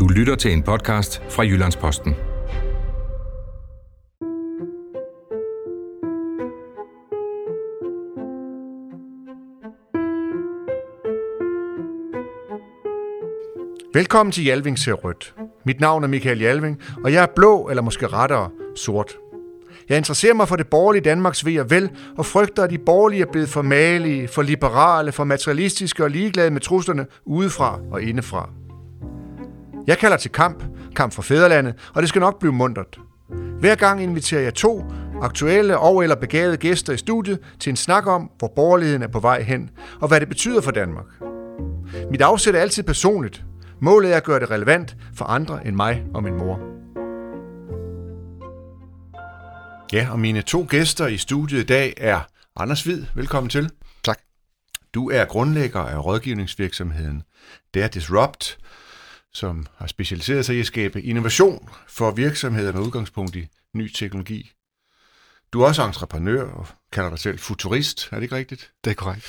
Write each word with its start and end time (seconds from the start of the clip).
Du 0.00 0.08
lytter 0.08 0.34
til 0.34 0.52
en 0.52 0.62
podcast 0.62 1.22
fra 1.30 1.42
Jyllandsposten. 1.42 2.14
Velkommen 13.94 14.32
til 14.32 14.44
Jalving 14.44 14.78
ser 14.78 14.92
rødt. 14.92 15.34
Mit 15.64 15.80
navn 15.80 16.04
er 16.04 16.08
Michael 16.08 16.40
Jalving, 16.40 16.82
og 17.04 17.12
jeg 17.12 17.22
er 17.22 17.26
blå, 17.36 17.68
eller 17.68 17.82
måske 17.82 18.06
rettere 18.06 18.50
sort. 18.76 19.16
Jeg 19.88 19.96
interesserer 19.98 20.34
mig 20.34 20.48
for 20.48 20.56
det 20.56 20.66
borgerlige 20.66 21.02
Danmarks 21.02 21.44
ved 21.44 21.60
og 21.60 21.70
vel, 21.70 21.90
og 22.16 22.26
frygter, 22.26 22.62
at 22.62 22.70
de 22.70 22.78
borgerlige 22.78 23.22
er 23.22 23.32
blevet 23.32 23.48
for 23.48 23.62
malige, 23.62 24.28
for 24.28 24.42
liberale, 24.42 25.12
for 25.12 25.24
materialistiske 25.24 26.04
og 26.04 26.10
ligeglade 26.10 26.50
med 26.50 26.60
truslerne 26.60 27.06
udefra 27.24 27.80
og 27.90 28.02
indefra. 28.02 28.50
Jeg 29.90 29.98
kalder 29.98 30.16
til 30.16 30.30
kamp, 30.30 30.64
kamp 30.96 31.12
for 31.12 31.22
fædrelandet, 31.22 31.74
og 31.94 32.02
det 32.02 32.08
skal 32.08 32.20
nok 32.20 32.38
blive 32.38 32.52
mundret. 32.52 32.98
Hver 33.60 33.74
gang 33.74 34.02
inviterer 34.02 34.42
jeg 34.42 34.54
to 34.54 34.84
aktuelle 35.22 35.78
og 35.78 36.02
eller 36.02 36.16
begavede 36.16 36.56
gæster 36.56 36.92
i 36.92 36.96
studiet 36.96 37.38
til 37.60 37.70
en 37.70 37.76
snak 37.76 38.06
om, 38.06 38.30
hvor 38.38 38.52
borgerligheden 38.56 39.02
er 39.02 39.08
på 39.08 39.20
vej 39.20 39.42
hen, 39.42 39.70
og 40.00 40.08
hvad 40.08 40.20
det 40.20 40.28
betyder 40.28 40.60
for 40.60 40.70
Danmark. 40.70 41.04
Mit 42.10 42.20
afsæt 42.20 42.54
er 42.54 42.60
altid 42.60 42.82
personligt. 42.82 43.44
Målet 43.80 44.12
er 44.12 44.16
at 44.16 44.24
gøre 44.24 44.40
det 44.40 44.50
relevant 44.50 44.96
for 45.14 45.24
andre 45.24 45.66
end 45.66 45.76
mig 45.76 46.04
og 46.14 46.22
min 46.22 46.34
mor. 46.34 46.60
Ja, 49.92 50.08
og 50.12 50.18
mine 50.18 50.42
to 50.42 50.66
gæster 50.68 51.06
i 51.06 51.16
studiet 51.16 51.60
i 51.60 51.66
dag 51.66 51.94
er 51.96 52.20
Anders 52.56 52.82
Hvid. 52.82 53.04
Velkommen 53.14 53.50
til. 53.50 53.70
Tak. 54.04 54.18
Du 54.94 55.10
er 55.10 55.24
grundlægger 55.24 55.80
af 55.80 56.04
rådgivningsvirksomheden 56.04 57.22
Dare 57.74 57.88
Disrupt, 57.88 58.58
som 59.32 59.66
har 59.76 59.86
specialiseret 59.86 60.46
sig 60.46 60.56
i 60.56 60.60
at 60.60 60.66
skabe 60.66 61.02
innovation 61.02 61.68
for 61.88 62.10
virksomheder 62.10 62.72
med 62.72 62.80
udgangspunkt 62.80 63.36
i 63.36 63.48
ny 63.74 63.92
teknologi. 63.92 64.52
Du 65.52 65.62
er 65.62 65.66
også 65.66 65.86
entreprenør 65.86 66.42
og 66.42 66.66
kalder 66.92 67.10
dig 67.10 67.18
selv 67.18 67.38
futurist, 67.38 68.08
er 68.12 68.16
det 68.16 68.22
ikke 68.22 68.36
rigtigt? 68.36 68.72
Det 68.84 68.90
er 68.90 68.94
korrekt. 68.94 69.26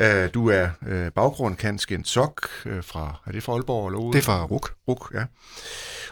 Uh, 0.00 0.34
du 0.34 0.48
er 0.48 0.70
uh, 0.82 1.12
baggrund 1.14 1.56
Kansken 1.56 2.04
Sok 2.04 2.48
uh, 2.66 2.84
fra, 2.84 3.22
er 3.26 3.32
det 3.32 3.42
fra 3.42 3.52
Aalborg 3.52 3.86
eller 3.86 3.98
ude? 3.98 4.12
Det 4.12 4.18
er 4.18 4.22
fra 4.22 4.44
RUK. 4.44 4.74
RUK, 4.88 5.10
ja. 5.14 5.24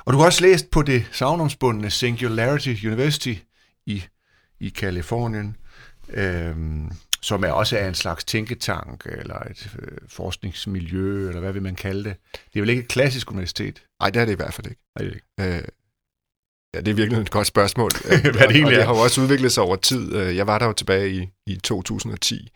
Og 0.05 0.13
du 0.13 0.19
har 0.19 0.27
også 0.27 0.43
læst 0.43 0.71
på 0.71 0.83
det 0.83 1.07
savnomsbundne 1.13 1.91
Singularity 1.91 2.85
University 2.85 3.35
i, 3.87 4.05
i 4.61 4.69
Kalifornien, 4.69 5.57
øhm, 6.09 6.91
som 7.21 7.45
er 7.45 7.51
også 7.51 7.79
er 7.79 7.89
en 7.89 7.95
slags 7.95 8.25
tænketank, 8.25 9.07
eller 9.07 9.39
et 9.39 9.77
øh, 9.83 9.99
forskningsmiljø, 10.09 11.29
eller 11.29 11.41
hvad 11.41 11.53
vil 11.53 11.63
man 11.63 11.77
kalde 11.77 12.05
det. 12.05 12.17
Det 12.33 12.57
er 12.57 12.61
vel 12.61 12.69
ikke 12.71 12.83
et 12.83 12.89
klassisk 12.89 13.31
universitet? 13.31 13.83
Nej, 14.01 14.11
det 14.11 14.21
er 14.21 14.25
det 14.25 14.33
i 14.33 14.37
hvert 14.37 14.55
fald 14.55 14.67
ikke. 14.67 14.83
Nej, 14.99 15.05
det 15.09 15.21
er 15.39 15.45
ikke. 15.49 15.59
Øh, 15.59 15.65
ja, 16.75 16.81
det 16.81 16.89
er 16.89 16.95
virkelig 16.95 17.21
et 17.21 17.31
godt 17.31 17.47
spørgsmål. 17.47 17.91
Hvad 18.07 18.19
det 18.33 18.41
egentlig 18.41 18.65
og 18.65 18.73
er. 18.73 18.77
det 18.77 18.85
har 18.87 18.95
jo 18.95 19.01
også 19.01 19.21
udviklet 19.21 19.53
sig 19.53 19.63
over 19.63 19.77
tid. 19.77 20.15
Øh, 20.17 20.37
Jeg 20.37 20.47
var 20.47 20.59
der 20.59 20.67
jo 20.67 20.73
tilbage 20.73 21.11
i, 21.11 21.29
i 21.47 21.57
2010. 21.57 22.49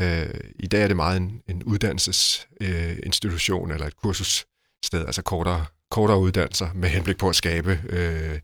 Øh, 0.00 0.26
I 0.54 0.66
dag 0.66 0.82
er 0.82 0.86
det 0.86 0.96
meget 0.96 1.16
en, 1.16 1.42
en 1.48 1.62
uddannelsesinstitution 1.62 3.70
eller 3.70 3.86
et 3.86 3.96
kursussted, 3.96 5.06
altså 5.06 5.22
kortere, 5.22 5.66
kortere 5.90 6.18
uddannelser 6.18 6.68
med 6.74 6.88
henblik 6.88 7.18
på 7.18 7.28
at 7.28 7.36
skabe 7.36 7.80
øh, 7.88 8.38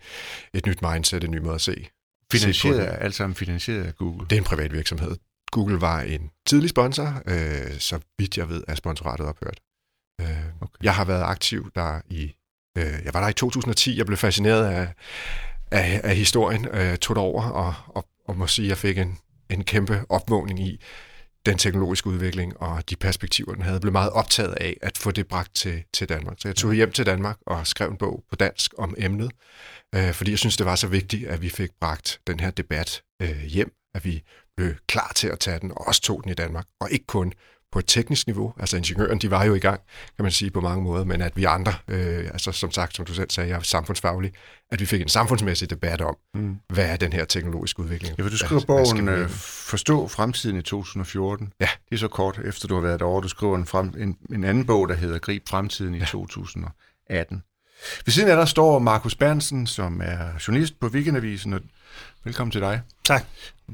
et 0.54 0.66
nyt 0.66 0.82
mindset, 0.82 1.24
en 1.24 1.30
ny 1.30 1.38
måde 1.38 1.54
at 1.54 1.60
se. 1.60 1.88
Finansieret, 2.32 2.96
alt 3.00 3.14
sammen 3.14 3.34
finansieret 3.34 3.84
af 3.84 3.94
Google. 3.96 4.26
Det 4.30 4.36
er 4.36 4.40
en 4.40 4.44
privat 4.44 4.72
virksomhed. 4.72 5.16
Google 5.52 5.80
var 5.80 6.00
en 6.00 6.30
tidlig 6.46 6.70
sponsor, 6.70 7.22
øh, 7.26 7.78
så 7.78 8.00
vidt 8.18 8.38
jeg 8.38 8.48
ved, 8.48 8.64
er 8.68 8.74
sponsoratet 8.74 9.26
ophørt. 9.26 9.60
Øh, 10.20 10.52
Okay. 10.62 10.84
Jeg 10.84 10.94
har 10.94 11.04
været 11.04 11.22
aktiv 11.22 11.70
der 11.74 12.00
i, 12.10 12.32
øh, 12.78 12.94
jeg 13.04 13.14
var 13.14 13.20
der 13.20 13.28
i 13.28 13.32
2010, 13.32 13.98
jeg 13.98 14.06
blev 14.06 14.18
fascineret 14.18 14.64
af, 14.64 14.88
af, 15.70 16.00
af 16.04 16.16
historien, 16.16 16.68
øh, 16.68 16.96
tog 16.96 17.16
det 17.16 17.22
over 17.22 17.42
og, 17.42 17.74
og, 17.88 18.08
og 18.28 18.36
må 18.36 18.46
sige, 18.46 18.66
at 18.66 18.68
jeg 18.68 18.78
fik 18.78 18.98
en, 18.98 19.18
en 19.50 19.64
kæmpe 19.64 20.04
opvågning 20.08 20.60
i 20.60 20.80
den 21.46 21.58
teknologiske 21.58 22.06
udvikling 22.06 22.60
og 22.60 22.90
de 22.90 22.96
perspektiver, 22.96 23.54
den 23.54 23.62
havde. 23.62 23.74
Jeg 23.74 23.80
blev 23.80 23.92
meget 23.92 24.10
optaget 24.10 24.54
af 24.60 24.76
at 24.82 24.98
få 24.98 25.10
det 25.10 25.28
bragt 25.28 25.54
til, 25.54 25.84
til 25.94 26.08
Danmark. 26.08 26.36
Så 26.38 26.48
jeg 26.48 26.56
tog 26.56 26.74
hjem 26.74 26.92
til 26.92 27.06
Danmark 27.06 27.36
og 27.46 27.66
skrev 27.66 27.90
en 27.90 27.96
bog 27.96 28.24
på 28.30 28.36
dansk 28.36 28.74
om 28.78 28.94
emnet, 28.98 29.32
øh, 29.94 30.12
fordi 30.12 30.30
jeg 30.30 30.38
synes, 30.38 30.56
det 30.56 30.66
var 30.66 30.76
så 30.76 30.86
vigtigt, 30.86 31.28
at 31.28 31.42
vi 31.42 31.48
fik 31.48 31.70
bragt 31.80 32.20
den 32.26 32.40
her 32.40 32.50
debat 32.50 33.02
øh, 33.22 33.42
hjem, 33.42 33.72
at 33.94 34.04
vi 34.04 34.22
blev 34.56 34.74
klar 34.86 35.12
til 35.14 35.28
at 35.28 35.38
tage 35.38 35.58
den, 35.60 35.70
og 35.70 35.86
også 35.88 36.00
tog 36.02 36.20
den 36.24 36.30
i 36.30 36.34
Danmark, 36.34 36.66
og 36.80 36.90
ikke 36.90 37.06
kun 37.06 37.32
på 37.72 37.78
et 37.78 37.84
teknisk 37.86 38.26
niveau. 38.26 38.54
Altså 38.60 38.76
ingeniøren, 38.76 39.18
de 39.18 39.30
var 39.30 39.44
jo 39.44 39.54
i 39.54 39.58
gang, 39.58 39.80
kan 40.16 40.22
man 40.22 40.32
sige, 40.32 40.50
på 40.50 40.60
mange 40.60 40.82
måder, 40.84 41.04
men 41.04 41.20
at 41.20 41.36
vi 41.36 41.44
andre, 41.44 41.72
øh, 41.88 42.24
altså 42.32 42.52
som 42.52 42.70
sagt, 42.70 42.96
som 42.96 43.04
du 43.04 43.14
selv 43.14 43.30
sagde, 43.30 43.50
jeg 43.50 43.56
er 43.58 43.62
samfundsfaglig, 43.62 44.32
at 44.70 44.80
vi 44.80 44.86
fik 44.86 45.00
en 45.02 45.08
samfundsmæssig 45.08 45.70
debat 45.70 46.00
om, 46.00 46.16
Mm. 46.34 46.56
hvad 46.68 46.86
er 46.86 46.96
den 46.96 47.12
her 47.12 47.24
teknologiske 47.24 47.80
udvikling? 47.80 48.18
Ja, 48.18 48.22
for 48.24 48.28
du 48.28 48.36
Hvad- 48.36 48.38
skriver 48.60 48.64
hvad 48.64 48.94
bogen 48.94 49.06
vi 49.06 49.22
øh, 49.22 49.28
Forstå 49.28 50.08
fremtiden 50.08 50.56
i 50.56 50.62
2014. 50.62 51.52
Ja. 51.60 51.68
Det 51.88 51.94
er 51.94 51.98
så 51.98 52.08
kort 52.08 52.38
efter 52.44 52.68
du 52.68 52.74
har 52.74 52.82
været 52.82 53.00
derovre. 53.00 53.22
Du 53.22 53.28
skriver 53.28 53.56
en, 53.56 53.66
frem, 53.66 53.94
en, 53.98 54.16
en 54.32 54.44
anden 54.44 54.66
bog, 54.66 54.88
der 54.88 54.94
hedder 54.94 55.18
Grib 55.18 55.48
fremtiden 55.48 55.94
i 55.94 55.98
ja. 55.98 56.04
2018. 56.04 57.42
Ved 58.06 58.12
siden 58.12 58.28
af 58.28 58.36
der 58.36 58.44
står 58.44 58.78
Markus 58.78 59.14
Bernsen, 59.14 59.66
som 59.66 60.00
er 60.04 60.18
journalist 60.48 60.80
på 60.80 60.86
Weekendavisen. 60.86 61.52
Og 61.52 61.60
velkommen 62.24 62.50
til 62.52 62.60
dig. 62.60 62.80
Tak. 63.04 63.24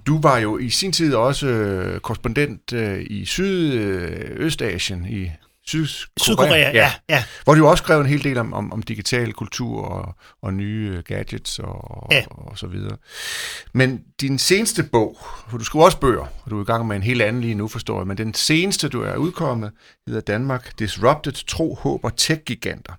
Du 0.07 0.21
var 0.21 0.39
jo 0.39 0.59
i 0.59 0.71
sin 0.71 0.93
tid 0.93 1.15
også 1.15 1.47
øh, 1.47 2.01
korrespondent 2.01 2.73
øh, 2.73 3.07
i 3.11 3.25
Sydøstasien, 3.25 5.07
i 5.07 5.31
Sydkorea, 5.67 6.09
Sydkorea, 6.19 6.71
ja. 6.75 6.93
ja. 7.09 7.25
hvor 7.45 7.55
du 7.55 7.67
også 7.67 7.83
skrev 7.83 8.01
en 8.01 8.07
hel 8.07 8.25
del 8.25 8.39
om, 8.39 8.53
om, 8.53 8.73
om 8.73 8.83
digital 8.83 9.33
kultur 9.33 9.83
og, 9.85 10.15
og 10.43 10.55
nye 10.55 10.93
øh, 10.97 11.03
gadgets 11.05 11.59
og, 11.59 12.09
Ja. 12.11 12.25
og 12.31 12.59
så 12.59 12.67
videre. 12.67 12.97
Men 13.73 14.01
din 14.21 14.39
seneste 14.39 14.83
bog, 14.83 15.19
for 15.51 15.59
du 15.59 15.65
skriver 15.65 15.85
også 15.85 15.99
bøger, 16.01 16.27
og 16.45 16.51
du 16.51 16.59
er 16.59 16.63
i 16.63 16.65
gang 16.65 16.87
med 16.87 16.97
en 16.97 17.03
helt 17.03 17.23
anden 17.23 17.43
lige 17.43 17.55
nu, 17.55 17.69
forstår 17.69 18.01
jeg, 18.01 18.07
men 18.07 18.17
den 18.19 18.35
seneste, 18.35 18.89
du 18.89 19.03
er 19.03 19.17
udkommet, 19.17 19.71
hedder 20.07 20.21
Danmark 20.21 20.79
Disrupted, 20.79 21.33
Tro, 21.47 21.75
Håb 21.75 22.05
og 22.05 22.17
Tech-giganter. 22.17 22.93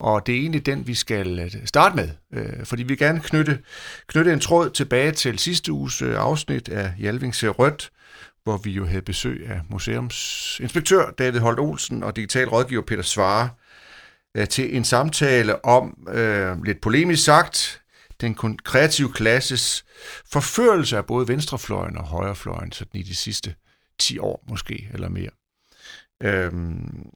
Og 0.00 0.26
det 0.26 0.34
er 0.34 0.38
egentlig 0.38 0.66
den, 0.66 0.86
vi 0.86 0.94
skal 0.94 1.38
øh, 1.38 1.50
starte 1.64 1.96
med, 1.96 2.08
øh, 2.32 2.64
fordi 2.66 2.82
vi 2.82 2.96
gerne 2.96 3.20
knytte, 3.20 3.58
knytte 4.06 4.32
en 4.32 4.40
tråd 4.40 4.70
tilbage 4.70 5.12
til 5.12 5.38
sidste 5.38 5.72
uges 5.72 6.02
øh, 6.02 6.16
afsnit 6.18 6.68
af 6.68 6.92
Jalving 7.00 7.34
ser 7.34 7.48
rødt, 7.48 7.90
hvor 8.44 8.56
vi 8.56 8.70
jo 8.70 8.86
havde 8.86 9.02
besøg 9.02 9.46
af 9.48 9.60
museumsinspektør 9.70 11.10
David 11.10 11.40
Holt 11.40 11.60
Olsen 11.60 12.02
og 12.02 12.16
digital 12.16 12.48
rådgiver 12.48 12.82
Peter 12.82 13.02
Svare 13.02 13.50
øh, 14.36 14.48
til 14.48 14.76
en 14.76 14.84
samtale 14.84 15.64
om, 15.64 16.08
øh, 16.08 16.64
lidt 16.64 16.80
polemisk 16.80 17.24
sagt, 17.24 17.82
den 18.20 18.58
kreative 18.64 19.12
klasses 19.12 19.84
forførelse 20.32 20.96
af 20.96 21.06
både 21.06 21.28
venstrefløjen 21.28 21.96
og 21.96 22.04
højrefløjen 22.04 22.72
sådan 22.72 23.00
i 23.00 23.02
de 23.02 23.14
sidste 23.14 23.54
10 23.98 24.18
år 24.18 24.44
måske, 24.48 24.88
eller 24.92 25.08
mere. 25.08 25.30
Øhm, 26.22 27.06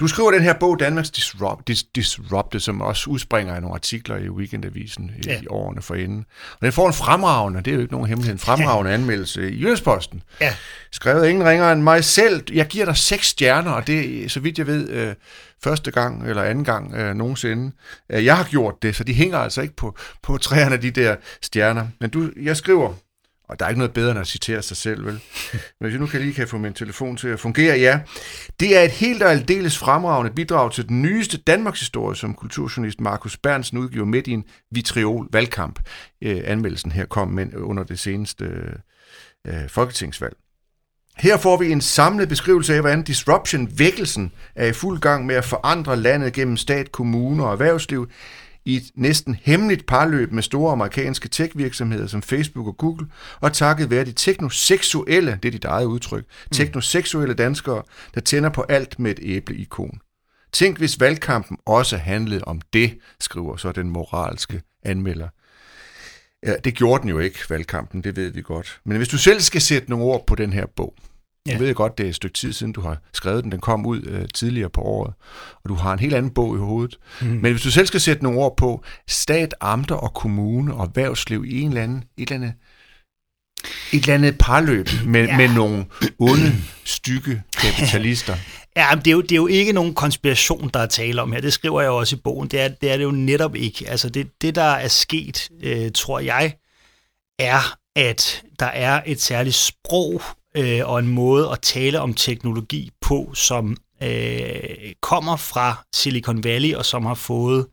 du 0.00 0.06
skriver 0.06 0.30
den 0.30 0.42
her 0.42 0.52
bog, 0.52 0.80
Danmarks 0.80 1.10
Disrupt, 1.10 1.68
Dis, 1.68 1.82
Disrupted, 1.84 2.60
som 2.60 2.80
også 2.80 3.10
udspringer 3.10 3.54
af 3.54 3.60
nogle 3.62 3.74
artikler 3.74 4.16
i 4.16 4.28
Weekendavisen 4.28 5.10
i, 5.18 5.20
Ja. 5.26 5.40
i 5.40 5.46
årene 5.50 5.82
forinden. 5.82 6.24
Og 6.52 6.58
den 6.62 6.72
får 6.72 6.86
en 6.86 6.92
fremragende, 6.94 7.58
det 7.62 7.70
er 7.70 7.74
jo 7.74 7.80
ikke 7.80 7.92
nogen 7.92 8.08
hemmelighed, 8.08 8.32
en 8.34 8.38
fremragende 8.38 8.92
anmeldelse 8.98 9.50
i 9.50 9.60
Jyllandsposten. 9.60 10.22
Ja. 10.40 10.54
Skrevet 10.92 11.28
ingen 11.28 11.44
ringer 11.48 11.72
end 11.72 11.82
mig 11.82 12.04
selv. 12.04 12.42
Jeg 12.52 12.66
giver 12.66 12.84
dig 12.84 12.96
seks 12.96 13.26
stjerner, 13.26 13.70
og 13.70 13.86
det 13.86 14.24
er, 14.24 14.28
så 14.28 14.40
vidt 14.40 14.58
jeg 14.58 14.66
ved, 14.66 14.90
øh, 14.90 15.14
første 15.64 15.90
gang 15.90 16.28
eller 16.28 16.42
anden 16.42 16.64
gang 16.64 16.94
øh, 16.94 17.14
nogensinde. 17.14 17.72
Øh, 18.12 18.24
jeg 18.24 18.36
har 18.36 18.44
gjort 18.44 18.74
det, 18.82 18.96
så 18.96 19.04
de 19.04 19.14
hænger 19.14 19.38
altså 19.38 19.62
ikke 19.62 19.76
på, 19.76 19.96
på 20.22 20.38
træerne, 20.38 20.76
de 20.76 20.90
der 20.90 21.16
stjerner. 21.42 21.86
Men 22.00 22.10
du, 22.10 22.30
jeg 22.42 22.56
skriver, 22.56 22.92
og 23.48 23.58
der 23.58 23.64
er 23.64 23.68
ikke 23.68 23.78
noget 23.78 23.92
bedre 23.92 24.10
end 24.10 24.20
at 24.20 24.26
citere 24.26 24.62
sig 24.62 24.76
selv, 24.76 25.06
vel? 25.06 25.20
Men 25.52 25.60
hvis 25.80 25.92
jeg 25.92 26.00
nu 26.00 26.06
kan 26.06 26.20
lige 26.20 26.34
kan 26.34 26.48
få 26.48 26.58
min 26.58 26.72
telefon 26.72 27.16
til 27.16 27.28
at 27.28 27.40
fungere, 27.40 27.78
ja. 27.78 28.00
Det 28.60 28.76
er 28.76 28.82
et 28.82 28.90
helt 28.90 29.22
og 29.22 29.30
aldeles 29.30 29.78
fremragende 29.78 30.32
bidrag 30.32 30.72
til 30.72 30.88
den 30.88 31.02
nyeste 31.02 31.38
Danmarks 31.38 31.80
historie, 31.80 32.16
som 32.16 32.34
kulturjournalist 32.34 33.00
Markus 33.00 33.36
Bernsen 33.36 33.78
udgiver 33.78 34.04
midt 34.04 34.26
i 34.26 34.30
en 34.30 34.44
vitriol 34.70 35.28
valgkamp. 35.32 35.80
Øh, 36.22 36.40
anmeldelsen 36.44 36.92
her 36.92 37.06
kom 37.06 37.28
men 37.28 37.52
øh, 37.54 37.68
under 37.68 37.82
det 37.82 37.98
seneste 37.98 38.44
øh, 39.46 39.68
folketingsvalg. 39.68 40.36
Her 41.18 41.36
får 41.36 41.56
vi 41.56 41.72
en 41.72 41.80
samlet 41.80 42.28
beskrivelse 42.28 42.74
af, 42.74 42.80
hvordan 42.80 43.02
disruption-vækkelsen 43.02 44.32
er 44.54 44.66
i 44.66 44.72
fuld 44.72 45.00
gang 45.00 45.26
med 45.26 45.34
at 45.34 45.44
forandre 45.44 45.96
landet 45.96 46.32
gennem 46.32 46.56
stat, 46.56 46.92
kommuner 46.92 47.44
og 47.44 47.52
erhvervsliv 47.52 48.08
i 48.68 48.76
et 48.76 48.90
næsten 48.94 49.34
hemmeligt 49.42 49.86
parløb 49.86 50.32
med 50.32 50.42
store 50.42 50.72
amerikanske 50.72 51.28
tech-virksomheder 51.28 52.06
som 52.06 52.22
Facebook 52.22 52.66
og 52.66 52.76
Google, 52.76 53.06
og 53.40 53.52
takket 53.52 53.90
være 53.90 54.04
de 54.04 54.12
teknoseksuelle, 54.12 55.38
det 55.42 55.48
er 55.48 55.52
dit 55.52 55.64
eget 55.64 55.86
udtryk, 55.86 56.24
teknoseksuelle 56.52 57.34
danskere, 57.34 57.82
der 58.14 58.20
tænder 58.20 58.50
på 58.50 58.64
alt 58.68 58.98
med 58.98 59.10
et 59.10 59.18
æble-ikon. 59.22 60.00
Tænk, 60.52 60.78
hvis 60.78 61.00
valgkampen 61.00 61.56
også 61.66 61.96
handlede 61.96 62.44
om 62.44 62.60
det, 62.72 62.98
skriver 63.20 63.56
så 63.56 63.72
den 63.72 63.90
moralske 63.90 64.62
anmelder. 64.84 65.28
Ja, 66.46 66.54
det 66.64 66.74
gjorde 66.74 67.02
den 67.02 67.10
jo 67.10 67.18
ikke, 67.18 67.38
valgkampen, 67.50 68.04
det 68.04 68.16
ved 68.16 68.30
vi 68.30 68.42
godt. 68.42 68.80
Men 68.84 68.96
hvis 68.96 69.08
du 69.08 69.18
selv 69.18 69.40
skal 69.40 69.60
sætte 69.60 69.90
nogle 69.90 70.04
ord 70.04 70.26
på 70.26 70.34
den 70.34 70.52
her 70.52 70.66
bog, 70.76 70.94
Ja. 71.48 71.52
Jeg 71.52 71.60
ved 71.60 71.74
godt, 71.74 71.98
det 71.98 72.04
er 72.04 72.08
et 72.08 72.14
stykke 72.14 72.34
tid 72.34 72.52
siden, 72.52 72.72
du 72.72 72.80
har 72.80 72.98
skrevet 73.12 73.44
den. 73.44 73.52
Den 73.52 73.60
kom 73.60 73.86
ud 73.86 74.02
øh, 74.02 74.28
tidligere 74.34 74.70
på 74.70 74.80
året, 74.80 75.14
og 75.64 75.68
du 75.68 75.74
har 75.74 75.92
en 75.92 75.98
helt 75.98 76.14
anden 76.14 76.30
bog 76.30 76.56
i 76.56 76.58
hovedet. 76.58 76.98
Mm. 77.20 77.26
Men 77.26 77.52
hvis 77.52 77.62
du 77.62 77.70
selv 77.70 77.86
skal 77.86 78.00
sætte 78.00 78.22
nogle 78.22 78.38
ord 78.38 78.56
på 78.56 78.84
stat, 79.08 79.54
amter 79.60 79.94
og 79.94 80.14
kommune 80.14 80.74
og 80.74 80.84
erhvervsliv 80.84 81.44
i 81.44 81.60
en 81.60 81.68
eller 81.68 81.82
anden, 81.82 82.04
et 82.16 82.30
eller 82.30 82.34
andet 82.34 82.52
et 83.92 84.02
eller 84.02 84.14
andet 84.14 84.38
parløb 84.38 84.88
med, 85.04 85.24
ja. 85.24 85.36
med 85.36 85.48
nogle 85.48 85.84
onde, 86.18 86.54
stykke 86.84 87.42
kapitalister. 87.56 88.36
Ja, 88.76 88.88
det 88.94 89.06
er, 89.06 89.12
jo, 89.12 89.20
det 89.20 89.32
er 89.32 89.36
jo 89.36 89.46
ikke 89.46 89.72
nogen 89.72 89.94
konspiration, 89.94 90.70
der 90.74 90.80
er 90.80 90.86
tale 90.86 91.22
om 91.22 91.32
her. 91.32 91.40
Det 91.40 91.52
skriver 91.52 91.80
jeg 91.80 91.90
også 91.90 92.16
i 92.16 92.18
bogen. 92.24 92.48
Det 92.48 92.60
er 92.60 92.68
det, 92.68 92.92
er 92.92 92.96
det 92.96 93.04
jo 93.04 93.10
netop 93.10 93.56
ikke. 93.56 93.88
Altså 93.88 94.08
det, 94.08 94.28
det 94.42 94.54
der 94.54 94.62
er 94.62 94.88
sket, 94.88 95.48
øh, 95.62 95.90
tror 95.94 96.20
jeg, 96.20 96.54
er, 97.38 97.76
at 97.96 98.42
der 98.60 98.66
er 98.66 99.02
et 99.06 99.20
særligt 99.20 99.54
sprog 99.54 100.22
øh, 100.58 100.88
og 100.88 100.98
en 100.98 101.08
måde 101.08 101.50
at 101.52 101.60
tale 101.60 102.00
om 102.00 102.14
teknologi 102.14 102.90
på, 103.00 103.34
som 103.34 103.76
øh, 104.02 104.92
kommer 105.00 105.36
fra 105.36 105.84
Silicon 105.94 106.44
Valley 106.44 106.74
og 106.74 106.84
som 106.84 107.06
har 107.06 107.14
fået 107.14 107.66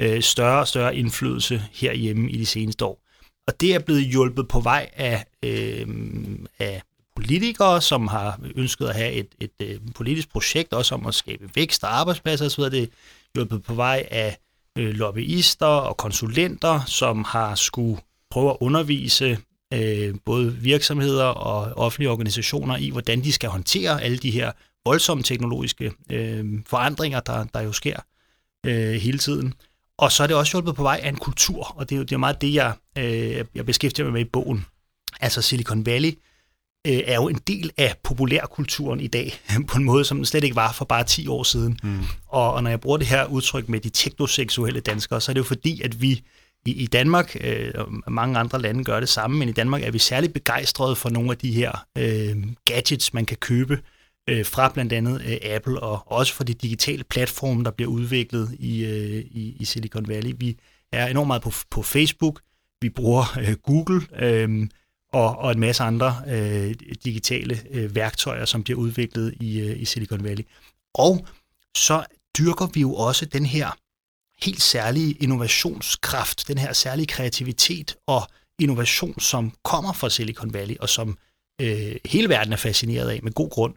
øh, 0.00 0.22
større 0.22 0.60
og 0.60 0.68
større 0.68 0.96
indflydelse 0.96 1.62
herhjemme 1.72 2.30
i 2.30 2.36
de 2.36 2.46
seneste 2.46 2.84
år. 2.84 2.98
Og 3.46 3.60
det 3.60 3.74
er 3.74 3.78
blevet 3.78 4.04
hjulpet 4.04 4.48
på 4.48 4.60
vej 4.60 4.90
af, 4.96 5.24
øh, 5.42 5.86
af 6.58 6.82
politikere, 7.16 7.80
som 7.80 8.06
har 8.06 8.40
ønsket 8.54 8.88
at 8.88 8.94
have 8.94 9.12
et, 9.12 9.28
et, 9.40 9.50
et 9.60 9.80
politisk 9.94 10.32
projekt, 10.32 10.72
også 10.72 10.94
om 10.94 11.06
at 11.06 11.14
skabe 11.14 11.50
vækst 11.54 11.84
og 11.84 11.98
arbejdspladser 12.00 12.46
osv. 12.46 12.64
Det 12.64 12.82
er 12.82 12.86
hjulpet 13.34 13.62
på 13.62 13.74
vej 13.74 14.06
af 14.10 14.38
øh, 14.78 14.94
lobbyister 14.94 15.66
og 15.66 15.96
konsulenter, 15.96 16.84
som 16.84 17.24
har 17.24 17.54
skulle 17.54 18.00
prøve 18.30 18.50
at 18.50 18.56
undervise 18.60 19.38
øh, 19.72 20.14
både 20.24 20.56
virksomheder 20.56 21.24
og 21.24 21.72
offentlige 21.76 22.10
organisationer 22.10 22.76
i, 22.76 22.90
hvordan 22.90 23.24
de 23.24 23.32
skal 23.32 23.48
håndtere 23.48 24.02
alle 24.02 24.16
de 24.16 24.30
her 24.30 24.52
voldsomme 24.84 25.22
teknologiske 25.22 25.92
øh, 26.10 26.44
forandringer, 26.66 27.20
der, 27.20 27.44
der 27.44 27.60
jo 27.60 27.72
sker 27.72 28.00
øh, 28.66 28.92
hele 28.94 29.18
tiden. 29.18 29.54
Og 29.98 30.12
så 30.12 30.22
er 30.22 30.26
det 30.26 30.36
også 30.36 30.52
hjulpet 30.52 30.74
på 30.74 30.82
vej 30.82 31.00
af 31.02 31.08
en 31.08 31.16
kultur, 31.16 31.74
og 31.76 31.90
det 31.90 31.96
er 31.96 31.98
jo 31.98 32.02
det 32.02 32.12
er 32.12 32.18
meget 32.18 32.40
det, 32.40 32.54
jeg, 32.54 32.74
øh, 32.98 33.44
jeg 33.54 33.66
beskæftiger 33.66 34.06
mig 34.06 34.12
med 34.12 34.20
i 34.20 34.28
bogen. 34.32 34.66
Altså 35.20 35.42
Silicon 35.42 35.86
Valley 35.86 36.18
øh, 36.86 37.00
er 37.06 37.14
jo 37.14 37.28
en 37.28 37.40
del 37.46 37.70
af 37.76 37.94
populærkulturen 38.02 39.00
i 39.00 39.06
dag, 39.06 39.34
på 39.68 39.78
en 39.78 39.84
måde, 39.84 40.04
som 40.04 40.16
den 40.16 40.26
slet 40.26 40.44
ikke 40.44 40.56
var 40.56 40.72
for 40.72 40.84
bare 40.84 41.04
10 41.04 41.26
år 41.26 41.42
siden. 41.42 41.78
Mm. 41.82 41.98
Og, 42.26 42.52
og 42.52 42.62
når 42.62 42.70
jeg 42.70 42.80
bruger 42.80 42.96
det 42.96 43.06
her 43.06 43.24
udtryk 43.24 43.68
med 43.68 43.80
de 43.80 43.90
teknoseksuelle 43.90 44.80
danskere, 44.80 45.20
så 45.20 45.32
er 45.32 45.34
det 45.34 45.38
jo 45.38 45.44
fordi, 45.44 45.82
at 45.82 46.02
vi 46.02 46.22
i, 46.66 46.72
i 46.72 46.86
Danmark, 46.86 47.36
øh, 47.40 47.72
og 47.74 48.12
mange 48.12 48.38
andre 48.38 48.60
lande 48.62 48.84
gør 48.84 49.00
det 49.00 49.08
samme, 49.08 49.38
men 49.38 49.48
i 49.48 49.52
Danmark 49.52 49.82
er 49.82 49.90
vi 49.90 49.98
særligt 49.98 50.34
begejstrede 50.34 50.96
for 50.96 51.08
nogle 51.08 51.30
af 51.30 51.38
de 51.38 51.52
her 51.52 51.86
øh, 51.98 52.36
gadgets, 52.64 53.14
man 53.14 53.26
kan 53.26 53.36
købe 53.36 53.78
øh, 54.28 54.46
fra 54.46 54.68
blandt 54.68 54.92
andet 54.92 55.22
øh, 55.26 55.54
Apple, 55.54 55.80
og 55.80 56.12
også 56.12 56.34
for 56.34 56.44
de 56.44 56.54
digitale 56.54 57.04
platforme, 57.04 57.64
der 57.64 57.70
bliver 57.70 57.90
udviklet 57.90 58.56
i, 58.58 58.84
øh, 58.84 59.24
i, 59.30 59.56
i 59.60 59.64
Silicon 59.64 60.08
Valley. 60.08 60.34
Vi 60.38 60.58
er 60.92 61.06
enormt 61.06 61.26
meget 61.26 61.42
på, 61.42 61.52
på 61.70 61.82
Facebook, 61.82 62.40
vi 62.82 62.88
bruger 62.88 63.38
øh, 63.40 63.52
Google 63.52 64.06
øh, 64.18 64.68
og, 65.12 65.38
og 65.38 65.52
en 65.52 65.60
masse 65.60 65.82
andre 65.82 66.16
øh, 66.28 66.74
digitale 67.04 67.60
øh, 67.70 67.94
værktøjer, 67.94 68.44
som 68.44 68.62
bliver 68.62 68.78
udviklet 68.78 69.34
i, 69.40 69.60
øh, 69.60 69.80
i 69.80 69.84
Silicon 69.84 70.24
Valley. 70.24 70.44
Og 70.94 71.26
så 71.76 72.04
dyrker 72.38 72.66
vi 72.74 72.80
jo 72.80 72.94
også 72.94 73.26
den 73.26 73.46
her 73.46 73.76
helt 74.42 74.62
særlige 74.62 75.12
innovationskraft, 75.12 76.48
den 76.48 76.58
her 76.58 76.72
særlige 76.72 77.06
kreativitet 77.06 77.96
og 78.06 78.22
innovation, 78.58 79.20
som 79.20 79.52
kommer 79.64 79.92
fra 79.92 80.10
Silicon 80.10 80.54
Valley, 80.54 80.76
og 80.80 80.88
som 80.88 81.18
øh, 81.60 81.96
hele 82.04 82.28
verden 82.28 82.52
er 82.52 82.56
fascineret 82.56 83.08
af 83.08 83.20
med 83.22 83.32
god 83.32 83.50
grund. 83.50 83.74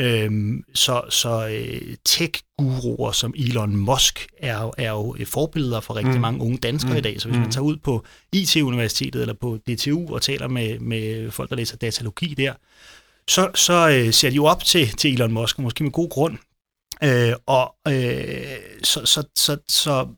Øhm, 0.00 0.64
så 0.74 1.02
så 1.10 1.48
øh, 1.48 1.96
tech-guruer 2.04 3.12
som 3.12 3.34
Elon 3.36 3.76
Musk 3.76 4.26
er, 4.38 4.70
er 4.78 4.90
jo 4.90 5.16
forbilleder 5.26 5.80
for 5.80 5.96
rigtig 5.96 6.14
mm. 6.14 6.20
mange 6.20 6.40
unge 6.40 6.58
danskere 6.58 6.92
mm. 6.92 6.98
i 6.98 7.00
dag. 7.00 7.20
Så 7.20 7.28
hvis 7.28 7.36
mm. 7.36 7.42
man 7.42 7.52
tager 7.52 7.64
ud 7.64 7.76
på 7.76 8.04
IT-universitetet 8.32 9.20
eller 9.20 9.34
på 9.34 9.58
DTU 9.68 10.14
og 10.14 10.22
taler 10.22 10.48
med, 10.48 10.78
med 10.78 11.30
folk, 11.30 11.50
der 11.50 11.56
læser 11.56 11.76
datalogi 11.76 12.34
der, 12.34 12.54
så, 13.28 13.50
så 13.54 13.88
øh, 13.88 14.12
ser 14.12 14.30
de 14.30 14.36
jo 14.36 14.44
op 14.44 14.64
til, 14.64 14.88
til 14.88 15.14
Elon 15.14 15.32
Musk, 15.32 15.56
og 15.56 15.62
måske 15.62 15.84
med 15.84 15.92
god 15.92 16.10
grund. 16.10 16.38
Øh, 17.04 17.32
og 17.46 17.74
øh, 17.88 18.58
så, 18.82 19.06
så, 19.06 19.28
så, 19.36 19.56
så 19.68 20.08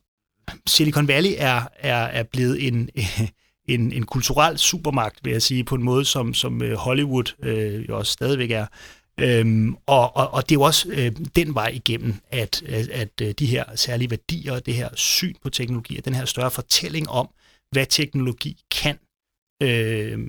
Silicon 0.67 1.07
Valley 1.07 1.33
er, 1.37 1.67
er, 1.79 2.03
er 2.03 2.23
blevet 2.23 2.67
en, 2.67 2.89
en, 3.73 3.91
en 3.91 4.05
kulturel 4.05 4.57
supermagt, 4.57 5.19
vil 5.23 5.31
jeg 5.31 5.41
sige, 5.41 5.63
på 5.63 5.75
en 5.75 5.83
måde, 5.83 6.05
som, 6.05 6.33
som 6.33 6.61
øh, 6.61 6.77
Hollywood 6.77 7.33
øh, 7.43 7.89
jo 7.89 7.97
også 7.97 8.11
stadigvæk 8.11 8.51
er. 8.51 8.65
Øhm, 9.19 9.75
og, 9.85 10.15
og, 10.15 10.33
og 10.33 10.49
det 10.49 10.55
er 10.55 10.59
jo 10.59 10.61
også 10.61 10.89
øh, 10.89 11.11
den 11.35 11.55
vej 11.55 11.67
igennem, 11.67 12.15
at, 12.29 12.61
at, 12.61 12.87
at 12.87 13.09
øh, 13.21 13.33
de 13.39 13.45
her 13.45 13.63
særlige 13.75 14.09
værdier, 14.09 14.59
det 14.59 14.73
her 14.73 14.89
syn 14.95 15.35
på 15.43 15.49
teknologi, 15.49 15.97
og 15.97 16.05
den 16.05 16.15
her 16.15 16.25
større 16.25 16.51
fortælling 16.51 17.09
om, 17.09 17.29
hvad 17.71 17.85
teknologi 17.85 18.57
kan 18.71 18.97
øh, 19.63 20.19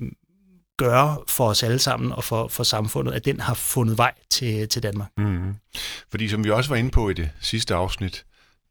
gøre 0.77 1.17
for 1.27 1.47
os 1.47 1.63
alle 1.63 1.79
sammen 1.79 2.11
og 2.11 2.23
for, 2.23 2.47
for 2.47 2.63
samfundet, 2.63 3.13
at 3.13 3.25
den 3.25 3.39
har 3.39 3.53
fundet 3.53 3.97
vej 3.97 4.13
til, 4.29 4.69
til 4.69 4.83
Danmark. 4.83 5.09
Mm. 5.17 5.55
Fordi 6.11 6.29
som 6.29 6.43
vi 6.43 6.49
også 6.49 6.69
var 6.69 6.75
inde 6.75 6.91
på 6.91 7.09
i 7.09 7.13
det 7.13 7.29
sidste 7.41 7.75
afsnit 7.75 8.25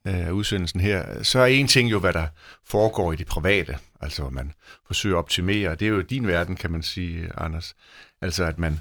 af 0.04 0.31
udsendelsen 0.31 0.81
her, 0.81 1.22
så 1.22 1.38
er 1.38 1.46
en 1.46 1.69
ting 1.69 1.90
jo, 1.90 1.99
hvad 1.99 2.12
der 2.12 2.26
foregår 2.66 3.12
i 3.12 3.16
det 3.16 3.26
private, 3.26 3.78
altså 4.00 4.26
at 4.26 4.32
man 4.32 4.52
forsøger 4.87 5.16
at 5.16 5.19
optimere. 5.19 5.75
Det 5.75 5.82
er 5.82 5.90
jo 5.90 6.00
din 6.00 6.26
verden, 6.26 6.56
kan 6.56 6.70
man 6.70 6.82
sige, 6.82 7.28
Anders. 7.37 7.75
Altså 8.22 8.44
at 8.44 8.58
man 8.58 8.81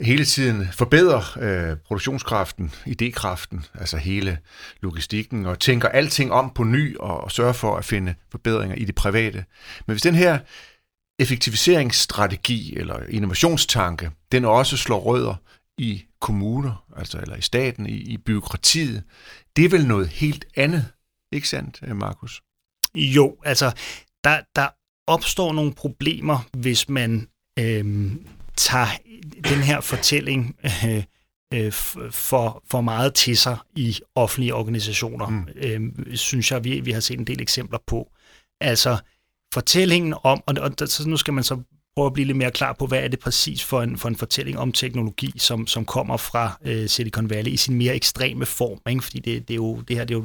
hele 0.00 0.24
tiden 0.24 0.68
forbedrer 0.72 1.38
øh, 1.40 1.76
produktionskraften, 1.76 2.74
idekraften, 2.86 3.64
altså 3.74 3.96
hele 3.96 4.38
logistikken, 4.80 5.46
og 5.46 5.58
tænker 5.58 5.88
alting 5.88 6.32
om 6.32 6.52
på 6.54 6.64
ny 6.64 6.96
og, 6.96 7.24
og 7.24 7.32
sørger 7.32 7.52
for 7.52 7.76
at 7.76 7.84
finde 7.84 8.14
forbedringer 8.30 8.76
i 8.76 8.84
det 8.84 8.94
private. 8.94 9.44
Men 9.86 9.92
hvis 9.92 10.02
den 10.02 10.14
her 10.14 10.38
effektiviseringsstrategi 11.18 12.76
eller 12.76 13.02
innovationstanke, 13.08 14.10
den 14.32 14.44
også 14.44 14.76
slår 14.76 15.00
rødder 15.00 15.34
i 15.78 16.04
kommuner, 16.20 16.84
altså 16.96 17.18
eller 17.18 17.36
i 17.36 17.42
staten, 17.42 17.86
i, 17.86 17.96
i 17.96 18.16
byråkratiet, 18.16 19.02
det 19.56 19.64
er 19.64 19.68
vel 19.68 19.86
noget 19.86 20.08
helt 20.08 20.44
andet, 20.56 20.86
ikke 21.32 21.48
sandt, 21.48 21.80
øh, 21.82 21.96
Markus? 21.96 22.42
Jo, 22.94 23.36
altså 23.44 23.72
der, 24.24 24.40
der 24.56 24.68
opstår 25.06 25.52
nogle 25.52 25.74
problemer, 25.74 26.48
hvis 26.56 26.88
man 26.88 27.28
øhm, 27.58 28.26
tager 28.56 28.88
den 29.48 29.62
her 29.62 29.80
fortælling 29.80 30.56
øh, 30.64 31.04
øh, 31.54 31.72
for, 32.10 32.62
for 32.70 32.80
meget 32.80 33.14
til 33.14 33.36
sig 33.36 33.58
i 33.76 34.00
offentlige 34.14 34.54
organisationer, 34.54 35.28
mm. 35.28 35.48
øh, 35.56 36.16
synes 36.16 36.50
jeg, 36.50 36.64
vi, 36.64 36.80
vi 36.80 36.90
har 36.92 37.00
set 37.00 37.18
en 37.18 37.26
del 37.26 37.40
eksempler 37.40 37.78
på. 37.86 38.12
Altså 38.60 38.98
fortællingen 39.54 40.14
om, 40.22 40.42
og, 40.46 40.54
og 40.60 40.88
så 40.88 41.08
nu 41.08 41.16
skal 41.16 41.34
man 41.34 41.44
så 41.44 41.62
prøve 41.96 42.06
at 42.06 42.12
blive 42.12 42.26
lidt 42.26 42.36
mere 42.36 42.50
klar 42.50 42.72
på, 42.72 42.86
hvad 42.86 42.98
er 42.98 43.08
det 43.08 43.18
præcis 43.18 43.64
for 43.64 43.82
en, 43.82 43.98
for 43.98 44.08
en 44.08 44.16
fortælling 44.16 44.58
om 44.58 44.72
teknologi, 44.72 45.32
som, 45.38 45.66
som 45.66 45.84
kommer 45.84 46.16
fra 46.16 46.58
øh, 46.64 46.88
Silicon 46.88 47.30
Valley 47.30 47.52
i 47.52 47.56
sin 47.56 47.74
mere 47.74 47.94
ekstreme 47.94 48.46
form, 48.46 48.80
ikke? 48.90 49.02
fordi 49.04 49.18
det, 49.18 49.48
det, 49.48 49.54
er 49.54 49.56
jo, 49.56 49.80
det 49.80 49.96
her 49.96 50.04
det 50.04 50.14
er 50.14 50.18
jo 50.18 50.24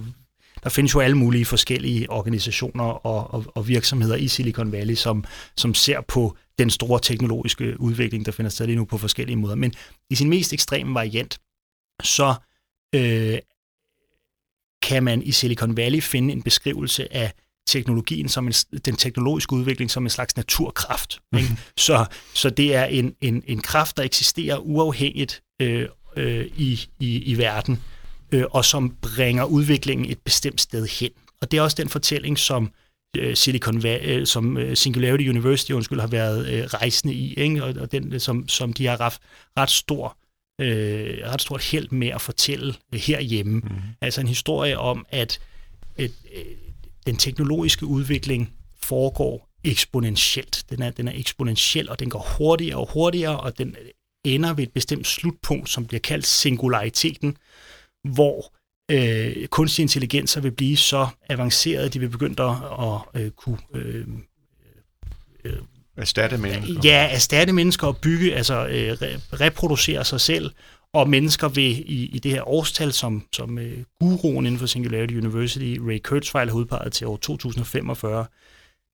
der 0.64 0.70
findes 0.70 0.94
jo 0.94 1.00
alle 1.00 1.18
mulige 1.18 1.46
forskellige 1.46 2.10
organisationer 2.10 2.84
og, 2.84 3.34
og, 3.34 3.46
og 3.56 3.68
virksomheder 3.68 4.16
i 4.16 4.28
Silicon 4.28 4.72
Valley, 4.72 4.96
som, 4.96 5.26
som 5.58 5.74
ser 5.74 6.02
på 6.02 6.38
den 6.60 6.70
store 6.70 7.00
teknologiske 7.00 7.80
udvikling, 7.80 8.26
der 8.26 8.32
finder 8.32 8.50
sted 8.50 8.66
lige 8.66 8.76
nu 8.76 8.86
på 8.86 8.98
forskellige 8.98 9.36
måder. 9.36 9.56
Men 9.56 9.74
i 10.10 10.16
sin 10.16 10.30
mest 10.30 10.54
ekstreme 10.54 10.94
variant, 10.94 11.40
så 12.04 12.36
øh, 12.96 13.38
kan 14.82 15.04
man 15.04 15.22
i 15.22 15.32
Silicon 15.32 15.78
Valley 15.78 16.02
finde 16.02 16.34
en 16.34 16.42
beskrivelse 16.42 17.14
af 17.14 17.34
teknologien 17.68 18.30
som 18.30 18.48
en, 18.48 18.54
den 18.86 18.96
teknologiske 18.96 19.54
udvikling 19.54 19.92
som 19.92 20.04
en 20.04 20.10
slags 20.10 20.36
naturkraft. 20.36 21.20
Ikke? 21.36 21.48
Mm-hmm. 21.48 21.58
Så, 21.78 22.06
så 22.34 22.50
det 22.50 22.76
er 22.76 22.86
en, 22.86 23.16
en, 23.22 23.44
en 23.48 23.62
kraft, 23.62 23.98
der 23.98 24.04
eksisterer 24.04 24.58
uafhængigt 24.58 25.44
øh, 25.62 25.88
øh, 26.18 26.46
i, 26.58 26.80
i, 27.00 27.18
i 27.18 27.38
verden, 27.38 27.80
øh, 28.32 28.44
og 28.52 28.66
som 28.66 28.96
bringer 29.02 29.44
udviklingen 29.44 30.12
et 30.12 30.20
bestemt 30.20 30.62
sted 30.62 30.88
hen. 31.00 31.12
Og 31.42 31.52
det 31.52 31.58
er 31.58 31.62
også 31.62 31.76
den 31.80 31.90
fortælling, 31.90 32.40
som 32.40 32.72
øh, 33.18 33.36
Silicon 33.36 33.84
Valley, 33.84 34.20
øh, 34.20 34.28
som 34.28 34.58
øh, 34.58 34.78
Singularity 34.78 35.30
University 35.30 35.72
undskyld, 35.72 36.00
har 36.00 36.08
været 36.08 36.48
øh, 36.48 36.64
rejsende 36.64 37.14
i, 37.14 37.34
ikke? 37.34 37.64
Og, 37.64 37.74
og 37.80 37.92
den, 37.92 38.20
som, 38.20 38.48
som 38.48 38.74
de 38.74 38.86
har 38.86 39.02
ret, 39.02 39.20
ret 39.58 39.72
stor 39.72 40.18
øh, 40.62 41.18
ret 41.24 41.42
stort 41.42 41.64
held 41.64 41.90
med 41.90 42.08
at 42.08 42.22
fortælle 42.22 42.74
øh, 42.94 43.00
herhjemme. 43.00 43.60
Mm. 43.60 43.70
Altså 44.02 44.22
en 44.22 44.28
historie 44.28 44.80
om, 44.80 45.06
at 45.10 45.40
øh, 45.98 46.10
den 47.06 47.16
teknologiske 47.16 47.86
udvikling 47.86 48.54
foregår 48.82 49.50
eksponentielt. 49.64 50.64
Den 50.70 50.82
er, 50.82 50.92
den 50.92 51.08
er 51.08 51.12
eksponentiel, 51.16 51.90
og 51.90 52.00
den 52.00 52.10
går 52.10 52.36
hurtigere 52.38 52.78
og 52.80 52.90
hurtigere, 52.94 53.40
og 53.40 53.58
den 53.58 53.76
ender 54.26 54.54
ved 54.54 54.64
et 54.64 54.74
bestemt 54.74 55.08
slutpunkt, 55.08 55.70
som 55.70 55.86
bliver 55.86 56.02
kaldt 56.02 56.28
singulariteten, 56.28 57.38
hvor 58.14 58.54
øh, 58.92 59.48
kunstig 59.48 59.84
intelligenser 59.84 60.42
vil 60.42 60.52
blive 60.52 60.78
så 60.78 61.08
avanceret, 61.30 61.86
at 61.86 61.94
de 61.94 62.00
vil 62.00 62.10
begynde 62.10 62.44
at, 62.44 62.56
at 63.14 63.22
øh, 63.22 63.32
kunne 63.32 63.58
øh, 63.76 64.08
øh, 65.44 65.58
Erstatte 65.98 66.38
mennesker. 66.38 66.82
Ja, 66.84 67.08
erstatte 67.12 67.54
mennesker 67.54 67.88
og 67.88 67.98
bygge, 67.98 68.36
altså 68.36 68.68
øh, 68.68 68.92
re- 68.92 69.20
reproducere 69.42 70.06
sig 70.06 70.22
selv, 70.22 70.52
og 70.94 71.10
mennesker 71.10 71.48
vil 71.48 71.92
i, 71.92 72.06
i 72.06 72.20
det 72.20 72.32
her 72.32 72.48
årstal, 72.48 72.94
som, 72.94 73.28
som 73.34 73.60
øh, 73.60 73.84
guruen 74.00 74.46
inden 74.46 74.60
for 74.60 74.66
Singularity 74.66 75.14
University, 75.14 75.78
Ray 75.88 76.00
Kurzweil, 76.04 76.50
har 76.50 76.56
udpeget 76.56 76.94
til 76.94 77.08
år 77.08 77.18
2045, 77.18 78.26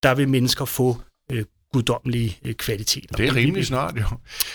der 0.03 0.15
vil 0.15 0.29
mennesker 0.29 0.65
få 0.65 0.98
øh, 1.32 1.46
guddommelige 1.74 2.38
øh, 2.46 2.53
kvaliteter. 2.53 3.15
Det 3.15 3.27
er 3.27 3.36
rimelig 3.36 3.65
snart, 3.65 3.98
jo. 3.98 4.06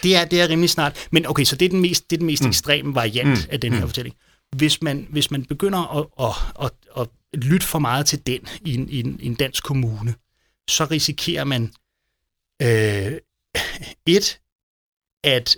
Det 0.02 0.16
er, 0.16 0.24
det 0.24 0.40
er 0.40 0.48
rimelig 0.48 0.70
snart. 0.70 1.08
Men 1.10 1.26
okay, 1.26 1.44
så 1.44 1.56
det 1.56 1.66
er 1.66 1.70
den 1.70 1.80
mest, 1.80 2.10
det 2.10 2.16
er 2.16 2.18
den 2.18 2.26
mest 2.26 2.42
mm. 2.42 2.48
ekstreme 2.48 2.94
variant 2.94 3.28
mm. 3.28 3.50
af 3.50 3.60
den 3.60 3.72
her 3.72 3.80
mm. 3.80 3.88
fortælling. 3.88 4.16
Hvis 4.56 4.82
man, 4.82 5.06
hvis 5.10 5.30
man 5.30 5.44
begynder 5.44 5.98
at, 5.98 6.06
at, 6.20 6.64
at, 6.64 7.02
at 7.02 7.08
lytte 7.42 7.66
for 7.66 7.78
meget 7.78 8.06
til 8.06 8.26
den 8.26 8.40
i 8.64 8.74
en, 8.74 8.88
i 8.88 9.00
en, 9.00 9.20
i 9.20 9.26
en 9.26 9.34
dansk 9.34 9.64
kommune, 9.64 10.14
så 10.70 10.84
risikerer 10.84 11.44
man 11.44 11.72
øh, 12.62 13.12
et, 14.06 14.40
at 15.24 15.56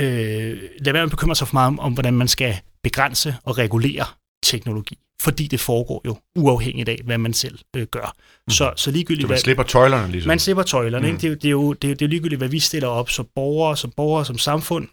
øh, 0.00 0.58
lad 0.80 0.92
være 0.92 0.92
med 0.92 1.00
at 1.00 1.10
bekymre 1.10 1.34
sig 1.34 1.48
for 1.48 1.54
meget 1.54 1.66
om, 1.66 1.80
om, 1.80 1.92
hvordan 1.92 2.14
man 2.14 2.28
skal 2.28 2.56
begrænse 2.82 3.36
og 3.44 3.58
regulere 3.58 4.04
teknologi 4.42 4.98
fordi 5.24 5.46
det 5.46 5.60
foregår 5.60 6.02
jo 6.06 6.16
uafhængigt 6.36 6.88
af, 6.88 7.00
hvad 7.04 7.18
man 7.18 7.32
selv 7.32 7.58
øh, 7.76 7.86
gør. 7.86 8.14
Mm. 8.46 8.50
Så, 8.50 8.72
så 8.76 8.90
ligegyldigt... 8.90 9.26
Så 9.26 9.28
man 9.28 9.38
slipper 9.38 9.62
tøjlerne 9.62 10.12
ligesom? 10.12 10.28
Man 10.28 10.38
slipper 10.38 10.62
tøjlerne. 10.62 11.06
Mm. 11.06 11.14
Ikke? 11.14 11.22
Det, 11.22 11.32
er, 11.32 11.34
det, 11.34 11.44
er 11.44 11.50
jo, 11.50 11.72
det, 11.72 11.90
er, 11.90 11.94
det 11.94 12.04
er 12.04 12.08
ligegyldigt, 12.08 12.38
hvad 12.38 12.48
vi 12.48 12.58
stiller 12.58 12.88
op 12.88 13.10
som 13.10 13.28
borgere, 13.34 13.76
som 13.76 13.90
borgere, 13.96 14.24
som 14.24 14.38
samfund 14.38 14.88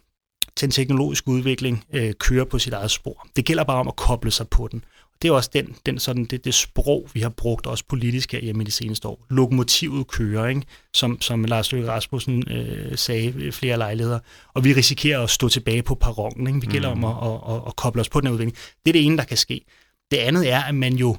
til 0.56 0.66
en 0.66 0.70
teknologisk 0.70 1.28
udvikling 1.28 1.84
øh, 1.92 2.12
kører 2.20 2.44
på 2.44 2.58
sit 2.58 2.72
eget 2.72 2.90
spor. 2.90 3.26
Det 3.36 3.44
gælder 3.44 3.64
bare 3.64 3.80
om 3.80 3.88
at 3.88 3.96
koble 3.96 4.30
sig 4.30 4.48
på 4.48 4.68
den 4.72 4.84
det 5.22 5.28
er 5.28 5.32
også 5.32 5.50
den, 5.52 5.76
den 5.86 5.98
sådan, 5.98 6.24
det, 6.24 6.44
det 6.44 6.54
sprog, 6.54 7.08
vi 7.14 7.20
har 7.20 7.28
brugt 7.28 7.66
også 7.66 7.84
politisk 7.88 8.32
her 8.32 8.38
i 8.38 8.64
de 8.64 8.70
seneste 8.70 9.08
år. 9.08 9.26
Lokomotivet 9.30 10.06
kører, 10.08 10.48
ikke? 10.48 10.62
Som, 10.94 11.20
som 11.20 11.44
Lars 11.44 11.72
Løkke 11.72 11.90
Rasmussen 11.90 12.44
øh, 12.50 12.98
sagde 12.98 13.52
flere 13.52 13.76
lejligheder. 13.78 14.18
Og 14.54 14.64
vi 14.64 14.72
risikerer 14.72 15.22
at 15.22 15.30
stå 15.30 15.48
tilbage 15.48 15.82
på 15.82 15.94
perronen. 15.94 16.46
Ikke? 16.46 16.60
Vi 16.60 16.66
gælder 16.66 16.94
mm. 16.94 17.04
om 17.04 17.16
at, 17.16 17.32
at, 17.32 17.56
at, 17.56 17.62
at 17.66 17.76
koble 17.76 18.00
os 18.00 18.08
på 18.08 18.20
den 18.20 18.26
her 18.26 18.32
udvikling. 18.32 18.56
Det 18.56 18.90
er 18.90 18.92
det 18.92 19.06
ene, 19.06 19.16
der 19.16 19.24
kan 19.24 19.36
ske. 19.36 19.64
Det 20.10 20.16
andet 20.16 20.50
er, 20.50 20.62
at 20.62 20.74
man 20.74 20.94
jo 20.94 21.16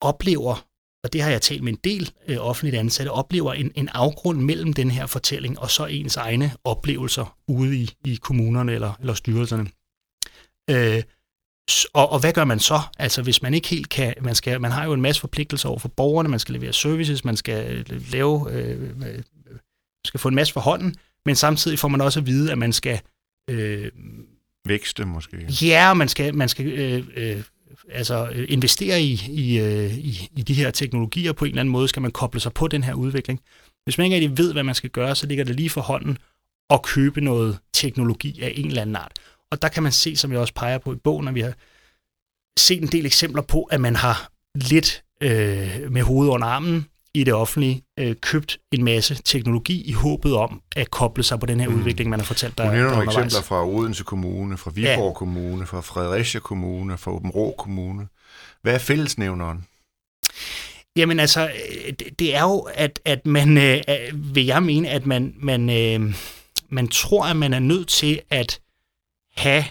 oplever, 0.00 0.66
og 1.04 1.12
det 1.12 1.22
har 1.22 1.30
jeg 1.30 1.42
talt 1.42 1.62
med 1.62 1.72
en 1.72 1.78
del 1.84 2.12
øh, 2.28 2.36
offentligt 2.40 2.76
ansatte, 2.76 3.10
oplever 3.10 3.52
en, 3.52 3.72
en 3.74 3.88
afgrund 3.88 4.40
mellem 4.40 4.72
den 4.72 4.90
her 4.90 5.06
fortælling 5.06 5.58
og 5.58 5.70
så 5.70 5.86
ens 5.86 6.16
egne 6.16 6.52
oplevelser 6.64 7.36
ude 7.48 7.76
i, 7.76 7.90
i 8.04 8.18
kommunerne 8.22 8.72
eller, 8.72 8.92
eller 9.00 9.14
styrelserne. 9.14 9.66
Øh, 10.70 11.02
og, 11.92 12.12
og 12.12 12.20
hvad 12.20 12.32
gør 12.32 12.44
man 12.44 12.60
så? 12.60 12.80
Altså 12.98 13.22
hvis 13.22 13.42
man 13.42 13.54
ikke 13.54 13.68
helt 13.68 13.88
kan, 13.88 14.14
man, 14.22 14.34
skal, 14.34 14.60
man 14.60 14.70
har 14.70 14.84
jo 14.84 14.92
en 14.92 15.00
masse 15.00 15.20
forpligtelser 15.20 15.68
over 15.68 15.78
for 15.78 15.88
borgerne, 15.88 16.28
man 16.28 16.38
skal 16.38 16.54
levere 16.54 16.72
services, 16.72 17.24
man 17.24 17.36
skal 17.36 17.84
øh, 17.90 18.12
lave, 18.12 18.52
øh, 18.52 18.82
øh, 18.82 19.22
skal 20.04 20.20
få 20.20 20.28
en 20.28 20.34
masse 20.34 20.52
for 20.52 20.60
hånden, 20.60 20.96
men 21.26 21.36
samtidig 21.36 21.78
får 21.78 21.88
man 21.88 22.00
også 22.00 22.20
at 22.20 22.26
vide, 22.26 22.52
at 22.52 22.58
man 22.58 22.72
skal... 22.72 23.00
Øh, 23.50 23.90
Vækste 24.66 25.04
måske. 25.04 25.36
Ja, 25.62 25.94
man 25.94 26.08
skal, 26.08 26.34
man 26.34 26.48
skal 26.48 26.66
øh, 26.66 27.04
øh, 27.16 27.42
altså 27.90 28.28
investere 28.48 29.02
i, 29.02 29.20
i, 29.28 29.58
øh, 29.58 29.98
i, 29.98 30.28
i 30.36 30.42
de 30.42 30.54
her 30.54 30.70
teknologier 30.70 31.32
på 31.32 31.44
en 31.44 31.48
eller 31.48 31.60
anden 31.60 31.72
måde, 31.72 31.88
skal 31.88 32.02
man 32.02 32.10
koble 32.10 32.40
sig 32.40 32.52
på 32.52 32.68
den 32.68 32.84
her 32.84 32.94
udvikling. 32.94 33.40
Hvis 33.84 33.98
man 33.98 34.04
ikke 34.04 34.14
rigtig 34.14 34.38
ved, 34.38 34.52
hvad 34.52 34.62
man 34.62 34.74
skal 34.74 34.90
gøre, 34.90 35.14
så 35.14 35.26
ligger 35.26 35.44
det 35.44 35.56
lige 35.56 35.70
for 35.70 35.80
hånden 35.80 36.18
at 36.70 36.82
købe 36.82 37.20
noget 37.20 37.58
teknologi 37.72 38.42
af 38.42 38.52
en 38.56 38.66
eller 38.66 38.82
anden 38.82 38.96
art. 38.96 39.12
Og 39.50 39.62
der 39.62 39.68
kan 39.68 39.82
man 39.82 39.92
se, 39.92 40.16
som 40.16 40.32
jeg 40.32 40.40
også 40.40 40.54
peger 40.54 40.78
på 40.78 40.92
i 40.92 40.96
bogen, 40.96 41.28
at 41.28 41.34
vi 41.34 41.40
har 41.40 41.52
set 42.58 42.82
en 42.82 42.88
del 42.88 43.06
eksempler 43.06 43.42
på, 43.42 43.62
at 43.62 43.80
man 43.80 43.96
har 43.96 44.30
lidt 44.54 45.02
øh, 45.22 45.92
med 45.92 46.02
hovedet 46.02 46.32
under 46.32 46.46
armen 46.46 46.86
i 47.14 47.24
det 47.24 47.34
offentlige 47.34 47.82
øh, 47.98 48.16
købt 48.16 48.58
en 48.72 48.84
masse 48.84 49.22
teknologi 49.24 49.82
i 49.82 49.92
håbet 49.92 50.34
om 50.34 50.62
at 50.76 50.90
koble 50.90 51.22
sig 51.22 51.40
på 51.40 51.46
den 51.46 51.60
her 51.60 51.68
mm. 51.68 51.78
udvikling, 51.78 52.10
man 52.10 52.20
har 52.20 52.24
fortalt 52.24 52.58
dig. 52.58 52.66
Du 52.66 52.72
nævner 52.72 52.90
nogle 52.90 53.04
eksempler 53.04 53.42
fra 53.42 53.66
Odense 53.66 54.04
Kommune, 54.04 54.56
fra 54.56 54.70
Viborg 54.74 55.08
ja. 55.08 55.12
Kommune, 55.12 55.66
fra 55.66 55.80
Fredericia 55.80 56.40
Kommune, 56.40 56.98
fra 56.98 57.12
Åben 57.12 57.30
Rå 57.30 57.54
Kommune. 57.58 58.08
Hvad 58.62 58.74
er 58.74 58.78
fællesnævneren? 58.78 59.66
Jamen 60.96 61.20
altså, 61.20 61.50
det, 61.98 62.18
det 62.18 62.36
er 62.36 62.42
jo, 62.42 62.58
at, 62.58 63.00
at 63.04 63.26
man, 63.26 63.58
øh, 63.58 63.82
vil 64.34 64.46
jeg 64.46 64.62
mene, 64.62 64.88
at 64.88 65.06
man, 65.06 65.34
man, 65.36 65.70
øh, 65.70 66.14
man 66.68 66.88
tror, 66.88 67.24
at 67.24 67.36
man 67.36 67.52
er 67.52 67.58
nødt 67.58 67.88
til 67.88 68.20
at 68.30 68.60
have 69.36 69.64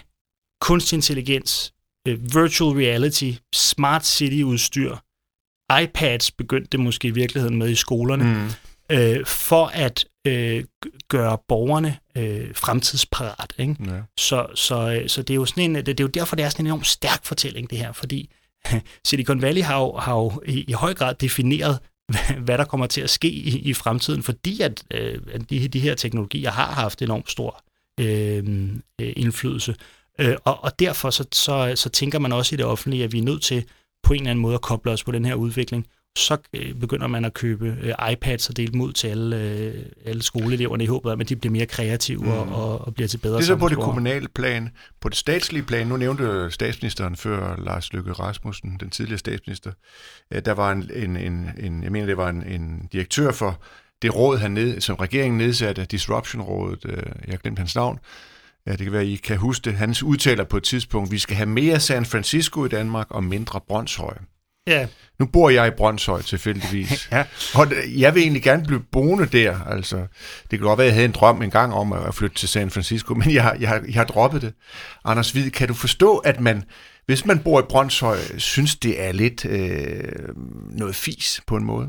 kunstig 0.60 0.96
intelligens, 0.96 1.72
øh, 2.08 2.34
virtual 2.34 2.76
reality, 2.76 3.32
smart 3.54 4.06
city-udstyr, 4.06 4.96
iPads 5.82 6.30
begyndte 6.30 6.68
det 6.72 6.80
måske 6.80 7.08
i 7.08 7.10
virkeligheden 7.10 7.58
med 7.58 7.70
i 7.70 7.74
skolerne, 7.74 8.24
mm. 8.24 8.96
øh, 8.96 9.26
for 9.26 9.66
at 9.66 10.04
øh, 10.26 10.64
gøre 11.08 11.38
borgerne 11.48 11.98
øh, 12.16 12.54
fremtidsparat. 12.54 13.52
Ikke? 13.58 13.76
Ja. 13.86 14.00
Så, 14.18 14.46
så, 14.54 14.90
øh, 14.90 15.08
så 15.08 15.22
det 15.22 15.34
er 15.34 15.36
jo 15.36 15.44
sådan 15.44 15.62
en, 15.62 15.74
det, 15.74 15.86
det 15.86 16.00
er 16.00 16.04
jo 16.04 16.08
derfor, 16.08 16.36
det 16.36 16.44
er 16.44 16.48
sådan 16.48 16.62
en 16.62 16.66
enormt 16.66 16.86
stærk 16.86 17.24
fortælling, 17.24 17.70
det 17.70 17.78
her, 17.78 17.92
fordi 17.92 18.30
Silicon 19.04 19.42
Valley 19.42 19.62
har 19.62 19.78
jo, 19.78 19.96
har 19.96 20.14
jo 20.14 20.42
i, 20.46 20.64
i 20.68 20.72
høj 20.72 20.94
grad 20.94 21.14
defineret, 21.14 21.78
hvad 22.44 22.58
der 22.58 22.64
kommer 22.64 22.86
til 22.86 23.00
at 23.00 23.10
ske 23.10 23.28
i, 23.28 23.58
i 23.58 23.74
fremtiden, 23.74 24.22
fordi 24.22 24.60
at, 24.60 24.84
øh, 24.90 25.18
at 25.32 25.50
de, 25.50 25.68
de 25.68 25.80
her 25.80 25.94
teknologier 25.94 26.50
har 26.50 26.72
haft 26.72 27.02
enormt 27.02 27.30
stor 27.30 27.64
øh, 28.00 28.44
øh, 29.00 29.12
indflydelse. 29.16 29.74
Øh, 30.20 30.36
og, 30.44 30.64
og 30.64 30.78
derfor 30.78 31.10
så, 31.10 31.24
så, 31.32 31.72
så 31.76 31.88
tænker 31.88 32.18
man 32.18 32.32
også 32.32 32.54
i 32.54 32.56
det 32.56 32.66
offentlige, 32.66 33.04
at 33.04 33.12
vi 33.12 33.18
er 33.18 33.22
nødt 33.22 33.42
til 33.42 33.64
på 34.02 34.12
en 34.12 34.20
eller 34.20 34.30
anden 34.30 34.42
måde 34.42 34.54
at 34.54 34.60
koble 34.60 34.92
os 34.92 35.04
på 35.04 35.12
den 35.12 35.24
her 35.24 35.34
udvikling. 35.34 35.86
Så 36.18 36.36
øh, 36.52 36.74
begynder 36.74 37.06
man 37.06 37.24
at 37.24 37.34
købe 37.34 37.76
øh, 37.82 38.12
iPads 38.12 38.48
og 38.48 38.56
dele 38.56 38.72
dem 38.72 38.80
ud 38.80 38.92
til 38.92 39.08
alle, 39.08 39.36
øh, 39.36 39.74
alle 40.04 40.22
skoleeleverne 40.22 40.84
i 40.84 40.86
håbet 40.86 41.12
om, 41.12 41.20
at 41.20 41.28
de 41.28 41.36
bliver 41.36 41.52
mere 41.52 41.66
kreative 41.66 42.22
mm. 42.22 42.30
og, 42.30 42.48
og, 42.48 42.86
og 42.86 42.94
bliver 42.94 43.08
til 43.08 43.18
bedre 43.18 43.36
Det 43.36 43.42
er 43.42 43.46
så 43.46 43.56
på 43.56 43.68
det 43.68 43.78
kommunale 43.78 44.28
plan. 44.28 44.70
På 45.00 45.08
det 45.08 45.16
statslige 45.16 45.62
plan, 45.62 45.86
nu 45.86 45.96
nævnte 45.96 46.50
statsministeren 46.50 47.16
før 47.16 47.56
Lars 47.56 47.92
Løkke 47.92 48.12
Rasmussen, 48.12 48.76
den 48.80 48.90
tidligere 48.90 49.18
statsminister, 49.18 49.72
der 50.44 50.52
var 50.52 50.72
en, 50.72 50.90
en, 50.94 51.16
en, 51.16 51.50
en 51.58 51.82
jeg 51.82 51.92
mener 51.92 52.06
det 52.06 52.16
var 52.16 52.28
en, 52.28 52.42
en 52.42 52.88
direktør 52.92 53.32
for 53.32 53.60
det 54.02 54.16
råd, 54.16 54.38
han 54.38 54.50
ned, 54.50 54.80
som 54.80 54.96
regeringen 54.96 55.38
nedsatte, 55.38 55.84
Disruption-rådet, 55.84 56.84
øh, 56.84 56.96
jeg 56.96 57.32
har 57.32 57.36
glemt 57.36 57.58
hans 57.58 57.74
navn, 57.74 57.98
ja, 58.66 58.70
det 58.70 58.78
kan 58.78 58.92
være, 58.92 59.06
I 59.06 59.16
kan 59.16 59.36
huske 59.36 59.64
det, 59.64 59.74
han 59.74 59.94
udtaler 60.04 60.44
på 60.44 60.56
et 60.56 60.62
tidspunkt, 60.62 61.10
vi 61.10 61.18
skal 61.18 61.36
have 61.36 61.48
mere 61.48 61.80
San 61.80 62.04
Francisco 62.04 62.64
i 62.64 62.68
Danmark 62.68 63.10
og 63.10 63.24
mindre 63.24 63.60
Brøndshøj. 63.68 64.14
Ja. 64.66 64.86
Nu 65.18 65.26
bor 65.26 65.50
jeg 65.50 65.66
i 65.66 65.70
Brøndshøj 65.70 66.22
tilfældigvis. 66.22 67.08
ja. 67.12 67.24
Og 67.54 67.66
jeg 67.96 68.14
vil 68.14 68.22
egentlig 68.22 68.42
gerne 68.42 68.64
blive 68.66 68.82
boende 68.92 69.26
der. 69.26 69.60
Altså, 69.60 69.96
det 70.50 70.58
kan 70.58 70.60
godt 70.60 70.78
være, 70.78 70.86
at 70.86 70.88
jeg 70.88 70.94
havde 70.94 71.04
en 71.04 71.12
drøm 71.12 71.42
en 71.42 71.50
gang 71.50 71.74
om 71.74 71.92
at 71.92 72.14
flytte 72.14 72.36
til 72.36 72.48
San 72.48 72.70
Francisco, 72.70 73.14
men 73.14 73.34
jeg, 73.34 73.56
jeg, 73.60 73.82
jeg 73.86 73.94
har 73.94 74.04
droppet 74.04 74.42
det. 74.42 74.54
Anders 75.04 75.30
Hvid, 75.30 75.50
kan 75.50 75.68
du 75.68 75.74
forstå, 75.74 76.16
at 76.16 76.40
man, 76.40 76.64
hvis 77.06 77.26
man 77.26 77.38
bor 77.38 77.60
i 77.60 77.64
Brøndshøj, 77.68 78.18
synes 78.38 78.76
det 78.76 79.02
er 79.02 79.12
lidt 79.12 79.44
øh, 79.44 80.12
noget 80.70 80.94
fis 80.94 81.40
på 81.46 81.56
en 81.56 81.64
måde? 81.64 81.88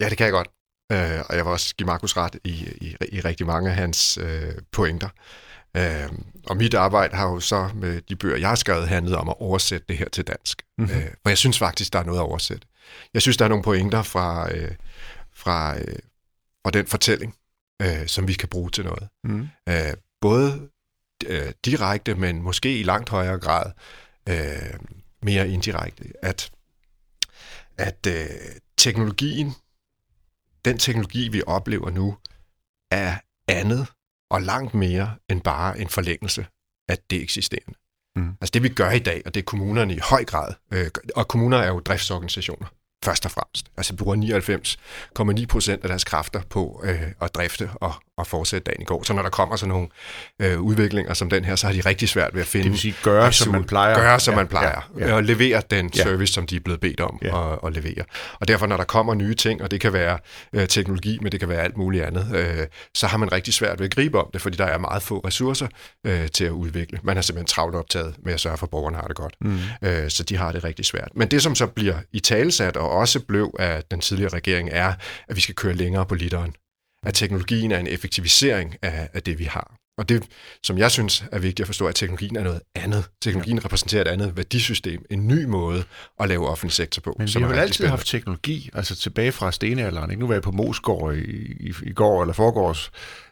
Ja, 0.00 0.08
det 0.08 0.18
kan 0.18 0.24
jeg 0.24 0.32
godt. 0.32 0.48
Øh, 0.92 1.20
og 1.28 1.36
jeg 1.36 1.44
vil 1.44 1.52
også 1.52 1.74
give 1.76 1.86
Markus 1.86 2.16
ret 2.16 2.36
i, 2.44 2.50
i, 2.80 2.96
i 3.12 3.20
rigtig 3.20 3.46
mange 3.46 3.70
af 3.70 3.76
hans 3.76 4.18
øh, 4.18 4.54
pointer. 4.72 5.08
Øh, 5.76 6.12
og 6.46 6.56
mit 6.56 6.74
arbejde 6.74 7.16
har 7.16 7.28
jo 7.30 7.40
så 7.40 7.70
med 7.74 8.00
de 8.02 8.16
bøger, 8.16 8.36
jeg 8.36 8.48
har 8.48 8.56
skrevet, 8.56 8.88
handlet 8.88 9.16
om 9.16 9.28
at 9.28 9.34
oversætte 9.38 9.86
det 9.88 9.98
her 9.98 10.08
til 10.08 10.26
dansk. 10.26 10.62
Mm-hmm. 10.78 10.96
Øh, 10.96 11.06
for 11.22 11.28
jeg 11.28 11.38
synes 11.38 11.58
faktisk, 11.58 11.92
der 11.92 11.98
er 11.98 12.04
noget 12.04 12.18
at 12.18 12.22
oversætte. 12.22 12.66
Jeg 13.14 13.22
synes, 13.22 13.36
der 13.36 13.44
er 13.44 13.48
nogle 13.48 13.64
pointer 13.64 14.02
fra, 14.02 14.52
øh, 14.52 14.74
fra, 15.34 15.78
øh, 15.78 15.98
fra 16.64 16.70
den 16.70 16.86
fortælling, 16.86 17.34
øh, 17.82 18.06
som 18.06 18.28
vi 18.28 18.32
kan 18.32 18.48
bruge 18.48 18.70
til 18.70 18.84
noget. 18.84 19.08
Mm. 19.24 19.48
Øh, 19.68 19.94
både 20.20 20.68
øh, 21.26 21.52
direkte, 21.64 22.14
men 22.14 22.42
måske 22.42 22.78
i 22.78 22.82
langt 22.82 23.08
højere 23.08 23.38
grad 23.38 23.72
øh, 24.28 24.78
mere 25.22 25.48
indirekte. 25.48 26.04
At, 26.22 26.50
at 27.78 28.06
øh, 28.08 28.26
teknologien 28.76 29.54
den 30.66 30.78
teknologi, 30.78 31.28
vi 31.28 31.42
oplever 31.46 31.90
nu, 31.90 32.16
er 32.90 33.16
andet 33.48 33.86
og 34.30 34.42
langt 34.42 34.74
mere 34.74 35.14
end 35.28 35.40
bare 35.40 35.80
en 35.80 35.88
forlængelse 35.88 36.46
af 36.88 36.98
det 37.10 37.22
eksisterende. 37.22 37.78
Mm. 38.16 38.36
Altså 38.40 38.50
det, 38.54 38.62
vi 38.62 38.68
gør 38.68 38.90
i 38.90 38.98
dag, 38.98 39.22
og 39.26 39.34
det 39.34 39.40
er 39.40 39.44
kommunerne 39.44 39.94
i 39.94 39.98
høj 40.02 40.24
grad, 40.24 40.54
øh, 40.72 40.90
og 41.16 41.28
kommuner 41.28 41.58
er 41.58 41.68
jo 41.68 41.80
driftsorganisationer, 41.80 42.66
først 43.04 43.24
og 43.24 43.30
fremmest. 43.30 43.70
Altså 43.76 43.96
bruger 43.96 45.36
99,9 45.42 45.46
procent 45.46 45.82
af 45.82 45.88
deres 45.88 46.04
kræfter 46.04 46.42
på 46.50 46.82
øh, 46.84 47.12
at 47.20 47.34
drifte 47.34 47.70
og, 47.74 47.94
at 48.18 48.26
fortsætte 48.26 48.64
dagen 48.64 48.82
i 48.82 48.84
går. 48.84 49.02
Så 49.02 49.12
når 49.12 49.22
der 49.22 49.28
kommer 49.30 49.56
sådan 49.56 49.68
nogle 49.68 49.88
øh, 50.42 50.60
udviklinger 50.60 51.14
som 51.14 51.30
den 51.30 51.44
her, 51.44 51.56
så 51.56 51.66
har 51.66 51.74
de 51.74 51.80
rigtig 51.80 52.08
svært 52.08 52.34
ved 52.34 52.40
at 52.40 52.46
finde... 52.46 52.64
Det 52.64 52.72
vil 52.72 52.80
sige, 52.80 52.94
gøre, 53.02 53.32
som 53.32 53.52
man 53.52 53.64
plejer. 53.64 53.98
Gøre, 53.98 54.20
som 54.20 54.32
Ja, 54.32 54.36
man 54.36 54.46
plejer. 54.48 54.90
ja, 54.98 55.06
ja. 55.06 55.14
Og 55.14 55.24
levere 55.24 55.62
den 55.70 55.90
Ja. 55.96 56.02
service, 56.02 56.32
som 56.32 56.46
de 56.46 56.56
er 56.56 56.60
blevet 56.60 56.80
bedt 56.80 57.00
om 57.00 57.18
Ja. 57.22 57.52
at, 57.52 57.58
at 57.66 57.72
levere. 57.72 58.04
Og 58.40 58.48
derfor, 58.48 58.66
når 58.66 58.76
der 58.76 58.84
kommer 58.84 59.14
nye 59.14 59.34
ting, 59.34 59.62
og 59.62 59.70
det 59.70 59.80
kan 59.80 59.92
være 59.92 60.18
øh, 60.52 60.68
teknologi, 60.68 61.18
men 61.22 61.32
det 61.32 61.40
kan 61.40 61.48
være 61.48 61.62
alt 61.62 61.76
muligt 61.76 62.04
andet, 62.04 62.36
øh, 62.36 62.66
så 62.94 63.06
har 63.06 63.18
man 63.18 63.32
rigtig 63.32 63.54
svært 63.54 63.78
ved 63.78 63.86
at 63.86 63.94
gribe 63.94 64.18
om 64.20 64.30
det, 64.32 64.42
fordi 64.42 64.56
der 64.56 64.64
er 64.66 64.78
meget 64.78 65.02
få 65.02 65.18
ressourcer 65.18 65.66
øh, 66.06 66.28
til 66.28 66.44
at 66.44 66.50
udvikle. 66.50 66.98
Man 67.02 67.16
er 67.16 67.20
simpelthen 67.20 67.46
travlt 67.46 67.74
optaget 67.76 68.14
med 68.24 68.34
at 68.34 68.40
sørge 68.40 68.56
for, 68.56 68.66
at 68.66 68.70
borgerne 68.70 68.96
har 68.96 69.06
det 69.06 69.16
godt. 69.16 69.34
Mm. 69.40 69.58
Øh, 69.82 70.10
så 70.10 70.22
de 70.22 70.36
har 70.36 70.52
det 70.52 70.64
rigtig 70.64 70.84
svært. 70.84 71.08
Men 71.14 71.28
det, 71.28 71.42
som 71.42 71.54
så 71.54 71.66
bliver 71.66 71.96
i 72.12 72.20
talesat, 72.20 72.76
og 72.76 72.90
også 72.90 73.20
blev 73.20 73.50
af 73.58 73.82
den 73.90 74.00
tidligere 74.00 74.32
regering, 74.32 74.68
er, 74.72 74.92
at 75.28 75.36
vi 75.36 75.40
skal 75.40 75.54
køre 75.54 75.74
længere 75.74 76.06
på 76.06 76.14
literen. 76.14 76.54
At 77.06 77.14
teknologien 77.14 77.72
er 77.72 77.78
en 77.78 77.86
effektivisering 77.86 78.76
af, 78.82 79.08
af 79.12 79.22
det, 79.22 79.38
vi 79.38 79.44
har. 79.44 79.76
Og 79.98 80.08
det, 80.08 80.22
som 80.62 80.78
jeg 80.78 80.90
synes 80.90 81.24
er 81.32 81.38
vigtigt 81.38 81.60
at 81.60 81.66
forstå, 81.66 81.84
er, 81.84 81.88
at 81.88 81.94
teknologien 81.94 82.36
er 82.36 82.42
noget 82.42 82.60
andet. 82.74 83.04
Teknologien 83.22 83.64
repræsenterer 83.64 84.00
et 84.00 84.08
andet 84.08 84.36
værdisystem, 84.36 85.04
en 85.10 85.28
ny 85.28 85.44
måde 85.44 85.84
at 86.20 86.28
lave 86.28 86.48
offentlig 86.48 86.72
sektor 86.72 87.00
på. 87.00 87.16
Men 87.18 87.28
vi 87.34 87.40
har 87.40 87.48
vel 87.48 87.58
altid 87.58 87.74
spændende. 87.74 87.90
haft 87.90 88.06
teknologi, 88.06 88.70
altså 88.74 88.96
tilbage 88.96 89.32
fra 89.32 89.52
stenalderen. 89.52 90.10
Ikke? 90.10 90.20
Nu 90.20 90.26
var 90.26 90.34
jeg 90.34 90.42
på 90.42 90.50
Mosgård 90.50 91.14
i, 91.14 91.20
i, 91.60 91.74
i 91.82 91.92
går 91.92 92.22
eller 92.22 92.34
forgårs, 92.34 92.90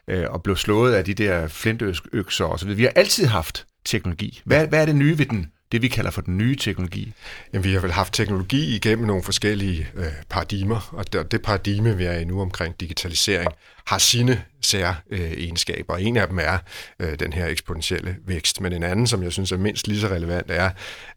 øh, 0.09 0.25
og 0.31 0.43
blev 0.43 0.57
slået 0.57 0.95
af 0.95 1.05
de 1.05 1.15
der 1.15 1.49
flintøkser 1.49 2.45
og 2.45 2.59
så 2.59 2.67
videre. 2.67 2.77
Vi 2.77 2.83
har 2.83 2.93
altid 2.97 3.27
haft 3.27 3.67
teknologi. 3.85 4.41
Hvad, 4.45 4.67
hvad 4.67 4.81
er 4.81 4.87
det 4.87 4.97
nye 4.97 5.19
ved 5.19 5.27
den, 5.27 5.51
det 5.75 5.83
vi 5.83 5.89
kalder 5.89 6.11
for 6.11 6.21
den 6.21 6.39
nye 6.39 6.57
teknologi? 6.57 7.13
Jamen, 7.53 7.65
vi 7.65 7.73
har 7.73 7.81
vel 7.81 7.93
haft 7.93 8.15
teknologi 8.15 8.77
igennem 8.77 9.07
nogle 9.07 9.23
forskellige 9.23 9.89
øh, 9.95 10.13
paradigmer, 10.29 10.89
og 10.93 11.13
det, 11.13 11.33
det 11.33 11.43
paradigme, 11.43 11.97
vi 11.97 12.05
er 12.05 12.13
i 12.13 12.25
nu 12.25 12.41
omkring 12.41 12.81
digitalisering, 12.81 13.51
har 13.87 13.99
sine 13.99 14.45
sær 14.61 15.03
øh, 15.11 15.33
egenskaber. 15.33 15.97
En 15.97 16.17
af 16.17 16.29
dem 16.29 16.39
er 16.39 16.59
øh, 17.01 17.19
den 17.19 17.33
her 17.33 17.47
eksponentielle 17.47 18.17
vækst, 18.27 18.61
men 18.61 18.73
en 18.73 18.83
anden, 18.83 19.07
som 19.07 19.23
jeg 19.23 19.33
synes 19.33 19.53
er 19.53 19.57
mindst 19.57 19.89
lige 19.89 20.01
så 20.01 20.09
relevant, 20.09 20.51
er, 20.51 20.71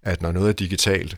at 0.03 0.21
når 0.21 0.31
noget 0.31 0.49
er 0.49 0.53
digitalt, 0.53 1.17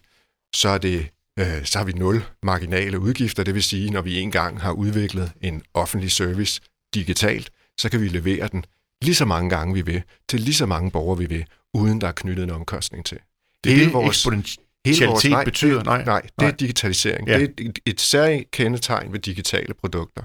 så 0.56 0.70
er 0.70 0.78
det 0.78 1.08
øh, 1.40 1.66
så 1.66 1.78
har 1.78 1.86
vi 1.86 1.92
nul 1.92 2.24
marginale 2.44 3.00
udgifter, 3.00 3.44
det 3.44 3.54
vil 3.54 3.64
sige, 3.64 3.92
når 3.92 4.02
vi 4.02 4.20
engang 4.20 4.62
har 4.62 4.72
udviklet 4.72 5.32
en 5.42 5.64
offentlig 5.74 6.12
service 6.12 6.62
digitalt, 6.94 7.50
så 7.78 7.90
kan 7.90 8.02
vi 8.02 8.08
levere 8.08 8.48
den 8.48 8.66
lige 9.02 9.16
så 9.16 9.26
mange 9.26 9.50
gange 9.50 9.74
vi 9.74 9.82
vil, 9.82 10.04
til 10.30 10.40
lige 10.40 10.54
så 10.54 10.66
mange 10.66 10.92
borgere 10.92 11.18
vi 11.18 11.26
vil, 11.26 11.46
uden 11.74 12.02
der 12.02 12.08
er 12.08 12.12
knyttet 12.12 12.44
en 12.44 12.50
omkostning 12.50 13.06
til. 13.06 13.20
Det 13.64 13.70
er 13.72 13.74
Hele 13.76 13.86
det, 13.86 13.94
vores- 13.94 14.18
eksponentialitet 14.18 15.32
nej, 15.32 15.44
betyder? 15.44 15.78
Det, 15.78 15.86
Nej. 15.86 16.04
nej, 16.04 16.22
det 16.22 16.32
Nej. 16.38 16.48
er 16.48 16.52
digitalisering. 16.52 17.28
Ja. 17.28 17.40
Det 17.40 17.44
er 17.60 17.64
et, 17.70 17.80
et 17.86 18.02
særligt 18.02 18.52
kendetegn 18.52 19.14
ved 19.14 19.20
digitale 19.20 19.74
produkter. 19.74 20.22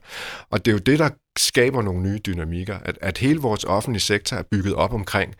Og 0.50 0.64
det 0.64 0.70
er 0.70 0.72
jo 0.72 0.78
det, 0.78 0.98
der 0.98 1.08
skaber 1.38 1.82
nogle 1.82 2.02
nye 2.02 2.18
dynamikker. 2.18 2.78
At, 2.78 2.98
at 3.00 3.18
hele 3.18 3.40
vores 3.40 3.64
offentlige 3.64 4.00
sektor 4.02 4.36
er 4.36 4.42
bygget 4.50 4.74
op 4.74 4.92
omkring 4.92 5.34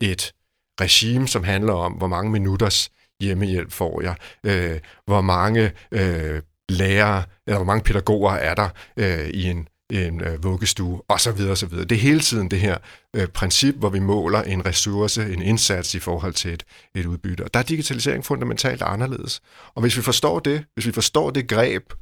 et 0.00 0.32
regime, 0.80 1.28
som 1.28 1.44
handler 1.44 1.72
om, 1.72 1.92
hvor 1.92 2.06
mange 2.06 2.30
minutters 2.32 2.90
hjemmehjælp 3.22 3.72
får 3.72 4.02
jeg, 4.02 4.14
øh, 4.46 4.78
hvor 5.06 5.20
mange 5.20 5.72
øh, 5.92 6.42
lærere, 6.68 7.22
eller 7.46 7.58
hvor 7.58 7.64
mange 7.64 7.82
pædagoger 7.84 8.32
er 8.32 8.54
der 8.54 8.68
øh, 8.96 9.28
i 9.28 9.44
en, 9.44 9.68
en 9.92 10.20
øh, 10.20 10.44
vuggestue, 10.44 11.02
og 11.08 11.20
så 11.20 11.32
videre, 11.32 11.50
og 11.50 11.58
så 11.58 11.66
videre. 11.66 11.84
Det 11.84 11.96
er 11.96 12.00
hele 12.00 12.20
tiden 12.20 12.50
det 12.50 12.60
her 12.60 12.76
øh, 13.16 13.28
princip, 13.28 13.74
hvor 13.74 13.88
vi 13.88 13.98
måler 13.98 14.42
en 14.42 14.66
ressource, 14.66 15.32
en 15.32 15.42
indsats 15.42 15.94
i 15.94 15.98
forhold 15.98 16.32
til 16.32 16.52
et, 16.52 16.64
et 16.94 17.06
udbytte. 17.06 17.44
Og 17.44 17.54
der 17.54 17.60
er 17.60 17.64
digitalisering 17.64 18.24
fundamentalt 18.24 18.82
anderledes. 18.82 19.42
Og 19.74 19.80
hvis 19.80 19.96
vi 19.96 20.02
forstår 20.02 20.38
det, 20.38 20.64
hvis 20.74 20.86
vi 20.86 20.92
forstår 20.92 21.30
det 21.30 21.48
greb, 21.48 21.92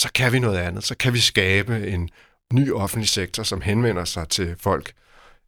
så 0.00 0.08
kan 0.14 0.32
vi 0.32 0.38
noget 0.38 0.58
andet. 0.58 0.84
Så 0.84 0.96
kan 0.96 1.12
vi 1.12 1.20
skabe 1.20 1.88
en 1.88 2.08
ny 2.52 2.72
offentlig 2.72 3.08
sektor, 3.08 3.42
som 3.42 3.60
henvender 3.60 4.04
sig 4.04 4.28
til 4.28 4.56
folk 4.60 4.92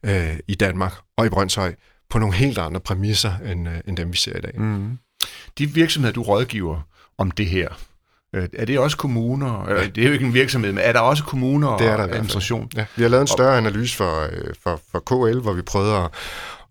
øh, 0.05 0.39
i 0.49 0.55
Danmark 0.55 0.93
og 1.17 1.27
i 1.27 1.29
Brøndshøj 1.29 1.75
på 2.11 2.19
nogle 2.19 2.35
helt 2.35 2.59
andre 2.59 2.81
præmisser, 2.81 3.39
end, 3.39 3.69
øh, 3.69 3.81
end 3.89 3.97
dem 3.97 4.13
vi 4.13 4.17
ser 4.17 4.37
i 4.37 4.41
dag. 4.41 4.61
Mm. 4.61 4.99
De 5.59 5.67
virksomheder, 5.67 6.13
du 6.13 6.23
rådgiver 6.23 6.81
om 7.19 7.31
det 7.31 7.47
her, 7.47 7.69
er 8.33 8.65
det 8.65 8.79
også 8.79 8.97
kommuner? 8.97 9.65
Eller, 9.65 9.91
det 9.91 10.03
er 10.05 10.07
jo 10.07 10.13
ikke 10.13 10.25
en 10.25 10.35
virksomhed, 10.35 10.73
men 10.73 10.85
er 10.85 10.93
der 10.93 11.01
også 11.01 11.25
kommuner 11.25 11.77
Det 11.77 11.87
er 11.87 11.97
der 11.97 12.05
og 12.05 12.11
administration? 12.11 12.71
Ja, 12.77 12.87
vi 12.97 13.03
har 13.03 13.09
lavet 13.09 13.21
en 13.21 13.27
større 13.27 13.59
analyse 13.59 13.97
for, 13.97 14.23
øh, 14.23 14.55
for, 14.63 14.81
for 14.91 15.01
KL, 15.01 15.39
hvor 15.39 15.53
vi 15.53 15.63
prøvede 15.63 15.97
at, 15.97 16.11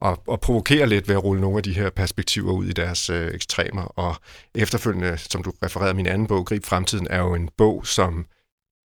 at, 0.02 0.18
at 0.32 0.40
provokere 0.40 0.88
lidt 0.88 1.08
ved 1.08 1.16
at 1.16 1.24
rulle 1.24 1.42
nogle 1.42 1.58
af 1.58 1.64
de 1.64 1.74
her 1.74 1.90
perspektiver 1.90 2.52
ud 2.52 2.66
i 2.66 2.74
deres 2.74 3.10
øh, 3.10 3.34
ekstremer. 3.34 3.82
Og 3.82 4.16
efterfølgende, 4.56 5.18
som 5.18 5.44
du 5.44 5.52
refererede 5.64 5.94
min 5.94 6.08
anden 6.08 6.28
bog, 6.28 6.46
Grib 6.46 6.66
Fremtiden, 6.66 7.08
er 7.10 7.20
jo 7.20 7.34
en 7.34 7.50
bog, 7.58 7.88
som 7.88 8.26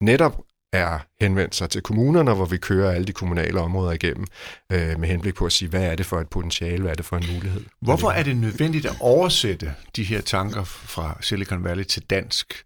netop 0.01 0.41
er 0.73 0.99
henvendt 1.21 1.55
sig 1.55 1.69
til 1.69 1.81
kommunerne, 1.81 2.33
hvor 2.33 2.45
vi 2.45 2.57
kører 2.57 2.91
alle 2.91 3.07
de 3.07 3.13
kommunale 3.13 3.59
områder 3.59 3.91
igennem, 3.91 4.25
øh, 4.71 4.99
med 4.99 5.07
henblik 5.07 5.35
på 5.35 5.45
at 5.45 5.51
sige, 5.51 5.69
hvad 5.69 5.83
er 5.83 5.95
det 5.95 6.05
for 6.05 6.19
et 6.19 6.29
potentiale, 6.29 6.81
hvad 6.81 6.91
er 6.91 6.95
det 6.95 7.05
for 7.05 7.17
en 7.17 7.25
mulighed. 7.33 7.65
Hvorfor 7.81 8.11
er 8.11 8.23
det 8.23 8.37
nødvendigt 8.37 8.85
at 8.85 8.95
oversætte 8.99 9.73
de 9.95 10.03
her 10.03 10.21
tanker 10.21 10.63
fra 10.63 11.17
Silicon 11.21 11.63
Valley 11.63 11.83
til 11.83 12.03
dansk? 12.03 12.65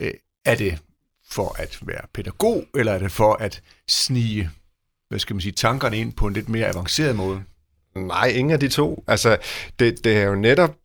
Øh, 0.00 0.10
Er 0.44 0.54
det 0.54 0.78
for 1.30 1.56
at 1.58 1.78
være 1.82 2.02
pædagog, 2.14 2.64
eller 2.74 2.92
er 2.92 2.98
det 2.98 3.12
for 3.12 3.34
at 3.34 3.62
snige 3.88 4.50
hvad 5.08 5.18
skal 5.18 5.34
man 5.34 5.40
sige, 5.40 5.52
tankerne 5.52 5.98
ind 5.98 6.12
på 6.12 6.26
en 6.26 6.34
lidt 6.34 6.48
mere 6.48 6.66
avanceret 6.66 7.16
måde? 7.16 7.42
Nej, 7.96 8.26
ingen 8.26 8.52
af 8.52 8.60
de 8.60 8.68
to. 8.68 9.04
Altså, 9.06 9.36
det, 9.78 10.04
det 10.04 10.16
er 10.16 10.22
jo 10.22 10.34
netop... 10.34 10.76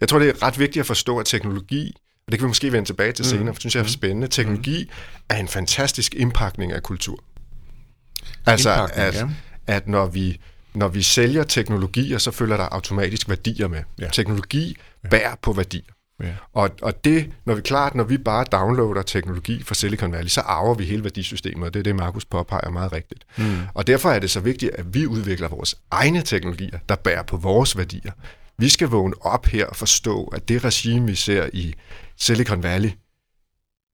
Jeg 0.00 0.08
tror, 0.08 0.18
det 0.18 0.28
er 0.28 0.42
ret 0.42 0.58
vigtigt 0.58 0.80
at 0.80 0.86
forstå, 0.86 1.18
at 1.18 1.26
teknologi, 1.26 1.96
og 2.26 2.32
det 2.32 2.38
kan 2.38 2.46
vi 2.46 2.48
måske 2.48 2.72
vende 2.72 2.88
tilbage 2.88 3.12
til 3.12 3.24
senere, 3.24 3.46
for 3.46 3.52
det 3.52 3.60
synes 3.60 3.74
jeg 3.74 3.82
er 3.82 3.86
spændende, 3.86 4.28
teknologi 4.28 4.90
er 5.28 5.36
en 5.36 5.48
fantastisk 5.48 6.14
indpakning 6.14 6.72
af 6.72 6.82
kultur. 6.82 7.24
Altså, 8.46 8.70
Indpakning, 8.70 9.06
at, 9.06 9.14
ja. 9.14 9.28
at 9.66 9.88
når 9.88 10.06
vi 10.06 10.40
når 10.74 10.88
vi 10.88 11.02
sælger 11.02 11.42
teknologier, 11.44 12.18
så 12.18 12.30
følger 12.30 12.56
der 12.56 12.64
automatisk 12.64 13.28
værdier 13.28 13.68
med. 13.68 13.82
Ja. 14.00 14.08
Teknologi 14.12 14.76
bærer 15.10 15.34
på 15.42 15.52
værdier. 15.52 15.92
Ja. 16.22 16.34
Og, 16.52 16.70
og 16.82 17.04
det, 17.04 17.30
når 17.44 17.54
vi 17.54 17.60
klart, 17.60 17.94
når 17.94 18.04
vi 18.04 18.18
bare 18.18 18.44
downloader 18.52 19.02
teknologi 19.02 19.62
fra 19.62 19.74
Silicon 19.74 20.12
Valley, 20.12 20.28
så 20.28 20.40
arver 20.40 20.74
vi 20.74 20.84
hele 20.84 21.04
værdisystemet, 21.04 21.66
og 21.66 21.74
det 21.74 21.80
er 21.80 21.84
det, 21.84 21.96
Markus 21.96 22.24
påpeger 22.24 22.70
meget 22.70 22.92
rigtigt. 22.92 23.24
Mm. 23.36 23.56
Og 23.74 23.86
derfor 23.86 24.10
er 24.10 24.18
det 24.18 24.30
så 24.30 24.40
vigtigt, 24.40 24.74
at 24.74 24.94
vi 24.94 25.06
udvikler 25.06 25.48
vores 25.48 25.74
egne 25.90 26.22
teknologier, 26.22 26.78
der 26.88 26.96
bærer 26.96 27.22
på 27.22 27.36
vores 27.36 27.76
værdier. 27.76 28.12
Vi 28.60 28.68
skal 28.68 28.88
vågne 28.88 29.14
op 29.20 29.46
her 29.46 29.66
og 29.66 29.76
forstå, 29.76 30.24
at 30.24 30.48
det 30.48 30.64
regime, 30.64 31.06
vi 31.06 31.14
ser 31.14 31.50
i 31.52 31.74
Silicon 32.16 32.62
Valley, 32.62 32.90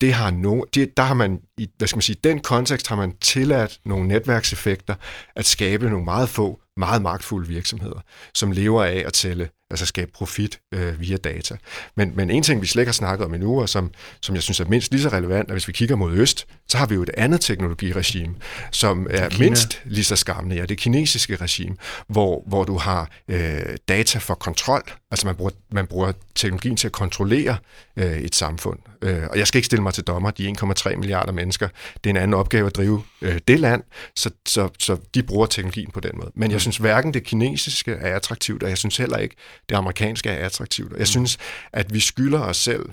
det 0.00 0.12
har 0.12 0.30
no, 0.30 0.64
det, 0.74 0.96
der 0.96 1.02
har 1.02 1.14
man, 1.14 1.40
i 1.58 1.70
hvad 1.78 1.88
skal 1.88 1.96
man 1.96 2.02
sige, 2.02 2.16
den 2.24 2.40
kontekst 2.40 2.88
har 2.88 2.96
man 2.96 3.16
tilladt 3.20 3.80
nogle 3.84 4.08
netværkseffekter 4.08 4.94
at 5.36 5.46
skabe 5.46 5.90
nogle 5.90 6.04
meget 6.04 6.28
få, 6.28 6.60
meget 6.76 7.02
magtfulde 7.02 7.48
virksomheder, 7.48 8.00
som 8.34 8.52
lever 8.52 8.84
af 8.84 9.02
at 9.06 9.12
tælle, 9.12 9.48
altså 9.70 9.86
skabe 9.86 10.10
profit 10.14 10.60
øh, 10.74 11.00
via 11.00 11.16
data. 11.16 11.56
Men, 11.96 12.12
men 12.16 12.30
en 12.30 12.42
ting, 12.42 12.62
vi 12.62 12.66
slet 12.66 12.82
ikke 12.82 12.88
har 12.88 12.92
snakket 12.92 13.24
om 13.24 13.34
endnu, 13.34 13.60
og 13.60 13.68
som, 13.68 13.90
som 14.22 14.34
jeg 14.34 14.42
synes 14.42 14.60
er 14.60 14.64
mindst 14.64 14.90
lige 14.90 15.02
så 15.02 15.08
relevant, 15.08 15.48
at 15.48 15.54
hvis 15.54 15.68
vi 15.68 15.72
kigger 15.72 15.96
mod 15.96 16.12
øst, 16.12 16.46
så 16.68 16.78
har 16.78 16.86
vi 16.86 16.94
jo 16.94 17.02
et 17.02 17.10
andet 17.16 17.40
teknologiregime, 17.40 18.34
som 18.70 19.06
er 19.10 19.28
Kina. 19.28 19.44
mindst 19.44 19.82
lige 19.84 20.04
så 20.04 20.16
skræmmende, 20.16 20.56
ja, 20.56 20.64
det 20.66 20.78
kinesiske 20.78 21.36
regime, 21.36 21.76
hvor, 22.08 22.42
hvor 22.46 22.64
du 22.64 22.78
har 22.78 23.10
øh, 23.28 23.76
data 23.88 24.18
for 24.18 24.34
kontrol, 24.34 24.82
altså 25.10 25.26
man 25.26 25.36
bruger, 25.36 25.50
man 25.72 25.86
bruger 25.86 26.12
teknologien 26.34 26.76
til 26.76 26.88
at 26.88 26.92
kontrollere 26.92 27.56
øh, 27.96 28.18
et 28.18 28.34
samfund. 28.34 28.78
Øh, 29.02 29.22
og 29.30 29.38
jeg 29.38 29.46
skal 29.46 29.58
ikke 29.58 29.66
stille 29.66 29.82
mig 29.82 29.94
til 29.94 30.04
dommer, 30.04 30.30
de 30.30 30.54
1,3 30.60 30.96
milliarder 30.96 31.32
mennesker, 31.32 31.45
det 31.52 31.70
er 32.04 32.10
en 32.10 32.16
anden 32.16 32.34
opgave 32.34 32.66
at 32.66 32.76
drive 32.76 33.02
øh, 33.22 33.38
det 33.48 33.60
land, 33.60 33.82
så, 34.16 34.30
så, 34.46 34.68
så 34.78 34.96
de 35.14 35.22
bruger 35.22 35.46
teknologien 35.46 35.90
på 35.90 36.00
den 36.00 36.10
måde. 36.14 36.30
Men 36.34 36.50
jeg 36.50 36.60
synes 36.60 36.76
hverken 36.76 37.14
det 37.14 37.24
kinesiske 37.24 37.92
er 37.92 38.16
attraktivt, 38.16 38.62
og 38.62 38.68
jeg 38.68 38.78
synes 38.78 38.96
heller 38.96 39.18
ikke 39.18 39.36
det 39.68 39.74
amerikanske 39.74 40.30
er 40.30 40.46
attraktivt. 40.46 40.92
Jeg 40.98 41.08
synes, 41.08 41.38
at 41.72 41.94
vi 41.94 42.00
skylder 42.00 42.40
os 42.40 42.56
selv, 42.56 42.86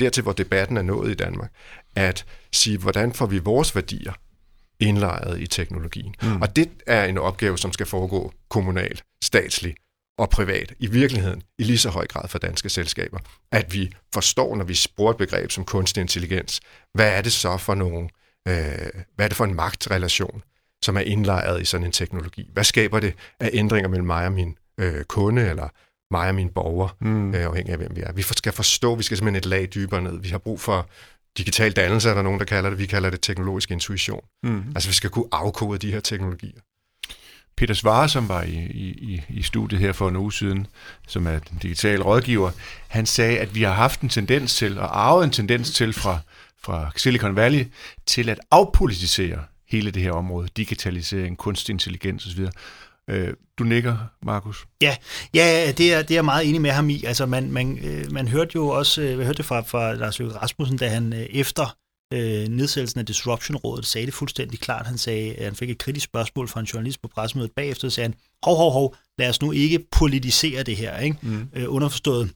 dertil 0.00 0.22
hvor 0.22 0.32
debatten 0.32 0.76
er 0.76 0.82
nået 0.82 1.10
i 1.10 1.14
Danmark, 1.14 1.50
at 1.96 2.24
sige, 2.52 2.78
hvordan 2.78 3.12
får 3.12 3.26
vi 3.26 3.38
vores 3.38 3.74
værdier 3.74 4.12
indlejret 4.80 5.40
i 5.40 5.46
teknologien. 5.46 6.14
Mm. 6.22 6.42
Og 6.42 6.56
det 6.56 6.70
er 6.86 7.04
en 7.04 7.18
opgave, 7.18 7.58
som 7.58 7.72
skal 7.72 7.86
foregå 7.86 8.32
kommunalt, 8.48 9.02
statsligt 9.24 9.81
og 10.18 10.30
privat, 10.30 10.74
i 10.78 10.86
virkeligheden 10.86 11.42
i 11.58 11.64
lige 11.64 11.78
så 11.78 11.90
høj 11.90 12.06
grad 12.06 12.28
for 12.28 12.38
danske 12.38 12.68
selskaber, 12.68 13.18
at 13.52 13.74
vi 13.74 13.92
forstår, 14.14 14.56
når 14.56 14.64
vi 14.64 14.78
bruger 14.96 15.10
et 15.10 15.16
begreb 15.16 15.50
som 15.50 15.64
kunstig 15.64 16.00
intelligens, 16.00 16.60
hvad 16.94 17.12
er 17.12 17.20
det 17.20 17.32
så 17.32 17.56
for 17.56 17.74
nogle, 17.74 18.08
øh, 18.48 18.90
hvad 19.14 19.26
er 19.26 19.28
det 19.28 19.36
for 19.36 19.44
en 19.44 19.54
magtrelation, 19.54 20.42
som 20.82 20.96
er 20.96 21.00
indlejret 21.00 21.62
i 21.62 21.64
sådan 21.64 21.86
en 21.86 21.92
teknologi? 21.92 22.50
Hvad 22.52 22.64
skaber 22.64 23.00
det 23.00 23.14
af 23.40 23.50
ændringer 23.52 23.88
mellem 23.88 24.06
mig 24.06 24.26
og 24.26 24.32
min 24.32 24.56
øh, 24.80 25.04
kunde, 25.04 25.48
eller 25.48 25.68
mig 26.10 26.28
og 26.28 26.34
mine 26.34 26.50
borgere, 26.50 26.90
mm. 27.00 27.34
øh, 27.34 27.46
afhængig 27.46 27.72
af 27.72 27.78
hvem 27.78 27.96
vi 27.96 28.00
er? 28.00 28.12
Vi 28.12 28.22
skal 28.22 28.52
forstå, 28.52 28.94
vi 28.94 29.02
skal 29.02 29.16
simpelthen 29.16 29.38
et 29.38 29.46
lag 29.46 29.68
dybere 29.74 30.02
ned. 30.02 30.20
Vi 30.20 30.28
har 30.28 30.38
brug 30.38 30.60
for 30.60 30.88
digital 31.38 31.72
dannelse, 31.72 32.10
er 32.10 32.14
der 32.14 32.22
nogen, 32.22 32.38
der 32.38 32.46
kalder 32.46 32.70
det. 32.70 32.78
Vi 32.78 32.86
kalder 32.86 33.10
det 33.10 33.20
teknologisk 33.20 33.70
intuition. 33.70 34.24
Mm. 34.42 34.62
Altså, 34.74 34.88
vi 34.88 34.94
skal 34.94 35.10
kunne 35.10 35.28
afkode 35.32 35.78
de 35.78 35.92
her 35.92 36.00
teknologier. 36.00 36.60
Peter 37.62 37.74
Svare, 37.74 38.08
som 38.08 38.28
var 38.28 38.42
i, 38.42 38.56
i, 38.74 39.22
i 39.28 39.42
studiet 39.42 39.80
her 39.80 39.92
for 39.92 40.08
en 40.08 40.16
uge 40.16 40.32
siden, 40.32 40.66
som 41.08 41.26
er 41.26 41.38
den 41.38 41.58
digital 41.62 42.02
rådgiver, 42.02 42.50
han 42.88 43.06
sagde, 43.06 43.38
at 43.38 43.54
vi 43.54 43.62
har 43.62 43.72
haft 43.72 44.00
en 44.00 44.08
tendens 44.08 44.54
til, 44.54 44.78
og 44.78 45.00
arvet 45.00 45.24
en 45.24 45.30
tendens 45.30 45.70
til 45.70 45.92
fra, 45.92 46.18
fra 46.62 46.90
Silicon 46.96 47.36
Valley, 47.36 47.64
til 48.06 48.28
at 48.28 48.40
afpolitisere 48.50 49.38
hele 49.68 49.90
det 49.90 50.02
her 50.02 50.12
område, 50.12 50.48
digitalisering, 50.56 51.38
kunstig 51.38 51.72
intelligens 51.72 52.26
osv. 52.26 52.46
Øh, 53.08 53.34
du 53.58 53.64
nikker, 53.64 53.96
Markus. 54.22 54.66
Ja, 54.80 54.96
ja 55.34 55.72
det, 55.78 55.94
er, 55.94 56.02
det 56.02 56.10
er 56.10 56.14
jeg 56.14 56.24
meget 56.24 56.48
enig 56.48 56.60
med 56.60 56.70
ham 56.70 56.90
i. 56.90 57.04
Altså, 57.04 57.26
man, 57.26 57.50
man, 57.50 57.78
øh, 57.84 58.12
man 58.12 58.28
hørte 58.28 58.52
jo 58.54 58.68
også, 58.68 59.02
øh, 59.02 59.18
hørte 59.18 59.36
det 59.36 59.44
fra, 59.44 59.60
fra 59.60 59.92
Lars 59.92 60.18
Løkke 60.18 60.34
Rasmussen, 60.34 60.78
da 60.78 60.88
han 60.88 61.26
efter 61.30 61.76
øh, 62.12 62.48
nedsættelsen 62.48 63.00
af 63.00 63.06
Disruption-rådet 63.06 63.86
sagde 63.86 64.06
det 64.06 64.14
fuldstændig 64.14 64.60
klart. 64.60 64.86
Han 64.86 64.98
sagde, 64.98 65.34
at 65.34 65.44
han 65.44 65.54
fik 65.54 65.70
et 65.70 65.78
kritisk 65.78 66.04
spørgsmål 66.04 66.48
fra 66.48 66.60
en 66.60 66.66
journalist 66.66 67.02
på 67.02 67.08
pressemødet 67.08 67.52
bagefter, 67.52 67.88
og 67.88 67.92
sagde 67.92 68.08
han, 68.08 68.14
hov, 68.44 68.56
hov, 68.56 68.72
hov, 68.72 68.96
lad 69.18 69.28
os 69.28 69.42
nu 69.42 69.52
ikke 69.52 69.78
politisere 69.92 70.62
det 70.62 70.76
her. 70.76 70.98
Ikke? 70.98 71.16
Mm. 71.22 71.48
Øh, 71.54 71.74
underforstået, 71.74 72.30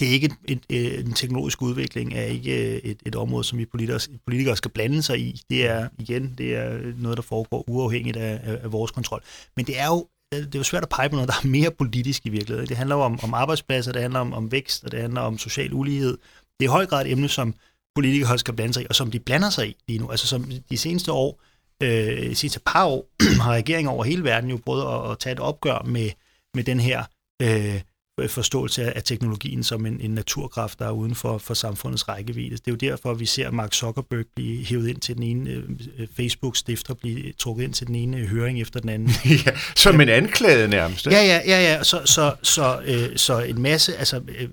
det 0.00 0.08
er 0.08 0.12
ikke 0.12 0.30
et, 0.48 0.60
et, 0.68 1.00
en 1.00 1.12
teknologisk 1.12 1.62
udvikling, 1.62 2.14
er 2.14 2.24
ikke 2.24 2.82
et, 2.82 2.98
et 3.06 3.14
område, 3.14 3.44
som 3.44 3.58
vi 3.58 3.64
politikere, 3.64 4.00
politikere 4.26 4.56
skal 4.56 4.70
blande 4.70 5.02
sig 5.02 5.20
i. 5.20 5.40
Det 5.50 5.66
er 5.66 5.88
igen, 5.98 6.34
det 6.38 6.56
er 6.56 6.78
noget, 6.98 7.16
der 7.16 7.22
foregår 7.22 7.64
uafhængigt 7.68 8.16
af, 8.16 8.40
af, 8.42 8.58
af 8.62 8.72
vores 8.72 8.90
kontrol. 8.90 9.22
Men 9.56 9.66
det 9.66 9.80
er 9.80 9.86
jo 9.86 10.06
det 10.32 10.54
er 10.54 10.58
jo 10.58 10.62
svært 10.62 10.82
at 10.82 10.88
pege 10.88 11.08
på 11.08 11.14
noget, 11.14 11.28
der 11.28 11.34
er 11.44 11.46
mere 11.46 11.70
politisk 11.70 12.26
i 12.26 12.28
virkeligheden. 12.28 12.68
Det 12.68 12.76
handler 12.76 12.96
jo 12.96 13.02
om, 13.02 13.18
om 13.22 13.34
arbejdspladser, 13.34 13.92
det 13.92 14.02
handler 14.02 14.20
om, 14.20 14.32
om 14.32 14.52
vækst, 14.52 14.84
og 14.84 14.92
det 14.92 15.00
handler 15.00 15.20
om 15.20 15.38
social 15.38 15.72
ulighed. 15.72 16.18
Det 16.60 16.66
er 16.66 16.70
i 16.70 16.72
høj 16.72 16.86
grad 16.86 17.06
et 17.06 17.12
emne, 17.12 17.28
som 17.28 17.54
politikere 17.96 18.38
skal 18.38 18.54
blande 18.54 18.74
sig 18.74 18.82
i, 18.82 18.86
og 18.88 18.94
som 18.94 19.10
de 19.10 19.20
blander 19.20 19.50
sig 19.50 19.68
i 19.68 19.76
lige 19.88 19.98
nu. 19.98 20.10
Altså 20.10 20.26
som 20.26 20.52
de 20.70 20.76
seneste 20.76 21.12
år, 21.12 21.42
øh, 21.82 22.30
de 22.30 22.34
seneste 22.34 22.60
par 22.66 22.84
år, 22.84 23.08
har 23.42 23.52
regeringen 23.52 23.94
over 23.94 24.04
hele 24.04 24.24
verden 24.24 24.50
jo 24.50 24.58
prøvet 24.64 24.82
at, 24.82 25.10
at 25.10 25.18
tage 25.18 25.32
et 25.32 25.40
opgør 25.40 25.82
med, 25.86 26.10
med 26.54 26.64
den 26.64 26.80
her 26.80 27.04
øh, 27.42 27.80
forståelse 28.28 28.96
af 28.96 29.02
teknologien 29.02 29.64
som 29.64 29.86
en, 29.86 30.00
en 30.00 30.10
naturkraft, 30.10 30.78
der 30.78 30.86
er 30.86 30.90
uden 30.90 31.14
for, 31.14 31.38
for 31.38 31.54
samfundets 31.54 32.08
rækkevidde. 32.08 32.56
Det 32.56 32.66
er 32.66 32.72
jo 32.72 32.76
derfor, 32.76 33.14
vi 33.14 33.26
ser 33.26 33.50
Mark 33.50 33.72
Zuckerberg 33.72 34.24
blive 34.36 34.64
hævet 34.64 34.88
ind 34.88 35.00
til 35.00 35.14
den 35.14 35.22
ene, 35.22 35.50
øh, 35.50 36.08
Facebook-stifter 36.16 36.94
blive 36.94 37.32
trukket 37.32 37.64
ind 37.64 37.72
til 37.72 37.86
den 37.86 37.94
ene 37.94 38.16
høring 38.16 38.60
efter 38.60 38.80
den 38.80 38.88
anden. 38.88 39.10
ja, 39.46 39.50
som 39.76 40.00
en 40.00 40.08
anklage 40.08 40.68
nærmest. 40.68 41.06
Ja, 41.06 41.22
ja, 41.24 41.40
ja, 41.46 41.74
ja. 41.74 41.82
Så, 41.82 42.02
så, 42.04 42.34
så, 42.42 42.80
øh, 42.86 43.16
så 43.16 43.40
en 43.40 43.62
masse, 43.62 43.96
altså 43.96 44.20
øh, 44.28 44.48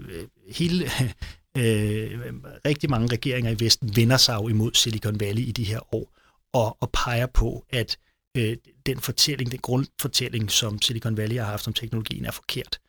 hele, 0.55 0.85
øh, 1.57 2.33
rigtig 2.65 2.89
mange 2.89 3.07
regeringer 3.07 3.51
i 3.51 3.59
Vesten 3.59 3.95
vender 3.95 4.17
sig 4.17 4.35
jo 4.35 4.47
imod 4.47 4.73
Silicon 4.73 5.19
Valley 5.19 5.41
i 5.41 5.51
de 5.51 5.63
her 5.63 5.95
år, 5.95 6.13
og, 6.53 6.77
og 6.81 6.89
peger 6.91 7.27
på, 7.27 7.65
at 7.69 7.97
øh, 8.37 8.57
den 8.85 8.99
fortælling, 8.99 9.51
den 9.51 9.59
grundfortælling, 9.59 10.51
som 10.51 10.81
Silicon 10.81 11.17
Valley 11.17 11.37
har 11.37 11.45
haft 11.45 11.67
om 11.67 11.73
teknologien, 11.73 12.25
er 12.25 12.31
forkert. 12.31 12.79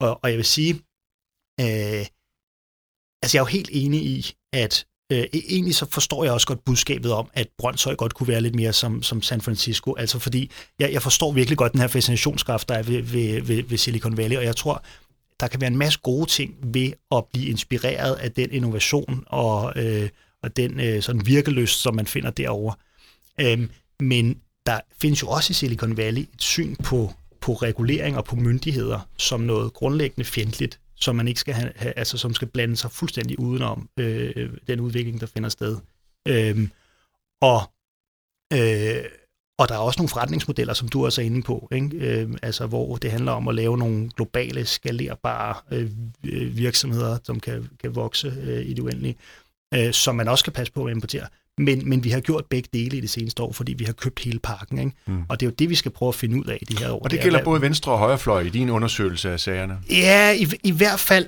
Og, 0.00 0.20
og 0.22 0.30
jeg 0.30 0.36
vil 0.36 0.44
sige, 0.44 0.74
øh, 1.60 2.06
altså 3.22 3.36
jeg 3.36 3.40
er 3.40 3.44
jo 3.44 3.44
helt 3.44 3.70
enig 3.72 4.02
i, 4.02 4.34
at 4.52 4.86
øh, 5.12 5.22
e-, 5.22 5.46
egentlig 5.48 5.74
så 5.74 5.86
forstår 5.90 6.24
jeg 6.24 6.32
også 6.32 6.46
godt 6.46 6.64
budskabet 6.64 7.12
om, 7.12 7.30
at 7.34 7.48
Brøndshøj 7.58 7.94
godt 7.94 8.14
kunne 8.14 8.28
være 8.28 8.40
lidt 8.40 8.54
mere 8.54 8.72
som, 8.72 9.02
som 9.02 9.22
San 9.22 9.40
Francisco. 9.40 9.94
Altså 9.94 10.18
fordi 10.18 10.50
jeg, 10.78 10.92
jeg 10.92 11.02
forstår 11.02 11.32
virkelig 11.32 11.58
godt 11.58 11.72
den 11.72 11.80
her 11.80 11.88
fascinationskraft, 11.88 12.68
der 12.68 12.74
er 12.74 12.82
ved, 12.82 13.02
ved, 13.02 13.42
ved, 13.42 13.62
ved 13.62 13.78
Silicon 13.78 14.16
Valley, 14.16 14.36
og 14.36 14.44
jeg 14.44 14.56
tror, 14.56 14.84
der 15.40 15.48
kan 15.48 15.60
være 15.60 15.70
en 15.70 15.76
masse 15.76 16.00
gode 16.02 16.30
ting 16.30 16.56
ved 16.62 16.92
at 17.12 17.24
blive 17.32 17.48
inspireret 17.48 18.14
af 18.14 18.32
den 18.32 18.50
innovation 18.52 19.24
og, 19.26 19.72
øh, 19.76 20.08
og 20.42 20.56
den 20.56 20.80
øh, 20.80 21.02
sådan 21.02 21.26
virkeløst, 21.26 21.80
som 21.80 21.94
man 21.94 22.06
finder 22.06 22.30
derovre. 22.30 22.74
Øhm, 23.40 23.70
men 24.00 24.40
der 24.66 24.80
findes 25.00 25.22
jo 25.22 25.28
også 25.28 25.50
i 25.50 25.54
Silicon 25.54 25.96
Valley 25.96 26.22
et 26.22 26.42
syn 26.42 26.76
på 26.76 27.12
på 27.44 27.52
regulering 27.52 28.16
og 28.16 28.24
på 28.24 28.36
myndigheder 28.36 29.08
som 29.18 29.40
noget 29.40 29.72
grundlæggende 29.72 30.24
fjendtligt, 30.24 30.80
som 30.94 31.16
man 31.16 31.28
ikke 31.28 31.40
skal 31.40 31.54
have, 31.54 31.98
altså 31.98 32.18
som 32.18 32.34
skal 32.34 32.48
blande 32.48 32.76
sig 32.76 32.90
fuldstændig 32.90 33.38
udenom 33.38 33.88
øh, 33.96 34.50
den 34.66 34.80
udvikling, 34.80 35.20
der 35.20 35.26
finder 35.26 35.48
sted. 35.48 35.78
Øhm, 36.28 36.70
og, 37.40 37.60
øh, 38.52 39.04
og 39.58 39.68
der 39.68 39.74
er 39.74 39.78
også 39.78 39.98
nogle 39.98 40.08
forretningsmodeller, 40.08 40.74
som 40.74 40.88
du 40.88 41.04
også 41.04 41.20
er 41.20 41.24
inde 41.24 41.42
på, 41.42 41.68
ikke? 41.72 41.96
Øh, 41.96 42.28
altså 42.42 42.66
hvor 42.66 42.96
det 42.96 43.10
handler 43.10 43.32
om 43.32 43.48
at 43.48 43.54
lave 43.54 43.78
nogle 43.78 44.10
globale, 44.16 44.66
skalerbare 44.66 45.54
øh, 45.70 46.56
virksomheder, 46.56 47.18
som 47.24 47.40
kan, 47.40 47.68
kan 47.80 47.94
vokse 47.94 48.34
øh, 48.42 48.66
i 48.66 48.74
det 48.74 48.82
uendelige, 48.82 49.16
øh, 49.74 49.92
som 49.92 50.14
man 50.14 50.28
også 50.28 50.42
skal 50.42 50.52
passe 50.52 50.72
på 50.72 50.84
at 50.84 50.92
importere. 50.94 51.26
Men, 51.58 51.88
men 51.88 52.04
vi 52.04 52.10
har 52.10 52.20
gjort 52.20 52.44
begge 52.50 52.68
dele 52.72 52.96
i 52.96 53.00
det 53.00 53.10
seneste 53.10 53.42
år, 53.42 53.52
fordi 53.52 53.72
vi 53.72 53.84
har 53.84 53.92
købt 53.92 54.18
hele 54.18 54.38
pakken. 54.38 54.78
Ikke? 54.78 54.92
Mm. 55.06 55.22
Og 55.28 55.40
det 55.40 55.46
er 55.46 55.50
jo 55.50 55.54
det, 55.58 55.70
vi 55.70 55.74
skal 55.74 55.90
prøve 55.90 56.08
at 56.08 56.14
finde 56.14 56.38
ud 56.38 56.44
af 56.44 56.58
i 56.62 56.64
de 56.64 56.78
her 56.78 56.90
år. 56.90 57.00
Og 57.04 57.10
det 57.10 57.20
gælder 57.20 57.44
både 57.44 57.60
venstre 57.60 57.92
og 57.92 57.98
højrefløj 57.98 58.40
i 58.40 58.48
din 58.48 58.70
undersøgelse 58.70 59.30
af 59.30 59.40
sagerne? 59.40 59.78
Ja, 59.90 60.32
i, 60.32 60.46
i 60.62 60.72
hvert 60.72 61.00
fald. 61.00 61.26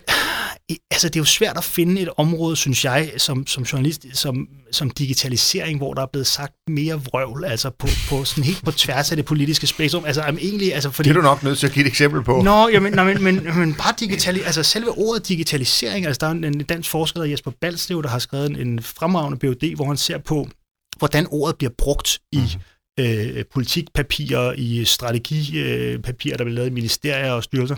Altså, 0.91 1.09
det 1.09 1.17
er 1.17 1.21
jo 1.21 1.25
svært 1.25 1.57
at 1.57 1.65
finde 1.65 2.01
et 2.01 2.09
område, 2.17 2.57
synes 2.57 2.85
jeg, 2.85 3.13
som, 3.17 3.47
som 3.47 3.63
journalist, 3.63 4.07
som, 4.13 4.49
som 4.73 4.91
digitalisering, 4.91 5.79
hvor 5.79 5.95
der 5.95 6.03
er 6.03 6.07
blevet 6.07 6.27
sagt 6.27 6.55
mere 6.69 6.95
vrøvl, 7.05 7.45
altså 7.45 7.71
på, 7.71 7.87
på 8.09 8.25
sådan 8.25 8.45
helt 8.45 8.65
på 8.65 8.71
tværs 8.71 9.11
af 9.11 9.17
det 9.17 9.25
politiske 9.25 9.67
spektrum. 9.67 10.05
Altså, 10.05 10.23
jamen, 10.25 10.39
egentlig, 10.39 10.75
altså, 10.75 10.91
fordi, 10.91 11.09
det 11.09 11.17
er 11.17 11.21
du 11.21 11.27
nok 11.27 11.43
nødt 11.43 11.59
til 11.59 11.67
at 11.67 11.73
give 11.73 11.85
et 11.85 11.89
eksempel 11.89 12.23
på. 12.23 12.43
Nå, 12.43 12.69
jamen, 12.69 12.93
nå, 12.93 13.05
men, 13.05 13.23
men, 13.23 13.59
men 13.59 13.75
bare 13.75 13.95
digitali 14.01 14.41
altså 14.41 14.63
selve 14.63 14.91
ordet 14.91 15.29
digitalisering, 15.29 16.07
altså 16.07 16.19
der 16.21 16.27
er 16.27 16.31
en 16.31 16.65
dansk 16.65 16.91
forsker, 16.91 17.21
der 17.21 17.27
Jesper 17.27 17.51
Balslev, 17.61 18.03
der 18.03 18.09
har 18.09 18.19
skrevet 18.19 18.51
en, 18.51 18.57
en 18.57 18.83
fremragende 18.83 19.39
BUD, 19.39 19.75
hvor 19.77 19.87
han 19.87 19.97
ser 19.97 20.19
på, 20.19 20.49
hvordan 20.99 21.27
ordet 21.31 21.59
bliver 21.59 21.73
brugt 21.79 22.19
i 22.33 22.43
mm. 22.99 23.05
øh, 23.05 23.45
politikpapirer, 23.53 24.53
i 24.53 24.85
strategipapirer, 24.85 26.37
der 26.37 26.45
bliver 26.45 26.57
lavet 26.57 26.69
i 26.69 26.73
ministerier 26.73 27.33
og 27.33 27.45
styrelser, 27.45 27.77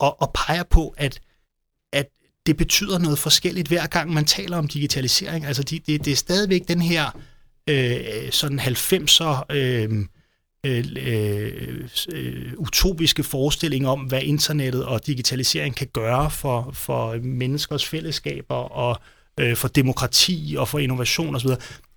og, 0.00 0.22
og 0.22 0.30
peger 0.34 0.62
på, 0.70 0.94
at 0.96 1.20
det 2.48 2.56
betyder 2.56 2.98
noget 2.98 3.18
forskelligt 3.18 3.68
hver 3.68 3.86
gang, 3.86 4.12
man 4.12 4.24
taler 4.24 4.56
om 4.56 4.68
digitalisering. 4.68 5.44
Altså 5.44 5.62
det, 5.62 5.86
det, 5.86 6.04
det 6.04 6.12
er 6.12 6.16
stadigvæk 6.16 6.68
den 6.68 6.82
her 6.82 7.18
øh, 7.66 8.30
sådan 8.30 8.60
90'er 8.60 9.42
øh, 9.50 10.04
øh, 10.66 10.84
øh, 12.12 12.52
utopiske 12.56 13.22
forestilling 13.22 13.88
om, 13.88 14.00
hvad 14.00 14.22
internettet 14.22 14.84
og 14.84 15.06
digitalisering 15.06 15.76
kan 15.76 15.86
gøre 15.86 16.30
for, 16.30 16.70
for 16.72 17.16
menneskers 17.22 17.86
fællesskaber 17.86 18.54
og 18.54 19.00
øh, 19.40 19.56
for 19.56 19.68
demokrati 19.68 20.56
og 20.58 20.68
for 20.68 20.78
innovation 20.78 21.34
osv. 21.34 21.50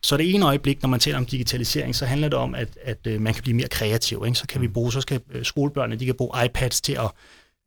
Så 0.04 0.18
det 0.18 0.34
ene 0.34 0.46
øjeblik, 0.46 0.82
når 0.82 0.90
man 0.90 1.00
taler 1.00 1.18
om 1.18 1.26
digitalisering, 1.26 1.96
så 1.96 2.06
handler 2.06 2.30
det 2.30 2.40
om, 2.40 2.56
at, 2.56 2.78
at 2.84 3.08
øh, 3.08 3.22
man 3.22 3.34
kan 3.34 3.44
blive 3.44 3.56
mere 3.56 3.68
kreativ. 3.68 4.24
Ikke? 4.26 4.38
Så 4.38 4.48
kan 4.48 4.62
vi 4.62 4.68
mm. 4.68 4.74
bruge, 4.74 4.92
så 4.92 5.02
skal 5.02 5.22
øh, 5.32 5.46
skolebørnene, 5.46 6.00
de 6.00 6.06
kan 6.06 6.16
bruge 6.16 6.46
iPads 6.46 6.82
til 6.82 6.94
at 6.94 7.12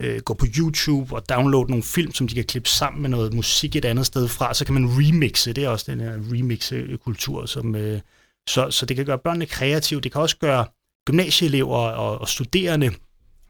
øh, 0.04 0.20
gå 0.20 0.34
på 0.34 0.46
YouTube 0.58 1.14
og 1.14 1.28
downloade 1.28 1.70
nogle 1.70 1.82
film, 1.82 2.14
som 2.14 2.28
de 2.28 2.34
kan 2.34 2.44
klippe 2.44 2.68
sammen 2.68 3.02
med 3.02 3.10
noget 3.10 3.34
musik 3.34 3.76
et 3.76 3.84
andet 3.84 4.06
sted 4.06 4.28
fra. 4.28 4.54
Så 4.54 4.64
kan 4.64 4.74
man 4.74 4.88
remixe. 4.88 5.52
Det 5.52 5.64
er 5.64 5.68
også 5.68 5.92
den 5.92 6.00
her 6.00 6.12
remixe-kultur, 6.32 7.46
som... 7.46 7.74
Øh, 7.74 8.00
så, 8.48 8.70
så 8.70 8.86
det 8.86 8.96
kan 8.96 9.06
gøre 9.06 9.18
børnene 9.18 9.46
kreative. 9.46 10.00
Det 10.00 10.12
kan 10.12 10.20
også 10.20 10.36
gøre 10.36 10.66
gymnasieelever 11.06 11.76
og, 11.76 12.20
og 12.20 12.28
studerende 12.28 12.90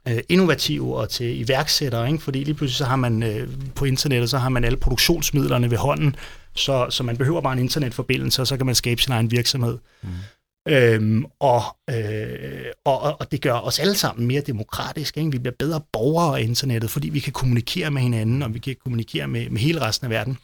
øh, 0.08 0.18
innovative 0.28 0.96
og 0.96 1.08
til 1.08 1.40
iværksættere, 1.40 2.06
ikke? 2.06 2.22
fordi 2.22 2.44
lige 2.44 2.54
pludselig 2.54 2.76
så 2.76 2.84
har 2.84 2.96
man 2.96 3.22
øh, 3.22 3.48
på 3.74 3.84
internettet, 3.84 4.30
så 4.30 4.38
har 4.38 4.48
man 4.48 4.64
alle 4.64 4.76
produktionsmidlerne 4.76 5.70
ved 5.70 5.78
hånden, 5.78 6.16
så, 6.54 6.86
så 6.90 7.02
man 7.02 7.16
behøver 7.16 7.40
bare 7.40 7.52
en 7.52 7.58
internetforbindelse, 7.58 8.42
og 8.42 8.46
så 8.46 8.56
kan 8.56 8.66
man 8.66 8.74
skabe 8.74 9.02
sin 9.02 9.12
egen 9.12 9.30
virksomhed. 9.30 9.78
Mm. 10.02 10.08
Øhm, 10.68 11.24
og, 11.40 11.62
øh, 11.90 12.64
og, 12.84 13.20
og 13.20 13.32
det 13.32 13.40
gør 13.40 13.52
os 13.52 13.78
alle 13.78 13.94
sammen 13.94 14.26
mere 14.26 14.40
demokratisk. 14.40 15.16
Ikke? 15.16 15.30
Vi 15.30 15.38
bliver 15.38 15.54
bedre 15.58 15.80
borgere 15.92 16.38
af 16.38 16.42
internettet, 16.42 16.90
fordi 16.90 17.08
vi 17.08 17.20
kan 17.20 17.32
kommunikere 17.32 17.90
med 17.90 18.02
hinanden, 18.02 18.42
og 18.42 18.54
vi 18.54 18.58
kan 18.58 18.76
kommunikere 18.84 19.28
med, 19.28 19.50
med 19.50 19.60
hele 19.60 19.80
resten 19.80 20.04
af 20.04 20.10
verden. 20.10 20.38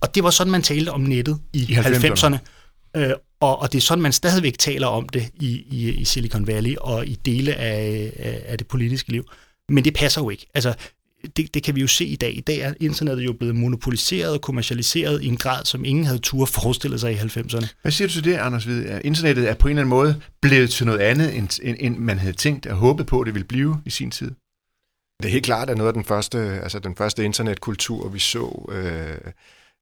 Og 0.00 0.14
det 0.14 0.24
var 0.24 0.30
sådan, 0.30 0.50
man 0.50 0.62
talte 0.62 0.90
om 0.90 1.00
nettet 1.00 1.40
i, 1.52 1.58
I 1.58 1.74
90'erne. 1.74 2.36
90'erne. 2.36 2.38
Øh, 2.96 3.12
og, 3.40 3.58
og 3.58 3.72
det 3.72 3.78
er 3.78 3.82
sådan, 3.82 4.02
man 4.02 4.12
stadigvæk 4.12 4.58
taler 4.58 4.86
om 4.86 5.08
det 5.08 5.30
i, 5.34 5.64
i, 5.70 5.90
i 5.90 6.04
Silicon 6.04 6.46
Valley 6.46 6.76
og 6.76 7.06
i 7.06 7.14
dele 7.14 7.54
af, 7.54 8.12
af, 8.18 8.42
af 8.46 8.58
det 8.58 8.66
politiske 8.66 9.12
liv. 9.12 9.24
Men 9.68 9.84
det 9.84 9.94
passer 9.94 10.22
jo 10.22 10.30
ikke. 10.30 10.46
Altså, 10.54 10.74
det, 11.36 11.54
det 11.54 11.62
kan 11.62 11.74
vi 11.74 11.80
jo 11.80 11.86
se 11.86 12.04
i 12.04 12.16
dag. 12.16 12.36
I 12.36 12.40
dag 12.40 12.58
er 12.58 12.74
internettet 12.80 13.24
jo 13.24 13.32
blevet 13.32 13.56
monopoliseret 13.56 14.32
og 14.32 14.40
kommercialiseret 14.40 15.22
i 15.22 15.26
en 15.26 15.36
grad, 15.36 15.64
som 15.64 15.84
ingen 15.84 16.04
havde 16.04 16.18
tur 16.18 16.44
forestillet 16.44 17.00
sig 17.00 17.12
i 17.12 17.16
90'erne. 17.16 17.66
Hvad 17.82 17.92
siger 17.92 18.08
du 18.08 18.14
til 18.14 18.24
det, 18.24 18.34
Anders 18.34 18.64
Hvide? 18.64 19.00
Internettet 19.04 19.50
er 19.50 19.54
på 19.54 19.68
en 19.68 19.70
eller 19.70 19.82
anden 19.82 19.90
måde 19.90 20.20
blevet 20.42 20.70
til 20.70 20.86
noget 20.86 20.98
andet, 20.98 21.36
end, 21.36 21.60
end, 21.62 21.76
end 21.80 21.96
man 21.96 22.18
havde 22.18 22.32
tænkt 22.32 22.66
og 22.66 22.76
håbet 22.76 23.06
på, 23.06 23.20
at 23.20 23.26
det 23.26 23.34
ville 23.34 23.48
blive 23.48 23.82
i 23.84 23.90
sin 23.90 24.10
tid? 24.10 24.30
Det 25.22 25.28
er 25.28 25.32
helt 25.32 25.44
klart, 25.44 25.70
at 25.70 25.76
noget 25.76 25.88
af 25.88 25.94
den 25.94 26.04
første, 26.04 26.38
altså 26.38 26.78
den 26.78 26.96
første 26.96 27.24
internetkultur, 27.24 28.08
vi 28.08 28.18
så, 28.18 28.68
øh, 28.72 29.32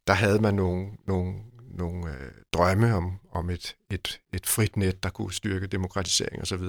der 0.07 0.13
havde 0.13 0.39
man 0.39 0.55
nogle, 0.55 0.87
nogle 1.07 1.33
nogle 1.79 2.11
øh, 2.11 2.31
drømme 2.53 2.95
om, 2.95 3.13
om 3.33 3.51
et, 3.51 3.77
et, 3.91 4.21
et 4.33 4.47
frit 4.47 4.77
net, 4.77 5.03
der 5.03 5.11
kunne 5.11 5.33
styrke 5.33 5.67
demokratisering 5.67 6.43
osv. 6.43 6.63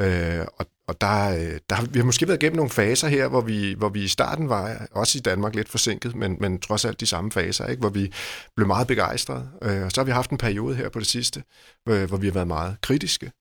Øh, 0.00 0.46
og 0.56 0.66
og 0.88 1.00
der, 1.00 1.28
øh, 1.30 1.58
der, 1.70 1.90
vi 1.90 1.98
har 1.98 2.06
måske 2.06 2.28
været 2.28 2.42
igennem 2.42 2.56
nogle 2.56 2.70
faser 2.70 3.08
her, 3.08 3.28
hvor 3.28 3.40
vi, 3.40 3.74
hvor 3.78 3.88
vi 3.88 4.02
i 4.02 4.08
starten 4.08 4.48
var, 4.48 4.86
også 4.92 5.18
i 5.18 5.20
Danmark, 5.20 5.54
lidt 5.54 5.68
forsinket, 5.68 6.14
men, 6.14 6.36
men 6.40 6.60
trods 6.60 6.84
alt 6.84 7.00
de 7.00 7.06
samme 7.06 7.32
faser, 7.32 7.66
ikke? 7.66 7.80
hvor 7.80 7.88
vi 7.88 8.12
blev 8.56 8.66
meget 8.66 8.86
begejstrede. 8.86 9.48
Øh, 9.62 9.84
og 9.84 9.92
så 9.92 10.00
har 10.00 10.04
vi 10.04 10.10
haft 10.10 10.30
en 10.30 10.38
periode 10.38 10.74
her 10.74 10.88
på 10.88 10.98
det 10.98 11.06
sidste, 11.06 11.42
øh, 11.88 12.08
hvor 12.08 12.16
vi 12.16 12.26
har 12.26 12.34
været 12.34 12.46
meget 12.46 12.76
kritiske 12.80 13.32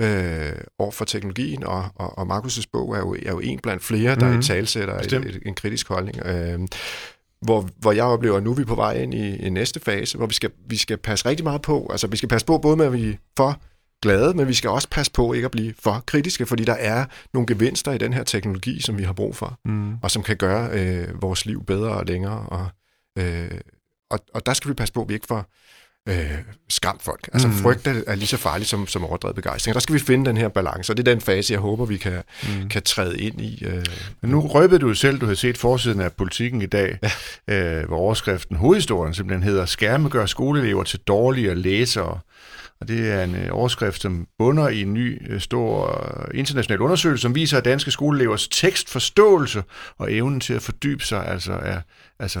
øh, 0.00 0.52
over 0.78 0.90
for 0.90 1.04
teknologien, 1.04 1.64
og, 1.64 1.88
og, 1.94 2.18
og 2.18 2.36
Markus' 2.36 2.64
bog 2.72 2.94
er 2.94 2.98
jo, 2.98 3.14
er 3.14 3.30
jo 3.30 3.40
en 3.40 3.58
blandt 3.58 3.82
flere, 3.82 4.14
der 4.14 4.26
mm-hmm. 4.26 4.40
i 4.40 4.42
talsætter 4.42 4.98
et, 4.98 5.12
et, 5.12 5.42
en 5.46 5.54
kritisk 5.54 5.88
holdning. 5.88 6.26
Øh, 6.26 6.60
hvor, 7.42 7.68
hvor 7.78 7.92
jeg 7.92 8.04
oplever, 8.04 8.36
at 8.36 8.42
nu 8.42 8.50
er 8.50 8.54
vi 8.54 8.64
på 8.64 8.74
vej 8.74 9.02
ind 9.02 9.14
i, 9.14 9.36
i 9.36 9.50
næste 9.50 9.80
fase, 9.80 10.18
hvor 10.18 10.26
vi 10.26 10.34
skal, 10.34 10.50
vi 10.66 10.76
skal 10.76 10.96
passe 10.96 11.28
rigtig 11.28 11.44
meget 11.44 11.62
på. 11.62 11.88
Altså, 11.90 12.06
vi 12.06 12.16
skal 12.16 12.28
passe 12.28 12.46
på 12.46 12.58
både 12.58 12.76
med, 12.76 12.86
at 12.86 12.92
vi 12.92 13.10
er 13.10 13.14
for 13.36 13.60
glade, 14.02 14.34
men 14.34 14.48
vi 14.48 14.54
skal 14.54 14.70
også 14.70 14.88
passe 14.90 15.12
på 15.12 15.32
ikke 15.32 15.44
at 15.44 15.50
blive 15.50 15.74
for 15.78 16.02
kritiske, 16.06 16.46
fordi 16.46 16.64
der 16.64 16.72
er 16.72 17.04
nogle 17.34 17.46
gevinster 17.46 17.92
i 17.92 17.98
den 17.98 18.12
her 18.12 18.24
teknologi, 18.24 18.80
som 18.80 18.98
vi 18.98 19.02
har 19.02 19.12
brug 19.12 19.36
for, 19.36 19.58
mm. 19.64 19.94
og 20.02 20.10
som 20.10 20.22
kan 20.22 20.36
gøre 20.36 20.70
øh, 20.72 21.22
vores 21.22 21.46
liv 21.46 21.64
bedre 21.64 21.90
og 21.90 22.06
længere. 22.06 22.46
Og, 22.48 22.66
øh, 23.18 23.50
og, 24.10 24.18
og 24.34 24.46
der 24.46 24.52
skal 24.52 24.68
vi 24.68 24.74
passe 24.74 24.94
på, 24.94 25.02
at 25.02 25.08
vi 25.08 25.14
ikke 25.14 25.26
får 25.26 25.46
øh, 26.08 26.38
skræmt 26.68 27.02
folk. 27.02 27.28
Altså 27.32 27.48
mm. 27.48 27.54
frygt 27.54 27.86
er, 27.86 28.14
lige 28.14 28.26
så 28.26 28.36
farligt 28.36 28.70
som, 28.70 28.86
som 28.86 29.04
overdrevet 29.04 29.36
begejstring. 29.36 29.74
Der 29.74 29.80
skal 29.80 29.94
vi 29.94 30.00
finde 30.00 30.26
den 30.26 30.36
her 30.36 30.48
balance, 30.48 30.92
og 30.92 30.96
det 30.96 31.08
er 31.08 31.12
den 31.12 31.20
fase, 31.20 31.52
jeg 31.52 31.60
håber, 31.60 31.84
vi 31.84 31.96
kan, 31.96 32.22
mm. 32.42 32.68
kan 32.68 32.82
træde 32.82 33.20
ind 33.20 33.40
i. 33.40 33.64
Øh. 33.64 33.84
Men 34.20 34.30
nu 34.30 34.40
røbede 34.40 34.78
du 34.78 34.94
selv, 34.94 35.18
du 35.18 35.26
har 35.26 35.34
set 35.34 35.58
forsiden 35.58 36.00
af 36.00 36.12
politikken 36.12 36.62
i 36.62 36.66
dag, 36.66 36.98
ja. 37.48 37.80
øh, 37.80 37.88
hvor 37.88 37.96
overskriften, 37.96 38.56
hovedhistorien 38.56 39.14
simpelthen 39.14 39.42
hedder, 39.42 39.66
skærme 39.66 40.08
gør 40.08 40.26
skoleelever 40.26 40.84
til 40.84 40.98
dårligere 40.98 41.54
læsere. 41.54 42.18
Og 42.80 42.88
det 42.88 43.10
er 43.12 43.24
en 43.24 43.34
øh, 43.34 43.48
overskrift, 43.50 44.02
som 44.02 44.26
bunder 44.38 44.68
i 44.68 44.82
en 44.82 44.94
ny 44.94 45.32
øh, 45.32 45.40
stor 45.40 46.00
øh, 46.28 46.38
international 46.38 46.80
undersøgelse, 46.80 47.22
som 47.22 47.34
viser, 47.34 47.58
at 47.58 47.64
danske 47.64 47.90
skoleelevers 47.90 48.48
tekstforståelse 48.48 49.62
og 49.98 50.12
evnen 50.12 50.40
til 50.40 50.54
at 50.54 50.62
fordybe 50.62 51.04
sig 51.04 51.26
altså 51.26 51.52
er 51.52 51.80
altså 52.18 52.40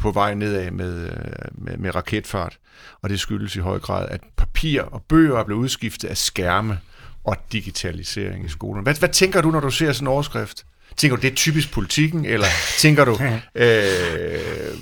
på 0.00 0.10
vej 0.10 0.34
nedad 0.34 0.70
med, 0.70 1.10
med, 1.52 1.76
med 1.76 1.94
raketfart. 1.94 2.58
Og 3.02 3.10
det 3.10 3.20
skyldes 3.20 3.56
i 3.56 3.58
høj 3.58 3.78
grad, 3.78 4.08
at 4.10 4.20
papir 4.36 4.82
og 4.82 5.02
bøger 5.08 5.38
er 5.38 5.44
blevet 5.44 5.60
udskiftet 5.60 6.08
af 6.08 6.16
skærme 6.16 6.78
og 7.24 7.36
digitalisering 7.52 8.44
i 8.44 8.48
skolen. 8.48 8.82
Hvad, 8.82 8.94
hvad 8.94 9.08
tænker 9.08 9.40
du, 9.40 9.50
når 9.50 9.60
du 9.60 9.70
ser 9.70 9.92
sådan 9.92 10.04
en 10.04 10.12
overskrift? 10.12 10.64
Tænker 10.96 11.16
du, 11.16 11.22
det 11.22 11.30
er 11.30 11.34
typisk 11.34 11.72
politikken, 11.72 12.24
eller 12.24 12.46
tænker 12.78 13.04
du, 13.04 13.18
øh, 13.64 14.74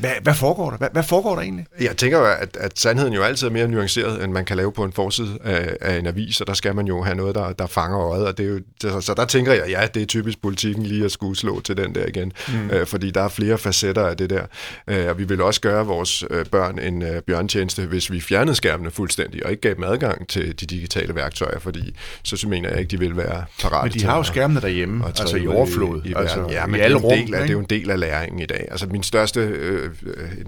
hvad, 0.00 0.10
hvad 0.22 0.34
foregår 0.34 0.70
der? 0.70 0.76
Hvad, 0.76 0.88
hvad 0.92 1.02
foregår 1.02 1.34
der 1.34 1.42
egentlig? 1.42 1.66
Jeg 1.80 1.96
tænker 1.96 2.18
jo, 2.18 2.24
at, 2.24 2.56
at 2.60 2.78
sandheden 2.78 3.12
jo 3.12 3.22
altid 3.22 3.46
er 3.46 3.50
mere 3.50 3.68
nuanceret, 3.68 4.24
end 4.24 4.32
man 4.32 4.44
kan 4.44 4.56
lave 4.56 4.72
på 4.72 4.84
en 4.84 4.92
forside 4.92 5.38
af, 5.44 5.76
af 5.80 5.98
en 5.98 6.06
avis, 6.06 6.40
og 6.40 6.46
der 6.46 6.54
skal 6.54 6.74
man 6.74 6.86
jo 6.86 7.02
have 7.02 7.16
noget, 7.16 7.34
der, 7.34 7.52
der 7.52 7.66
fanger 7.66 8.00
øjet. 8.00 8.26
Og 8.26 8.38
det 8.38 8.46
er 8.46 8.50
jo, 8.50 8.60
så, 8.80 9.00
så 9.00 9.14
der 9.14 9.24
tænker 9.24 9.52
jeg, 9.52 9.64
ja, 9.68 9.86
det 9.94 10.02
er 10.02 10.06
typisk 10.06 10.42
politikken 10.42 10.86
lige 10.86 11.04
at 11.04 11.12
skulle 11.12 11.36
slå 11.36 11.60
til 11.60 11.76
den 11.76 11.94
der 11.94 12.06
igen, 12.06 12.32
mm. 12.48 12.70
øh, 12.70 12.86
fordi 12.86 13.10
der 13.10 13.22
er 13.22 13.28
flere 13.28 13.58
facetter 13.58 14.06
af 14.06 14.16
det 14.16 14.30
der. 14.30 14.46
Øh, 14.88 15.08
og 15.08 15.18
vi 15.18 15.24
vil 15.24 15.40
også 15.40 15.60
gøre 15.60 15.86
vores 15.86 16.24
øh, 16.30 16.46
børn 16.46 16.78
en 16.78 17.02
øh, 17.02 17.22
bjørntjeneste, 17.22 17.86
hvis 17.86 18.12
vi 18.12 18.20
fjernede 18.20 18.54
skærmene 18.54 18.90
fuldstændig, 18.90 19.44
og 19.44 19.50
ikke 19.50 19.60
gav 19.60 19.74
dem 19.74 19.84
adgang 19.84 20.28
til 20.28 20.60
de 20.60 20.66
digitale 20.66 21.14
værktøjer, 21.14 21.58
fordi 21.58 21.96
så 22.24 22.48
mener 22.48 22.68
jeg 22.68 22.78
ikke, 22.80 22.90
de 22.90 22.98
vil 22.98 23.16
være 23.16 23.44
parate 23.62 23.88
Men 23.88 24.00
de 24.00 24.06
har 24.06 24.16
jo 24.16 24.22
skærmene 24.22 24.60
derhjemme, 24.60 25.06
altså 25.06 25.36
i 25.36 25.46
overflod. 25.46 26.02
I, 26.04 26.08
i 26.08 26.14
altså, 26.16 26.46
ja, 26.50 26.66
men 26.66 26.80
i 26.80 26.82
alle 26.82 26.98
det, 26.98 27.04
er 27.04 27.08
del 27.08 27.34
af, 27.34 27.40
det 27.40 27.48
er 27.48 27.52
jo 27.52 27.58
en 27.58 27.66
del 27.70 27.90
af 27.90 28.00
læringen 28.00 28.40
i 28.40 28.46
dag. 28.46 28.68
Altså 28.70 28.86
min 28.86 29.02
største... 29.02 29.40
Øh, 29.40 29.85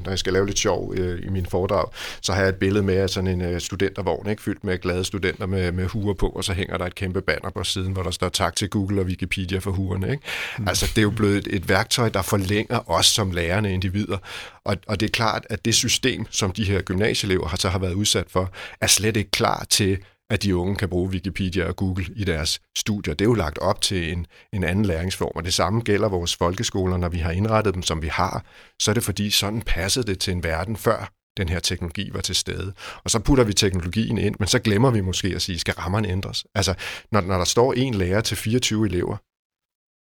når 0.04 0.10
jeg 0.10 0.18
skal 0.18 0.32
lave 0.32 0.46
lidt 0.46 0.58
sjov 0.58 0.94
øh, 0.96 1.26
i 1.26 1.28
min 1.28 1.46
foredrag, 1.46 1.86
så 2.22 2.32
har 2.32 2.40
jeg 2.40 2.48
et 2.48 2.56
billede 2.56 2.84
med 2.84 2.96
af 2.96 3.10
sådan 3.10 3.30
en 3.30 3.40
øh, 3.40 3.60
studentervogn, 3.60 4.30
ikke, 4.30 4.42
fyldt 4.42 4.64
med 4.64 4.78
glade 4.78 5.04
studenter 5.04 5.46
med, 5.46 5.72
med 5.72 5.86
huer 5.86 6.14
på, 6.14 6.28
og 6.28 6.44
så 6.44 6.52
hænger 6.52 6.78
der 6.78 6.86
et 6.86 6.94
kæmpe 6.94 7.20
banner 7.20 7.50
på 7.50 7.64
siden, 7.64 7.92
hvor 7.92 8.02
der 8.02 8.10
står 8.10 8.28
tak 8.28 8.56
til 8.56 8.70
Google 8.70 9.00
og 9.00 9.06
Wikipedia 9.06 9.58
for 9.58 9.70
huerne. 9.70 10.10
Ikke? 10.10 10.22
Mm. 10.58 10.68
Altså, 10.68 10.86
det 10.86 10.98
er 10.98 11.02
jo 11.02 11.10
blevet 11.10 11.36
et, 11.36 11.54
et 11.54 11.68
værktøj, 11.68 12.08
der 12.08 12.22
forlænger 12.22 12.90
os 12.90 13.06
som 13.06 13.30
lærende 13.30 13.72
individer. 13.72 14.18
Og, 14.64 14.76
og 14.86 15.00
det 15.00 15.06
er 15.06 15.10
klart, 15.10 15.46
at 15.50 15.64
det 15.64 15.74
system, 15.74 16.26
som 16.30 16.52
de 16.52 16.64
her 16.64 16.82
gymnasieelever 16.82 17.48
har, 17.48 17.56
så 17.56 17.68
har 17.68 17.78
været 17.78 17.94
udsat 17.94 18.26
for, 18.28 18.52
er 18.80 18.86
slet 18.86 19.16
ikke 19.16 19.30
klar 19.30 19.66
til 19.70 19.98
at 20.30 20.42
de 20.42 20.56
unge 20.56 20.76
kan 20.76 20.88
bruge 20.88 21.10
Wikipedia 21.10 21.64
og 21.64 21.76
Google 21.76 22.06
i 22.16 22.24
deres 22.24 22.60
studier. 22.76 23.14
Det 23.14 23.24
er 23.24 23.28
jo 23.28 23.34
lagt 23.34 23.58
op 23.58 23.80
til 23.80 24.12
en, 24.12 24.26
en 24.52 24.64
anden 24.64 24.84
læringsform, 24.84 25.32
og 25.34 25.44
det 25.44 25.54
samme 25.54 25.80
gælder 25.80 26.08
vores 26.08 26.36
folkeskoler, 26.36 26.96
når 26.96 27.08
vi 27.08 27.18
har 27.18 27.30
indrettet 27.30 27.74
dem, 27.74 27.82
som 27.82 28.02
vi 28.02 28.08
har, 28.08 28.44
så 28.80 28.90
er 28.90 28.94
det 28.94 29.02
fordi, 29.02 29.30
sådan 29.30 29.62
passede 29.62 30.06
det 30.06 30.18
til 30.18 30.32
en 30.32 30.42
verden 30.42 30.76
før 30.76 31.12
den 31.36 31.48
her 31.48 31.60
teknologi 31.60 32.10
var 32.12 32.20
til 32.20 32.34
stede. 32.34 32.72
Og 33.04 33.10
så 33.10 33.18
putter 33.18 33.44
vi 33.44 33.52
teknologien 33.52 34.18
ind, 34.18 34.34
men 34.38 34.48
så 34.48 34.58
glemmer 34.58 34.90
vi 34.90 35.00
måske 35.00 35.28
at 35.28 35.42
sige, 35.42 35.58
skal 35.58 35.74
rammerne 35.74 36.08
ændres? 36.08 36.46
Altså, 36.54 36.74
når, 37.12 37.20
når 37.20 37.38
der 37.38 37.44
står 37.44 37.72
en 37.72 37.94
lærer 37.94 38.20
til 38.20 38.36
24 38.36 38.86
elever, 38.86 39.16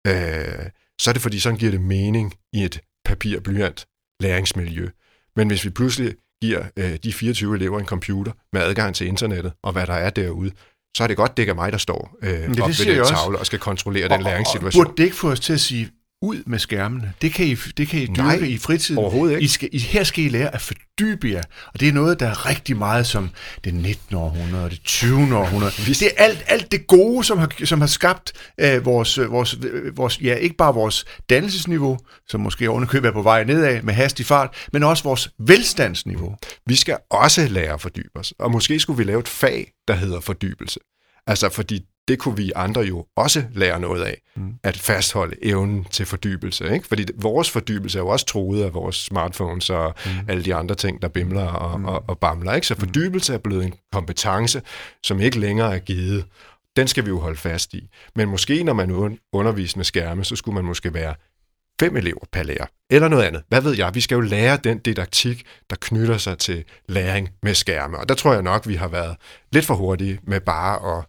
øh, 0.07 0.69
så 1.01 1.11
er 1.11 1.13
det 1.13 1.21
fordi, 1.21 1.39
sådan 1.39 1.59
giver 1.59 1.71
det 1.71 1.81
mening 1.81 2.33
i 2.53 2.63
et 2.63 2.81
papir-blyant 3.05 3.85
læringsmiljø. 4.19 4.89
Men 5.35 5.47
hvis 5.47 5.65
vi 5.65 5.69
pludselig 5.69 6.15
giver 6.41 6.63
øh, 6.77 6.97
de 7.03 7.13
24 7.13 7.55
elever 7.55 7.79
en 7.79 7.85
computer 7.85 8.31
med 8.53 8.61
adgang 8.61 8.95
til 8.95 9.07
internettet 9.07 9.53
og 9.63 9.71
hvad 9.71 9.87
der 9.87 9.93
er 9.93 10.09
derude, 10.09 10.51
så 10.97 11.03
er 11.03 11.07
det 11.07 11.17
godt, 11.17 11.37
det 11.37 11.43
ikke 11.43 11.51
er 11.51 11.55
mig, 11.55 11.71
der 11.71 11.77
står 11.77 12.17
øh, 12.23 12.29
det, 12.29 12.61
op 12.61 12.69
det 12.69 12.87
ved 12.87 12.95
den 12.95 13.05
tavle 13.05 13.39
og 13.39 13.45
skal 13.45 13.59
kontrollere 13.59 14.05
og, 14.05 14.09
den 14.09 14.21
læringssituation. 14.21 14.81
Og 14.81 14.87
burde 14.87 14.97
det 14.97 15.03
ikke 15.03 15.15
få 15.15 15.31
os 15.31 15.39
til 15.39 15.53
at 15.53 15.59
sige, 15.59 15.89
ud 16.21 16.43
med 16.45 16.59
skærmene. 16.59 17.13
Det 17.21 17.33
kan 17.33 17.47
I, 17.47 17.55
det 17.55 17.87
kan 17.87 17.99
I 17.99 18.05
dyrke 18.05 18.17
Nej, 18.17 18.35
i 18.35 18.57
fritiden. 18.57 18.97
Overhovedet 18.97 19.35
ikke. 19.35 19.43
I 19.43 19.47
skal, 19.47 19.69
I, 19.71 19.79
her 19.79 20.03
skal 20.03 20.23
I 20.23 20.29
lære 20.29 20.53
at 20.53 20.61
fordybe 20.61 21.27
jer. 21.29 21.43
Og 21.73 21.79
det 21.79 21.87
er 21.87 21.93
noget, 21.93 22.19
der 22.19 22.27
er 22.27 22.45
rigtig 22.45 22.77
meget 22.77 23.07
som 23.07 23.29
det 23.63 23.73
19. 23.73 24.15
århundrede, 24.15 24.69
det 24.69 24.81
20. 24.83 25.37
århundrede. 25.37 25.71
Det 25.71 26.01
er 26.03 26.09
alt, 26.17 26.43
alt 26.47 26.71
det 26.71 26.87
gode, 26.87 27.23
som 27.23 27.37
har, 27.37 27.65
som 27.65 27.81
har 27.81 27.87
skabt 27.87 28.33
øh, 28.57 28.85
vores, 28.85 29.19
vores, 29.19 29.57
vores, 29.95 30.21
ja, 30.21 30.35
ikke 30.35 30.55
bare 30.55 30.73
vores 30.73 31.05
dannelsesniveau, 31.29 31.97
som 32.27 32.41
måske 32.41 32.69
ovenikøbet 32.69 33.07
er 33.07 33.13
på 33.13 33.21
vej 33.21 33.43
nedad 33.43 33.81
med 33.81 33.93
hastig 33.93 34.25
fart, 34.25 34.67
men 34.73 34.83
også 34.83 35.03
vores 35.03 35.29
velstandsniveau. 35.39 36.35
Vi 36.65 36.75
skal 36.75 36.97
også 37.09 37.47
lære 37.47 37.73
at 37.73 37.81
fordybe 37.81 38.15
os. 38.15 38.33
Og 38.39 38.51
måske 38.51 38.79
skulle 38.79 38.97
vi 38.97 39.03
lave 39.03 39.19
et 39.19 39.27
fag, 39.27 39.71
der 39.87 39.93
hedder 39.93 40.19
fordybelse. 40.19 40.79
Altså, 41.27 41.49
fordi 41.49 41.85
det 42.07 42.19
kunne 42.19 42.37
vi 42.37 42.51
andre 42.55 42.81
jo 42.81 43.05
også 43.15 43.43
lære 43.53 43.79
noget 43.79 44.03
af, 44.03 44.21
mm. 44.35 44.53
at 44.63 44.77
fastholde 44.77 45.35
evnen 45.41 45.83
til 45.83 46.05
fordybelse. 46.05 46.73
Ikke? 46.73 46.87
Fordi 46.87 47.05
vores 47.15 47.49
fordybelse 47.49 47.97
er 47.97 48.01
jo 48.01 48.07
også 48.07 48.25
troet 48.25 48.63
af 48.63 48.73
vores 48.73 48.95
smartphones 48.95 49.69
og 49.69 49.93
mm. 50.05 50.11
alle 50.27 50.45
de 50.45 50.55
andre 50.55 50.75
ting, 50.75 51.01
der 51.01 51.07
bimler 51.07 51.45
og, 51.45 51.79
mm. 51.79 51.85
og, 51.85 52.03
og 52.07 52.19
bamler. 52.19 52.53
Ikke? 52.53 52.67
Så 52.67 52.73
mm. 52.73 52.79
fordybelse 52.79 53.33
er 53.33 53.37
blevet 53.37 53.65
en 53.65 53.73
kompetence, 53.91 54.61
som 55.03 55.19
ikke 55.19 55.39
længere 55.39 55.75
er 55.75 55.79
givet. 55.79 56.25
Den 56.75 56.87
skal 56.87 57.05
vi 57.05 57.09
jo 57.09 57.19
holde 57.19 57.37
fast 57.37 57.73
i. 57.73 57.89
Men 58.15 58.29
måske 58.29 58.63
når 58.63 58.73
man 58.73 59.17
underviser 59.33 59.77
med 59.77 59.85
skærme, 59.85 60.23
så 60.23 60.35
skulle 60.35 60.55
man 60.55 60.65
måske 60.65 60.93
være 60.93 61.15
fem 61.79 61.95
elever 61.95 62.25
per 62.31 62.43
lærer, 62.43 62.65
eller 62.89 63.07
noget 63.07 63.23
andet. 63.23 63.43
Hvad 63.47 63.61
ved 63.61 63.77
jeg? 63.77 63.95
Vi 63.95 64.01
skal 64.01 64.15
jo 64.15 64.21
lære 64.21 64.57
den 64.63 64.79
didaktik, 64.79 65.43
der 65.69 65.75
knytter 65.81 66.17
sig 66.17 66.37
til 66.37 66.63
læring 66.87 67.29
med 67.43 67.53
skærme. 67.53 67.97
Og 67.97 68.09
der 68.09 68.15
tror 68.15 68.33
jeg 68.33 68.41
nok, 68.41 68.67
vi 68.67 68.75
har 68.75 68.87
været 68.87 69.15
lidt 69.51 69.65
for 69.65 69.75
hurtige 69.75 70.19
med 70.23 70.41
bare 70.41 70.97
at 70.97 71.05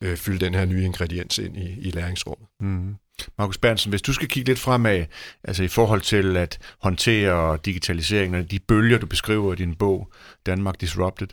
øh, 0.00 0.16
fylde 0.16 0.44
den 0.44 0.54
her 0.54 0.64
nye 0.64 0.84
ingrediens 0.84 1.38
ind 1.38 1.56
i, 1.56 1.80
i 1.80 1.90
læringsrummet. 1.90 2.48
Mm-hmm. 2.60 2.86
Mm. 2.86 2.96
Markus 3.38 3.58
Bernsen, 3.58 3.90
hvis 3.90 4.02
du 4.02 4.12
skal 4.12 4.28
kigge 4.28 4.48
lidt 4.50 4.58
fremad, 4.58 5.04
altså 5.44 5.62
i 5.62 5.68
forhold 5.68 6.00
til 6.00 6.34
at 6.36 6.58
håndtere 6.78 7.58
digitaliseringen 7.64 8.40
og 8.40 8.50
de 8.50 8.58
bølger, 8.58 8.98
du 8.98 9.06
beskriver 9.06 9.52
i 9.52 9.56
din 9.56 9.74
bog, 9.74 10.12
Danmark 10.46 10.80
Disrupted. 10.80 11.28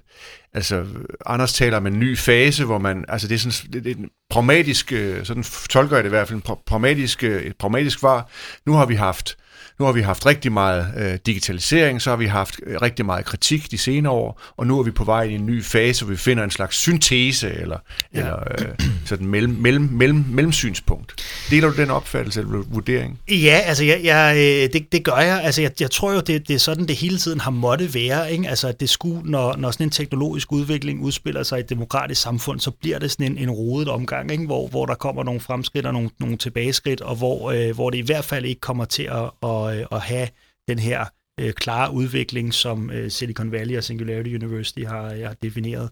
Altså, 0.54 0.86
Anders 1.26 1.54
taler 1.54 1.78
om 1.78 1.88
en 1.88 2.00
ny 2.00 2.18
fase, 2.18 2.66
hvor 2.66 2.78
man, 2.78 3.06
altså 3.08 3.28
det 3.28 3.36
er 3.36 3.40
sådan 3.40 3.74
det 3.74 3.92
er 3.92 3.96
en 3.96 4.10
pragmatisk, 4.30 4.94
øh, 4.94 5.26
sådan 5.26 5.44
tolker 5.70 5.96
jeg 5.96 6.04
det 6.04 6.10
i 6.10 6.16
hvert 6.16 6.28
fald, 6.28 6.42
en 6.50 6.56
pragmatisk, 6.66 7.24
øh, 7.24 7.42
et 7.42 7.58
pragmatisk 7.58 8.04
var. 8.04 8.30
Nu 8.66 8.74
har 8.74 8.86
vi 8.86 8.96
haft 8.96 9.38
nu 9.80 9.86
har 9.86 9.92
vi 9.92 10.02
haft 10.02 10.26
rigtig 10.26 10.52
meget 10.52 10.88
øh, 10.98 11.20
digitalisering, 11.26 12.02
så 12.02 12.10
har 12.10 12.18
vi 12.18 12.26
haft 12.26 12.60
øh, 12.66 12.82
rigtig 12.82 13.06
meget 13.06 13.26
kritik 13.26 13.72
de 13.72 13.78
senere 13.78 14.14
år, 14.14 14.42
og 14.58 14.68
nu 14.68 14.80
er 14.80 14.84
vi 14.84 14.92
på 14.92 15.04
vej 15.04 15.24
i 15.24 15.36
en 15.36 15.46
ny 15.46 15.64
fase, 15.64 16.06
hvor 16.06 16.12
vi 16.12 16.18
finder 16.18 16.44
en 16.44 16.52
slags 16.52 16.78
syntese 16.78 17.54
eller, 17.54 17.78
ja. 18.14 18.20
eller 18.20 18.40
øh, 18.60 18.88
sådan 19.06 19.28
mellem, 19.28 19.54
mellem, 19.54 19.90
mellem, 19.92 20.26
mellemsynspunkt. 20.30 21.14
Deler 21.50 21.70
du 21.70 21.76
den 21.82 21.90
opfattelse 21.90 22.40
eller 22.40 22.64
vurdering? 22.68 23.20
Ja, 23.30 23.62
altså 23.66 23.84
jeg, 23.84 24.00
jeg, 24.04 24.36
øh, 24.38 24.74
det, 24.74 24.92
det 24.92 25.04
gør 25.04 25.18
jeg. 25.18 25.42
Altså 25.44 25.62
jeg, 25.62 25.72
jeg 25.80 25.92
tror 25.92 26.14
jo, 26.14 26.20
det, 26.20 26.48
det 26.48 26.54
er 26.54 26.60
sådan, 26.60 26.88
det 26.88 26.96
hele 26.96 27.18
tiden 27.18 27.40
har 27.40 27.52
måtte 27.52 27.94
være. 27.94 28.32
Ikke? 28.32 28.50
Altså 28.50 28.72
det 28.72 28.90
skulle, 28.90 29.32
når, 29.32 29.56
når 29.58 29.72
sådan 29.72 29.88
en 29.88 29.92
teknologisk 29.92 30.52
udvikling 30.52 31.02
udspiller 31.02 31.44
sig 31.44 31.58
i 31.58 31.62
et 31.62 31.70
demokratisk 31.70 32.22
samfund, 32.22 32.60
så 32.60 32.72
bliver 32.72 33.00
det 33.00 33.12
sådan 33.12 33.32
en, 33.32 33.38
en 33.38 33.50
rodet 33.50 33.88
omgang, 33.88 34.32
ikke? 34.32 34.46
Hvor, 34.46 34.68
hvor 34.68 34.86
der 34.86 34.96
kommer 34.96 35.24
nogle 35.24 35.40
fremskridt 35.40 35.86
og 35.86 35.94
nogle, 35.94 36.10
nogle 36.20 36.38
tilbageskridt, 36.38 37.02
og 37.02 37.16
hvor, 37.16 37.52
øh, 37.52 37.76
hvor 37.76 37.90
det 37.90 37.98
i 37.98 38.06
hvert 38.06 38.26
fald 38.26 38.46
ikke 38.46 38.62
kommer 38.62 38.86
til 38.86 39.04
at, 39.04 39.50
at 39.50 39.67
øh, 39.68 39.86
at 39.92 40.02
have 40.02 40.28
den 40.68 40.80
her 40.80 41.06
øh, 41.40 41.54
klare 41.54 41.94
udvikling, 41.94 42.54
som 42.54 42.92
øh, 42.92 43.12
Silicon 43.12 43.52
Valley 43.52 43.78
og 43.78 43.84
Singularity 43.84 44.36
University 44.36 44.82
har, 44.82 45.28
har 45.28 45.36
defineret. 45.44 45.90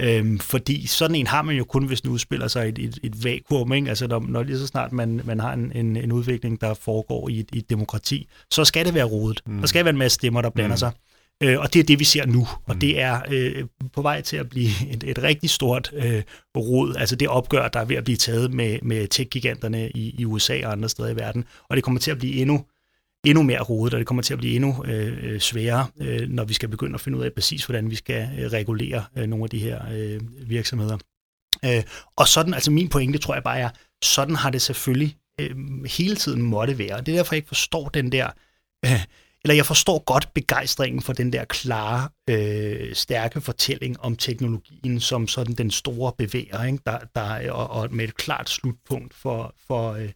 Øhm, 0.00 0.38
fordi 0.38 0.86
sådan 0.86 1.14
en 1.14 1.26
har 1.26 1.42
man 1.42 1.56
jo 1.56 1.64
kun, 1.64 1.86
hvis 1.86 2.00
den 2.00 2.10
udspiller 2.10 2.48
sig 2.48 2.66
i 2.66 2.68
et, 2.68 2.78
et, 2.78 2.98
et 3.02 3.24
vakuum. 3.24 3.72
Ikke? 3.72 3.88
Altså 3.88 4.06
når, 4.06 4.24
når 4.28 4.42
lige 4.42 4.58
så 4.58 4.66
snart 4.66 4.92
man, 4.92 5.20
man 5.24 5.40
har 5.40 5.52
en, 5.52 5.72
en, 5.74 5.96
en 5.96 6.12
udvikling, 6.12 6.60
der 6.60 6.74
foregår 6.74 7.28
i 7.28 7.40
et, 7.40 7.48
i 7.52 7.58
et 7.58 7.70
demokrati, 7.70 8.28
så 8.50 8.64
skal 8.64 8.86
det 8.86 8.94
være 8.94 9.04
rodet. 9.04 9.40
Mm. 9.46 9.58
Der 9.58 9.66
skal 9.66 9.84
være 9.84 9.92
en 9.92 9.98
masse 9.98 10.14
stemmer, 10.14 10.42
der 10.42 10.50
blander 10.50 10.76
mm. 10.76 10.78
sig. 10.78 10.92
Øh, 11.42 11.60
og 11.60 11.74
det 11.74 11.80
er 11.80 11.84
det, 11.84 11.98
vi 11.98 12.04
ser 12.04 12.26
nu. 12.26 12.48
Og 12.66 12.74
mm. 12.74 12.80
det 12.80 13.00
er 13.00 13.20
øh, 13.30 13.64
på 13.92 14.02
vej 14.02 14.20
til 14.20 14.36
at 14.36 14.48
blive 14.48 14.68
et, 14.90 15.04
et 15.04 15.22
rigtig 15.22 15.50
stort 15.50 15.90
øh, 15.94 16.22
rod. 16.56 16.94
Altså 16.98 17.16
det 17.16 17.28
opgør, 17.28 17.68
der 17.68 17.80
er 17.80 17.84
ved 17.84 17.96
at 17.96 18.04
blive 18.04 18.16
taget 18.16 18.54
med, 18.54 18.78
med 18.82 19.08
tech-giganterne 19.08 19.90
i, 19.90 20.14
i 20.18 20.24
USA 20.24 20.66
og 20.66 20.72
andre 20.72 20.88
steder 20.88 21.08
i 21.08 21.16
verden. 21.16 21.44
Og 21.68 21.76
det 21.76 21.84
kommer 21.84 22.00
til 22.00 22.10
at 22.10 22.18
blive 22.18 22.34
endnu 22.34 22.64
endnu 23.26 23.42
mere 23.42 23.60
rodet, 23.60 23.94
og 23.94 23.98
det 23.98 24.06
kommer 24.06 24.22
til 24.22 24.32
at 24.32 24.38
blive 24.38 24.54
endnu 24.54 24.84
øh, 24.84 25.18
øh, 25.22 25.40
sværere, 25.40 25.86
øh, 26.00 26.28
når 26.28 26.44
vi 26.44 26.54
skal 26.54 26.68
begynde 26.68 26.94
at 26.94 27.00
finde 27.00 27.18
ud 27.18 27.24
af 27.24 27.32
præcis, 27.32 27.64
hvordan 27.64 27.90
vi 27.90 27.94
skal 27.94 28.28
øh, 28.38 28.52
regulere 28.52 29.04
øh, 29.16 29.26
nogle 29.26 29.44
af 29.44 29.50
de 29.50 29.58
her 29.58 29.80
øh, 29.92 30.20
virksomheder. 30.50 30.98
Øh, 31.64 31.82
og 32.16 32.28
sådan, 32.28 32.54
altså 32.54 32.70
min 32.70 32.88
pointe 32.88 33.18
tror 33.18 33.34
jeg 33.34 33.42
bare 33.42 33.58
er, 33.58 33.70
sådan 34.04 34.36
har 34.36 34.50
det 34.50 34.62
selvfølgelig 34.62 35.16
øh, 35.40 35.56
hele 35.98 36.16
tiden 36.16 36.42
måtte 36.42 36.78
være. 36.78 37.00
Det 37.00 37.08
er 37.08 37.16
derfor, 37.16 37.34
jeg 37.34 37.38
ikke 37.38 37.48
forstår 37.48 37.88
den 37.88 38.12
der, 38.12 38.30
øh, 38.84 39.04
eller 39.44 39.54
jeg 39.54 39.66
forstår 39.66 40.04
godt 40.04 40.34
begejstringen 40.34 41.02
for 41.02 41.12
den 41.12 41.32
der 41.32 41.44
klare, 41.44 42.08
øh, 42.30 42.94
stærke 42.94 43.40
fortælling 43.40 44.00
om 44.00 44.16
teknologien 44.16 45.00
som 45.00 45.28
sådan 45.28 45.54
den 45.54 45.70
store 45.70 46.12
bevæger, 46.18 46.64
ikke? 46.64 46.78
Der, 46.86 46.98
der, 47.14 47.52
og, 47.52 47.70
og 47.70 47.94
med 47.94 48.04
et 48.04 48.16
klart 48.16 48.50
slutpunkt 48.50 49.14
for, 49.14 49.54
for, 49.66 49.92
øh, 49.92 50.10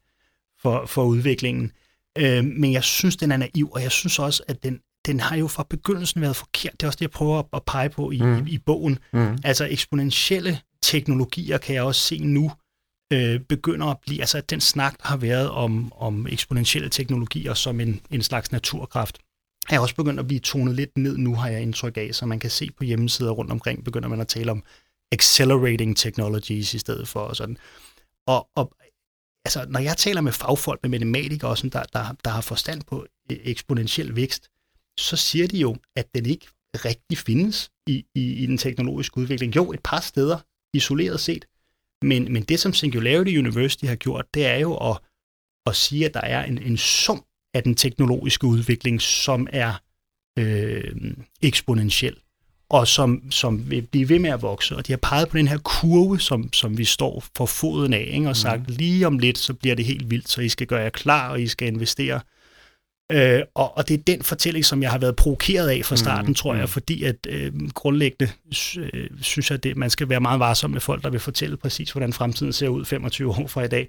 for, 0.63 0.87
for 0.87 1.05
udviklingen. 1.05 1.73
Øh, 2.19 2.45
men 2.45 2.73
jeg 2.73 2.85
synes, 2.85 3.17
den 3.17 3.33
er 3.33 3.37
naiv, 3.37 3.71
og 3.73 3.83
jeg 3.83 3.91
synes 3.91 4.19
også, 4.19 4.43
at 4.49 4.63
den, 4.63 4.81
den 5.07 5.21
har 5.21 5.37
jo 5.37 5.49
fra 5.49 5.67
begyndelsen 5.71 6.21
været 6.21 6.37
forkert. 6.37 6.73
Det 6.73 6.83
er 6.83 6.87
også 6.87 6.97
det, 6.97 7.03
jeg 7.03 7.11
prøver 7.11 7.43
at 7.53 7.63
pege 7.67 7.91
på 7.91 8.11
i, 8.11 8.23
mm. 8.23 8.47
i, 8.47 8.51
i 8.51 8.59
bogen. 8.59 8.99
Mm. 9.13 9.39
Altså 9.45 9.65
eksponentielle 9.71 10.61
teknologier 10.83 11.59
kan 11.59 11.75
jeg 11.75 11.83
også 11.83 12.01
se 12.01 12.19
nu 12.19 12.51
øh, 13.13 13.41
begynder 13.41 13.87
at 13.87 13.97
blive, 14.07 14.21
altså 14.21 14.41
den 14.41 14.61
snak, 14.61 15.03
der 15.03 15.09
har 15.09 15.17
været 15.17 15.51
om, 15.51 15.93
om 15.93 16.27
eksponentielle 16.27 16.89
teknologier 16.89 17.55
som 17.55 17.81
en, 17.81 18.01
en 18.11 18.23
slags 18.23 18.53
naturkraft, 18.53 19.19
er 19.71 19.79
også 19.79 19.95
begyndt 19.95 20.21
at 20.21 20.27
blive 20.27 20.41
tonet 20.41 20.75
lidt 20.75 20.99
ned 20.99 21.17
nu, 21.17 21.35
har 21.35 21.49
jeg 21.49 21.63
indtryk 21.63 21.97
af, 21.97 22.11
så 22.13 22.27
man 22.27 22.39
kan 22.39 22.51
se 22.51 22.69
på 22.77 22.85
hjemmesider 22.85 23.31
rundt 23.31 23.53
omkring, 23.53 23.85
begynder 23.85 24.09
man 24.09 24.21
at 24.21 24.29
tale 24.29 24.51
om 24.51 24.63
accelerating 25.13 25.97
technologies 25.97 26.75
i 26.75 26.79
stedet 26.79 27.09
for 27.09 27.21
og 27.21 27.37
sådan. 27.37 27.57
Og, 28.27 28.49
og 28.57 28.73
altså, 29.45 29.67
når 29.69 29.81
jeg 29.81 29.97
taler 29.97 30.21
med 30.21 30.33
fagfolk, 30.33 30.83
med 30.83 30.91
matematikere, 30.91 31.57
sådan, 31.57 31.71
der, 31.71 31.83
der, 31.83 32.17
der 32.25 32.31
har 32.31 32.41
forstand 32.41 32.83
på 32.83 33.07
øh, 33.33 33.39
eksponentiel 33.43 34.17
vækst, 34.17 34.49
så 34.99 35.17
siger 35.17 35.49
de 35.49 35.59
jo, 35.59 35.77
at 35.97 36.15
den 36.15 36.27
ikke 36.27 36.47
rigtig 36.75 37.19
findes 37.19 37.71
i, 37.87 38.05
i, 38.15 38.33
i 38.33 38.47
den 38.47 38.59
teknologiske 38.59 39.19
udvikling. 39.19 39.57
Jo, 39.57 39.73
et 39.73 39.81
par 39.85 40.01
steder 40.01 40.39
isoleret 40.75 41.21
set, 41.21 41.45
men, 42.03 42.33
men 42.33 42.43
det, 42.43 42.61
som 42.61 42.73
Singularity 42.73 43.37
University 43.37 43.85
har 43.85 43.97
gjort, 43.97 44.35
det 44.35 44.47
er 44.47 44.57
jo 44.57 44.77
at, 44.77 44.99
at 45.67 45.77
sige, 45.77 46.07
at 46.07 46.15
der 46.15 46.21
er 46.21 46.45
en, 46.45 46.59
en 46.59 46.77
sum 46.77 47.25
af 47.55 47.63
den 47.63 47.75
teknologiske 47.75 48.47
udvikling, 48.47 49.03
som 49.03 49.49
er 49.53 49.83
øh, 50.39 51.15
eksponentiel, 51.43 52.17
og 52.71 52.89
som, 52.89 53.23
som 53.31 53.71
vil 53.71 53.83
blive 53.83 54.09
ved 54.09 54.19
med 54.19 54.31
at 54.31 54.43
vokse. 54.43 54.77
Og 54.77 54.87
de 54.87 54.93
har 54.93 54.99
peget 55.03 55.29
på 55.29 55.37
den 55.39 55.49
her 55.49 55.59
kurve, 55.59 56.21
som, 56.21 56.53
som 56.53 56.79
vi 56.79 56.85
står 56.85 57.25
for 57.37 57.47
foden 57.47 57.93
af, 57.93 58.09
ikke? 58.13 58.29
og 58.29 58.37
sagt, 58.37 58.69
mm. 58.69 58.75
lige 58.79 59.07
om 59.07 59.19
lidt, 59.19 59.39
så 59.39 59.55
bliver 59.55 59.77
det 59.77 59.85
helt 59.85 60.11
vildt, 60.11 60.29
så 60.29 60.41
I 60.41 60.49
skal 60.49 60.67
gøre 60.67 60.81
jer 60.81 60.91
klar, 60.91 61.31
og 61.31 61.41
I 61.41 61.49
skal 61.49 61.69
investere 61.69 62.21
Øh, 63.13 63.43
og, 63.55 63.77
og 63.77 63.89
det 63.89 63.95
er 63.95 64.03
den 64.07 64.23
fortælling, 64.23 64.65
som 64.65 64.83
jeg 64.83 64.91
har 64.91 64.99
været 64.99 65.17
provokeret 65.17 65.69
af 65.69 65.85
fra 65.85 65.97
starten, 65.97 66.29
mm, 66.29 66.35
tror 66.35 66.55
jeg, 66.55 66.63
mm. 66.63 66.69
fordi 66.69 67.05
at 67.05 67.17
øh, 67.29 67.53
grundlæggende 67.75 68.33
øh, 68.79 69.11
synes 69.23 69.51
jeg, 69.51 69.67
at 69.67 69.77
man 69.77 69.91
skal 69.91 70.09
være 70.09 70.21
meget 70.21 70.41
varsom 70.41 70.71
med 70.71 70.81
folk, 70.81 71.03
der 71.03 71.11
vil 71.11 71.21
fortælle 71.21 71.57
præcis, 71.57 71.91
hvordan 71.91 72.13
fremtiden 72.13 72.53
ser 72.53 72.69
ud 72.69 72.85
25 72.85 73.31
år 73.31 73.47
fra 73.47 73.63
i 73.63 73.69
dag. 73.69 73.89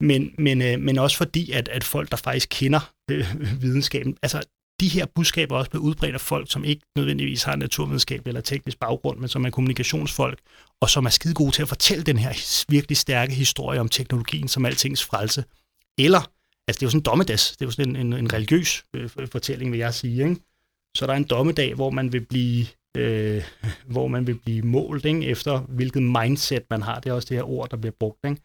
Men, 0.00 0.30
men, 0.38 0.62
øh, 0.62 0.80
men 0.80 0.98
også 0.98 1.16
fordi, 1.16 1.50
at, 1.50 1.68
at 1.68 1.84
folk, 1.84 2.10
der 2.10 2.16
faktisk 2.16 2.48
kender 2.50 2.92
øh, 3.10 3.34
videnskaben, 3.62 4.16
altså 4.22 4.42
de 4.80 4.88
her 4.88 5.06
budskaber 5.14 5.56
også 5.56 5.70
blevet 5.70 5.84
udbredt 5.84 6.14
af 6.14 6.20
folk, 6.20 6.52
som 6.52 6.64
ikke 6.64 6.82
nødvendigvis 6.96 7.42
har 7.42 7.56
naturvidenskab 7.56 8.26
eller 8.26 8.40
teknisk 8.40 8.78
baggrund, 8.78 9.18
men 9.18 9.28
som 9.28 9.44
er 9.44 9.50
kommunikationsfolk, 9.50 10.38
og 10.80 10.90
som 10.90 11.06
er 11.06 11.10
skide 11.10 11.34
gode 11.34 11.50
til 11.50 11.62
at 11.62 11.68
fortælle 11.68 12.04
den 12.04 12.18
her 12.18 12.64
virkelig 12.68 12.96
stærke 12.96 13.34
historie 13.34 13.80
om 13.80 13.88
teknologien 13.88 14.48
som 14.48 14.66
altings 14.66 15.04
frelse. 15.04 15.44
Eller 15.98 16.32
Altså, 16.68 16.78
det 16.80 16.82
er 16.82 16.86
jo 16.86 16.90
sådan 16.90 17.00
en 17.00 17.04
dommedags. 17.04 17.50
Det 17.50 17.62
er 17.62 17.66
jo 17.66 17.70
sådan 17.70 17.96
en, 17.96 18.06
en, 18.06 18.12
en 18.12 18.32
religiøs 18.32 18.84
øh, 18.94 19.08
fortælling, 19.32 19.72
vil 19.72 19.78
jeg 19.78 19.94
sige. 19.94 20.28
Ikke? 20.28 20.40
Så 20.96 21.06
der 21.06 21.12
er 21.12 21.16
en 21.16 21.24
dommedag, 21.24 21.74
hvor 21.74 21.90
man 21.90 22.12
vil 22.12 22.26
blive, 22.26 22.66
øh, 22.96 23.42
hvor 23.86 24.08
man 24.08 24.26
vil 24.26 24.34
blive 24.34 24.62
målt 24.62 25.04
ikke? 25.04 25.26
efter, 25.26 25.58
hvilket 25.60 26.02
mindset 26.02 26.62
man 26.70 26.82
har. 26.82 27.00
Det 27.00 27.10
er 27.10 27.14
også 27.14 27.28
det 27.28 27.36
her 27.36 27.50
ord, 27.50 27.70
der 27.70 27.76
bliver 27.76 27.92
brugt. 28.00 28.18
Ikke? 28.24 28.40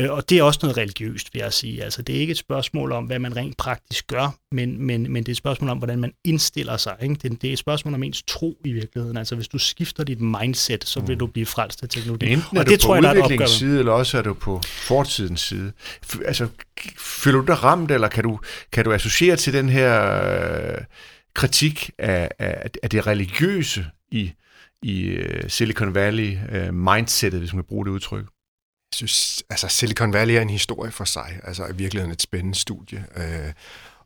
Øh, 0.00 0.10
og 0.10 0.28
det 0.28 0.38
er 0.38 0.42
også 0.42 0.60
noget 0.62 0.76
religiøst, 0.76 1.34
vil 1.34 1.40
jeg 1.40 1.52
sige. 1.52 1.84
Altså, 1.84 2.02
det 2.02 2.16
er 2.16 2.20
ikke 2.20 2.30
et 2.30 2.38
spørgsmål 2.38 2.92
om, 2.92 3.04
hvad 3.04 3.18
man 3.18 3.36
rent 3.36 3.56
praktisk 3.56 4.06
gør, 4.06 4.36
men, 4.52 4.86
men, 4.86 5.12
men 5.12 5.22
det 5.22 5.28
er 5.28 5.32
et 5.32 5.36
spørgsmål 5.36 5.70
om, 5.70 5.78
hvordan 5.78 5.98
man 5.98 6.12
indstiller 6.24 6.76
sig. 6.76 6.96
Ikke? 7.02 7.14
Det, 7.14 7.42
det 7.42 7.48
er 7.48 7.52
et 7.52 7.58
spørgsmål 7.58 7.94
om 7.94 8.02
ens 8.02 8.22
tro 8.26 8.58
i 8.64 8.72
virkeligheden. 8.72 9.16
Altså, 9.16 9.34
hvis 9.34 9.48
du 9.48 9.58
skifter 9.58 10.04
dit 10.04 10.20
mindset, 10.20 10.84
så 10.84 11.00
vil 11.00 11.14
mm. 11.14 11.18
du 11.18 11.26
blive 11.26 11.46
frelst 11.46 11.82
af 11.82 11.88
teknologi. 11.88 12.26
Enten 12.26 12.56
er 12.56 12.60
og 12.60 12.66
det 12.66 12.82
du 12.82 12.86
tror 12.86 13.00
på 13.00 13.08
udviklingens 13.08 13.50
side, 13.50 13.78
eller 13.78 13.92
også 13.92 14.18
er 14.18 14.22
du 14.22 14.34
på 14.34 14.60
fortidens 14.64 15.40
side. 15.40 15.72
Altså, 16.24 16.48
føler 16.98 17.40
du 17.40 17.46
dig 17.46 17.62
ramt, 17.62 17.90
eller 17.90 18.08
kan 18.08 18.24
du, 18.24 18.38
kan 18.72 18.84
du 18.84 18.92
associere 18.92 19.36
til 19.36 19.52
den 19.52 19.68
her 19.68 20.22
øh, 20.72 20.78
kritik 21.34 21.90
af, 21.98 22.30
af, 22.38 22.70
af 22.82 22.90
det 22.90 23.06
religiøse 23.06 23.86
i, 24.10 24.32
i 24.82 25.18
uh, 25.18 25.48
Silicon 25.48 25.94
Valley 25.94 26.36
mindsetet, 26.72 27.40
hvis 27.40 27.52
man 27.52 27.62
kan 27.62 27.68
bruge 27.68 27.84
det 27.84 27.90
udtryk? 27.90 28.24
Jeg 28.94 29.08
synes, 29.08 29.42
altså 29.50 29.68
Silicon 29.68 30.12
Valley 30.12 30.34
er 30.34 30.40
en 30.40 30.50
historie 30.50 30.92
for 30.92 31.04
sig, 31.04 31.40
altså 31.42 31.66
i 31.66 31.74
virkeligheden 31.74 32.12
et 32.12 32.22
spændende 32.22 32.58
studie 32.58 33.06
øh, 33.16 33.52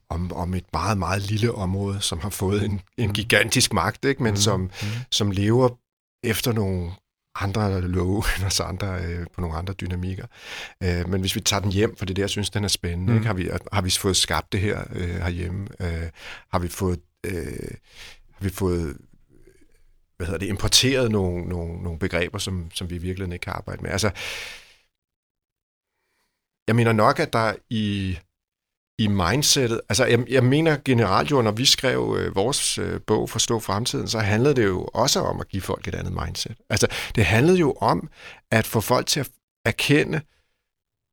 om, 0.09 0.33
om 0.33 0.55
et 0.55 0.65
meget, 0.73 0.99
meget 0.99 1.23
lille 1.23 1.55
område, 1.55 2.01
som 2.01 2.21
har 2.21 2.31
fået 2.31 2.65
en, 2.65 2.81
en 2.97 3.13
gigantisk 3.13 3.73
magt, 3.73 4.05
ikke? 4.05 4.23
men 4.23 4.31
mm. 4.31 4.37
Som, 4.37 4.61
mm. 4.61 4.71
som 5.11 5.31
lever 5.31 5.69
efter 6.25 6.53
nogle 6.53 6.91
andre 7.35 7.81
love 7.81 8.23
end 8.37 8.45
os 8.45 8.61
andre, 8.61 9.05
øh, 9.05 9.27
på 9.35 9.41
nogle 9.41 9.57
andre 9.57 9.75
dynamikker. 9.75 10.27
Øh, 10.83 11.09
men 11.09 11.21
hvis 11.21 11.35
vi 11.35 11.41
tager 11.41 11.61
den 11.61 11.73
hjem, 11.73 11.97
for 11.97 12.05
det 12.05 12.13
er 12.13 12.15
det, 12.15 12.23
jeg 12.23 12.31
synes, 12.31 12.51
den 12.51 12.65
er 12.65 12.69
spændende, 12.69 13.13
mm. 13.13 13.19
ikke? 13.19 13.27
Har, 13.27 13.35
vi, 13.35 13.51
har 13.73 13.83
vi 13.83 13.91
fået 13.91 14.17
skabt 14.17 14.53
det 14.53 14.61
her 14.61 14.85
øh, 14.91 15.09
herhjemme? 15.09 15.69
Øh, 15.81 16.09
har 16.53 16.59
vi 16.59 16.69
fået... 16.69 17.01
Øh, 17.27 17.71
har 18.33 18.45
vi 18.45 18.51
fået 18.51 18.97
hvad 20.17 20.27
hedder 20.27 20.39
det, 20.39 20.47
importeret 20.47 21.11
nogle, 21.11 21.45
nogle, 21.45 21.83
nogle 21.83 21.99
begreber, 21.99 22.39
som, 22.39 22.71
som 22.75 22.91
vi 22.91 22.95
i 22.95 22.99
virkeligheden 22.99 23.33
ikke 23.33 23.43
kan 23.43 23.53
arbejde 23.57 23.83
med. 23.83 23.91
Altså, 23.91 24.11
jeg 26.69 26.77
mener 26.77 26.93
nok, 26.93 27.19
at 27.19 27.33
der 27.33 27.55
i, 27.71 28.19
i 28.99 29.07
mindsetet, 29.07 29.81
altså 29.89 30.05
jeg, 30.05 30.31
jeg 30.31 30.45
mener 30.45 30.77
generelt 30.85 31.31
jo, 31.31 31.43
når 31.43 31.51
vi 31.51 31.65
skrev 31.65 32.17
øh, 32.19 32.35
vores 32.35 32.79
øh, 32.79 33.01
bog 33.07 33.31
Forstå 33.31 33.59
Fremtiden, 33.59 34.09
så 34.09 34.19
handlede 34.19 34.55
det 34.55 34.65
jo 34.65 34.89
også 34.95 35.21
om 35.21 35.41
at 35.41 35.49
give 35.49 35.63
folk 35.63 35.89
et 35.89 35.95
andet 35.95 36.13
mindset. 36.27 36.57
Altså 36.71 36.87
det 37.15 37.25
handlede 37.25 37.59
jo 37.59 37.73
om 37.73 38.09
at 38.51 38.67
få 38.67 38.81
folk 38.81 39.07
til 39.07 39.21
at 39.21 39.31
erkende 39.65 40.21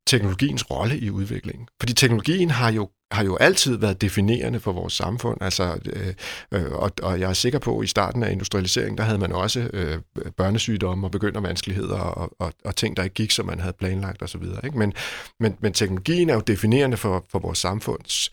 teknologiens 0.06 0.70
rolle 0.70 0.98
i 0.98 1.10
udviklingen. 1.10 1.68
Fordi 1.80 1.92
teknologien 1.92 2.50
har 2.50 2.72
jo 2.72 2.88
har 3.10 3.24
jo 3.24 3.36
altid 3.36 3.76
været 3.76 4.00
definerende 4.00 4.60
for 4.60 4.72
vores 4.72 4.92
samfund. 4.92 5.38
Altså, 5.40 5.78
øh, 5.86 6.14
øh, 6.52 6.72
og, 6.72 6.90
og 7.02 7.20
jeg 7.20 7.28
er 7.28 7.32
sikker 7.32 7.58
på, 7.58 7.78
at 7.78 7.84
i 7.84 7.86
starten 7.86 8.22
af 8.22 8.32
industrialiseringen, 8.32 8.98
der 8.98 9.04
havde 9.04 9.18
man 9.18 9.32
også 9.32 9.70
øh, 9.72 9.98
børnesygdomme 10.36 11.06
og 11.06 11.10
begyndervanskeligheder 11.10 11.98
og, 11.98 12.32
og, 12.38 12.52
og 12.64 12.76
ting, 12.76 12.96
der 12.96 13.02
ikke 13.02 13.14
gik, 13.14 13.30
som 13.30 13.46
man 13.46 13.60
havde 13.60 13.74
planlagt 13.78 14.22
osv. 14.22 14.42
Ikke? 14.64 14.78
Men, 14.78 14.92
men, 15.40 15.56
men 15.60 15.72
teknologien 15.72 16.30
er 16.30 16.34
jo 16.34 16.40
definerende 16.40 16.96
for, 16.96 17.24
for 17.30 17.38
vores 17.38 17.58
samfunds 17.58 18.32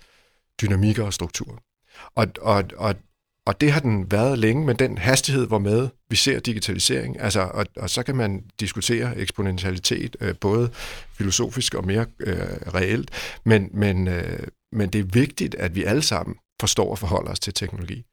dynamikker 0.62 1.04
og 1.04 1.14
struktur. 1.14 1.60
Og, 2.16 2.28
og, 2.42 2.64
og, 2.78 2.96
og 3.48 3.62
det 3.62 3.72
har 3.72 3.80
den 3.80 4.12
været 4.12 4.40
længe, 4.40 4.66
men 4.66 4.76
den 4.76 4.98
hastighed, 4.98 5.48
hvor 5.48 5.60
med 5.60 5.90
vi 6.10 6.16
ser 6.16 6.40
digitalisering, 6.40 7.20
altså, 7.20 7.42
og, 7.42 7.66
og 7.76 7.90
så 7.90 8.04
kan 8.04 8.16
man 8.16 8.44
diskutere 8.60 9.18
eksponentialitet, 9.18 10.16
øh, 10.20 10.36
både 10.42 10.72
filosofisk 11.18 11.74
og 11.74 11.86
mere 11.86 12.06
øh, 12.20 12.38
reelt, 12.74 13.12
men, 13.46 13.70
men, 13.74 14.08
øh, 14.08 14.48
men 14.72 14.90
det 14.90 15.00
er 15.00 15.10
vigtigt, 15.14 15.56
at 15.56 15.76
vi 15.76 15.84
alle 15.84 16.02
sammen 16.02 16.36
forstår 16.62 16.92
og 16.92 17.00
forholder 17.00 17.32
os 17.32 17.40
til 17.40 17.54
teknologi, 17.54 18.06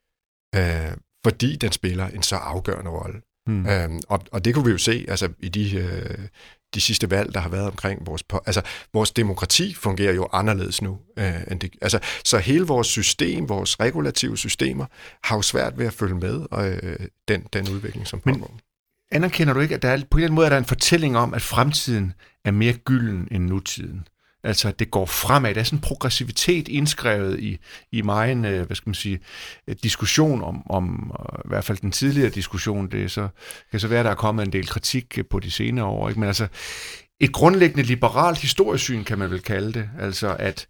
øh, 0.55 0.91
fordi 1.25 1.55
den 1.55 1.71
spiller 1.71 2.07
en 2.07 2.23
så 2.23 2.35
afgørende 2.35 2.91
rolle. 2.91 3.21
Hmm. 3.45 3.65
Øhm, 3.65 3.99
og, 4.07 4.19
og 4.31 4.45
det 4.45 4.53
kunne 4.53 4.65
vi 4.65 4.71
jo 4.71 4.77
se 4.77 5.05
altså, 5.07 5.29
i 5.39 5.49
de, 5.49 5.77
øh, 5.77 6.27
de 6.73 6.81
sidste 6.81 7.09
valg, 7.09 7.33
der 7.33 7.39
har 7.39 7.49
været 7.49 7.67
omkring 7.67 8.05
vores... 8.05 8.23
Altså, 8.45 8.61
vores 8.93 9.11
demokrati 9.11 9.73
fungerer 9.73 10.13
jo 10.13 10.27
anderledes 10.33 10.81
nu. 10.81 10.99
Øh, 11.17 11.41
end 11.51 11.59
det, 11.59 11.75
altså, 11.81 11.99
så 12.25 12.37
hele 12.37 12.65
vores 12.65 12.87
system, 12.87 13.49
vores 13.49 13.79
regulative 13.79 14.37
systemer, 14.37 14.85
har 15.23 15.35
jo 15.35 15.41
svært 15.41 15.77
ved 15.77 15.85
at 15.85 15.93
følge 15.93 16.15
med 16.15 16.45
øh, 16.53 17.07
den, 17.27 17.41
den 17.53 17.69
udvikling, 17.69 18.07
som 18.07 18.19
pågår. 18.19 18.51
Men 18.51 18.59
anerkender 19.11 19.53
du 19.53 19.59
ikke, 19.59 19.75
at 19.75 19.81
der 19.81 19.89
er, 19.89 19.97
på 19.97 20.17
en 20.17 20.19
eller 20.19 20.27
anden 20.27 20.35
måde 20.35 20.45
er 20.45 20.49
der 20.49 20.57
en 20.57 20.65
fortælling 20.65 21.17
om, 21.17 21.33
at 21.33 21.41
fremtiden 21.41 22.13
er 22.45 22.51
mere 22.51 22.73
gylden 22.73 23.27
end 23.31 23.45
nutiden? 23.45 24.07
Altså, 24.43 24.67
at 24.67 24.79
det 24.79 24.91
går 24.91 25.05
fremad. 25.05 25.53
Der 25.53 25.59
er 25.59 25.63
sådan 25.63 25.77
en 25.77 25.81
progressivitet 25.81 26.67
indskrevet 26.67 27.39
i, 27.39 27.57
i 27.91 28.01
mig, 28.01 28.31
en, 28.31 28.45
øh, 28.45 28.65
hvad 28.65 28.75
skal 28.75 28.89
man 28.89 28.95
sige, 28.95 29.19
øh, 29.67 29.75
diskussion 29.83 30.43
om, 30.43 30.71
om, 30.71 31.11
øh, 31.19 31.39
i 31.45 31.47
hvert 31.47 31.63
fald 31.63 31.77
den 31.77 31.91
tidligere 31.91 32.29
diskussion, 32.29 32.87
det 32.91 33.03
er 33.03 33.07
så, 33.07 33.27
kan 33.71 33.79
så 33.79 33.87
være, 33.87 33.99
at 33.99 34.05
der 34.05 34.11
er 34.11 34.15
kommet 34.15 34.45
en 34.45 34.53
del 34.53 34.67
kritik 34.67 35.19
på 35.29 35.39
de 35.39 35.51
senere 35.51 35.85
år, 35.85 36.09
ikke? 36.09 36.19
men 36.19 36.27
altså, 36.27 36.47
et 37.19 37.31
grundlæggende 37.31 37.83
liberalt 37.83 38.37
historiesyn, 38.37 39.03
kan 39.03 39.19
man 39.19 39.31
vel 39.31 39.41
kalde 39.41 39.73
det, 39.73 39.89
altså 39.99 40.35
at, 40.39 40.67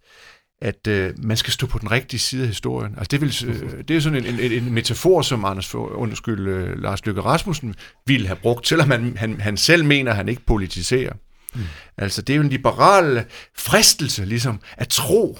at 0.62 0.86
øh, 0.86 1.14
man 1.18 1.36
skal 1.36 1.52
stå 1.52 1.66
på 1.66 1.78
den 1.78 1.90
rigtige 1.90 2.20
side 2.20 2.42
af 2.42 2.48
historien. 2.48 2.94
Altså 2.98 3.08
det, 3.10 3.20
vil, 3.20 3.48
øh, 3.48 3.84
det 3.88 3.96
er 3.96 4.00
sådan 4.00 4.24
en, 4.24 4.40
en, 4.40 4.52
en 4.52 4.72
metafor, 4.72 5.22
som 5.22 5.44
Anders, 5.44 5.74
undskyld, 5.74 6.48
øh, 6.48 6.82
Lars 6.82 7.06
Løkke 7.06 7.20
Rasmussen 7.20 7.74
ville 8.06 8.26
have 8.26 8.36
brugt, 8.36 8.68
selvom 8.68 8.90
han, 8.90 9.16
han, 9.16 9.40
han 9.40 9.56
selv 9.56 9.84
mener, 9.84 10.10
at 10.10 10.16
han 10.16 10.28
ikke 10.28 10.42
politiserer. 10.46 11.12
Mm. 11.54 11.60
Altså, 11.96 12.22
det 12.22 12.32
er 12.32 12.36
jo 12.36 12.42
en 12.42 12.48
liberal 12.48 13.24
fristelse, 13.56 14.24
ligesom, 14.24 14.60
at 14.76 14.88
tro, 14.88 15.38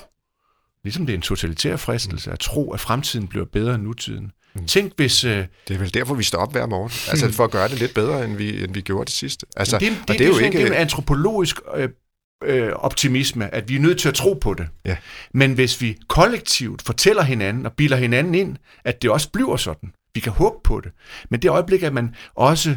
ligesom 0.85 1.07
det 1.07 1.13
er 1.13 1.17
en 1.17 1.23
totalitær 1.23 1.77
fristelse, 1.77 2.31
at 2.31 2.39
tro, 2.39 2.73
at 2.73 2.81
fremtiden 2.81 3.29
bliver 3.29 3.45
bedre 3.45 3.75
end 3.75 3.83
nutiden. 3.83 4.33
Mm. 4.55 4.67
Tænk 4.67 4.93
hvis... 4.97 5.25
Øh, 5.25 5.47
det 5.69 5.75
er 5.75 5.79
vel 5.79 5.95
derfor, 5.95 6.15
vi 6.15 6.23
står 6.23 6.39
op 6.39 6.53
hver 6.53 6.67
morgen. 6.67 6.93
Altså 7.11 7.33
for 7.33 7.45
at 7.45 7.51
gøre 7.51 7.69
det 7.69 7.79
lidt 7.79 7.95
bedre, 7.95 8.25
end 8.25 8.37
vi, 8.37 8.65
end 8.65 8.75
vi 8.75 8.81
gjorde 8.81 9.05
det 9.05 9.15
sidste. 9.15 9.47
Altså, 9.57 9.79
det, 9.79 9.91
det, 9.91 9.99
og 10.01 10.09
det, 10.09 10.19
det 10.19 10.25
er 10.25 10.29
jo 10.29 10.39
ikke... 10.39 10.59
Det 10.59 10.69
er 10.69 10.75
antropologisk 10.75 11.57
øh, 11.77 11.89
øh, 12.45 12.73
optimisme, 12.73 13.55
at 13.55 13.69
vi 13.69 13.77
er 13.77 13.81
nødt 13.81 13.99
til 13.99 14.09
at 14.09 14.15
tro 14.15 14.35
på 14.35 14.55
det. 14.55 14.69
Ja. 14.85 14.97
Men 15.35 15.53
hvis 15.53 15.81
vi 15.81 15.99
kollektivt 16.09 16.83
fortæller 16.83 17.23
hinanden 17.23 17.67
og 17.67 17.73
bilder 17.73 17.97
hinanden 17.97 18.35
ind, 18.35 18.57
at 18.85 19.03
det 19.03 19.11
også 19.11 19.31
bliver 19.31 19.57
sådan, 19.57 19.93
vi 20.15 20.21
kan 20.21 20.33
håbe 20.33 20.57
på 20.65 20.81
det. 20.81 20.93
Men 21.31 21.43
det 21.43 21.51
øjeblik, 21.51 21.83
at 21.83 21.93
man 21.93 22.15
også 22.35 22.77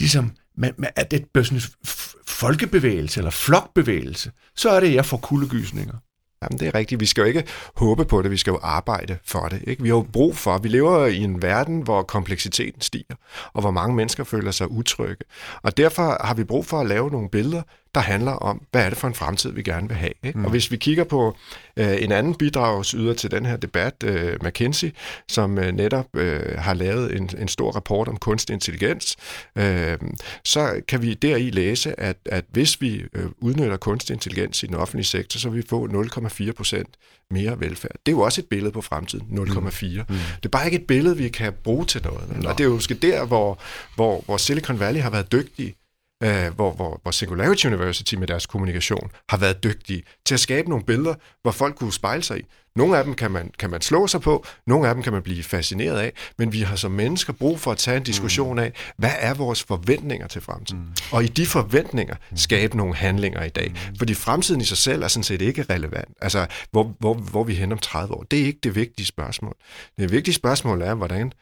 ligesom, 0.00 0.32
men, 0.56 0.72
men 0.76 0.90
at 0.96 1.10
det 1.10 1.24
bliver 1.32 1.44
sådan 1.44 1.58
en 1.58 1.86
folkebevægelse 2.26 3.20
eller 3.20 3.30
flokbevægelse, 3.30 4.30
så 4.56 4.70
er 4.70 4.80
det, 4.80 4.94
jeg 4.94 5.06
får 5.06 5.16
kuldegysninger. 5.16 5.94
Jamen, 6.42 6.58
det 6.58 6.68
er 6.68 6.74
rigtigt. 6.74 7.00
Vi 7.00 7.06
skal 7.06 7.22
jo 7.22 7.26
ikke 7.26 7.44
håbe 7.76 8.04
på 8.04 8.22
det, 8.22 8.30
vi 8.30 8.36
skal 8.36 8.50
jo 8.50 8.58
arbejde 8.62 9.18
for 9.24 9.48
det. 9.48 9.62
Ikke? 9.66 9.82
Vi 9.82 9.88
har 9.88 9.96
jo 9.96 10.06
brug 10.12 10.36
for, 10.36 10.58
vi 10.58 10.68
lever 10.68 11.06
i 11.06 11.16
en 11.16 11.42
verden, 11.42 11.80
hvor 11.80 12.02
kompleksiteten 12.02 12.80
stiger, 12.80 13.14
og 13.52 13.60
hvor 13.60 13.70
mange 13.70 13.96
mennesker 13.96 14.24
føler 14.24 14.50
sig 14.50 14.70
utrygge. 14.70 15.24
Og 15.62 15.76
derfor 15.76 16.26
har 16.26 16.34
vi 16.34 16.44
brug 16.44 16.66
for 16.66 16.80
at 16.80 16.86
lave 16.86 17.10
nogle 17.10 17.28
billeder, 17.28 17.62
der 17.94 18.00
handler 18.00 18.32
om, 18.32 18.62
hvad 18.70 18.84
er 18.84 18.88
det 18.88 18.98
for 18.98 19.08
en 19.08 19.14
fremtid, 19.14 19.52
vi 19.52 19.62
gerne 19.62 19.88
vil 19.88 19.96
have. 19.96 20.12
Ikke? 20.22 20.38
Mm. 20.38 20.44
Og 20.44 20.50
hvis 20.50 20.70
vi 20.70 20.76
kigger 20.76 21.04
på 21.04 21.36
øh, 21.76 22.02
en 22.02 22.12
anden 22.12 22.34
bidragsyder 22.34 23.14
til 23.14 23.30
den 23.30 23.46
her 23.46 23.56
debat, 23.56 23.94
øh, 24.04 24.36
McKinsey, 24.42 24.94
som 25.28 25.58
øh, 25.58 25.72
netop 25.72 26.06
øh, 26.16 26.58
har 26.58 26.74
lavet 26.74 27.16
en, 27.16 27.30
en 27.38 27.48
stor 27.48 27.70
rapport 27.70 28.08
om 28.08 28.16
kunstig 28.16 28.54
intelligens, 28.54 29.16
øh, 29.58 29.98
så 30.44 30.80
kan 30.88 31.02
vi 31.02 31.14
deri 31.14 31.50
læse, 31.50 32.00
at, 32.00 32.16
at 32.26 32.44
hvis 32.50 32.80
vi 32.80 33.02
øh, 33.14 33.26
udnytter 33.38 33.76
kunstig 33.76 34.14
intelligens 34.14 34.62
i 34.62 34.66
den 34.66 34.74
offentlige 34.74 35.06
sektor, 35.06 35.38
så 35.38 35.48
vil 35.48 35.62
vi 35.62 35.66
få 35.68 35.86
0,4 35.86 36.52
procent 36.52 36.88
mere 37.30 37.60
velfærd. 37.60 37.92
Det 38.06 38.12
er 38.12 38.16
jo 38.16 38.20
også 38.20 38.40
et 38.40 38.46
billede 38.46 38.72
på 38.72 38.80
fremtiden, 38.80 39.26
0,4. 39.30 39.86
Mm. 39.86 40.04
Det 40.36 40.44
er 40.44 40.48
bare 40.48 40.66
ikke 40.66 40.78
et 40.78 40.86
billede, 40.86 41.16
vi 41.16 41.28
kan 41.28 41.52
bruge 41.64 41.86
til 41.86 42.02
noget. 42.04 42.42
Nå. 42.42 42.48
Og 42.48 42.58
det 42.58 42.64
er 42.64 42.68
jo 42.68 42.74
måske 42.74 42.94
der, 42.94 43.24
hvor, 43.24 43.58
hvor, 43.94 44.22
hvor 44.26 44.36
Silicon 44.36 44.80
Valley 44.80 45.00
har 45.00 45.10
været 45.10 45.32
dygtige 45.32 45.74
øh, 46.22 46.54
hvor, 46.54 46.72
hvor, 46.72 47.00
hvor 47.02 47.10
Singularity 47.10 47.66
University 47.66 48.14
med 48.14 48.26
deres 48.26 48.46
kommunikation 48.46 49.10
har 49.28 49.36
været 49.36 49.64
dygtige 49.64 50.02
til 50.26 50.34
at 50.34 50.40
skabe 50.40 50.68
nogle 50.68 50.84
billeder, 50.84 51.14
hvor 51.42 51.50
folk 51.50 51.76
kunne 51.76 51.92
spejle 51.92 52.22
sig 52.22 52.38
i. 52.38 52.42
Nogle 52.76 52.98
af 52.98 53.04
dem 53.04 53.14
kan 53.14 53.30
man, 53.30 53.50
kan 53.58 53.70
man 53.70 53.80
slå 53.80 54.06
sig 54.06 54.20
på, 54.20 54.46
nogle 54.66 54.88
af 54.88 54.94
dem 54.94 55.02
kan 55.02 55.12
man 55.12 55.22
blive 55.22 55.42
fascineret 55.42 55.98
af, 55.98 56.12
men 56.38 56.52
vi 56.52 56.60
har 56.60 56.76
som 56.76 56.90
mennesker 56.90 57.32
brug 57.32 57.60
for 57.60 57.72
at 57.72 57.78
tage 57.78 57.96
en 57.96 58.02
diskussion 58.02 58.58
af, 58.58 58.72
hvad 58.96 59.12
er 59.18 59.34
vores 59.34 59.62
forventninger 59.62 60.26
til 60.26 60.40
fremtiden? 60.40 60.82
Mm. 60.82 60.88
Og 61.12 61.24
i 61.24 61.26
de 61.26 61.46
forventninger 61.46 62.14
skabe 62.34 62.76
nogle 62.76 62.94
handlinger 62.94 63.44
i 63.44 63.48
dag. 63.48 63.68
Mm. 63.68 63.96
Fordi 63.96 64.14
fremtiden 64.14 64.60
i 64.60 64.64
sig 64.64 64.78
selv 64.78 65.02
er 65.02 65.08
sådan 65.08 65.24
set 65.24 65.42
ikke 65.42 65.62
relevant. 65.70 66.08
Altså, 66.20 66.46
hvor, 66.70 66.96
hvor, 66.98 67.14
hvor 67.14 67.44
vi 67.44 67.54
hen 67.54 67.72
om 67.72 67.78
30 67.78 68.14
år, 68.14 68.22
det 68.22 68.40
er 68.40 68.44
ikke 68.44 68.60
det 68.62 68.74
vigtige 68.74 69.06
spørgsmål. 69.06 69.56
Det 69.98 70.12
vigtige 70.12 70.34
spørgsmål 70.34 70.82
er, 70.82 70.94
hvordan 70.94 71.32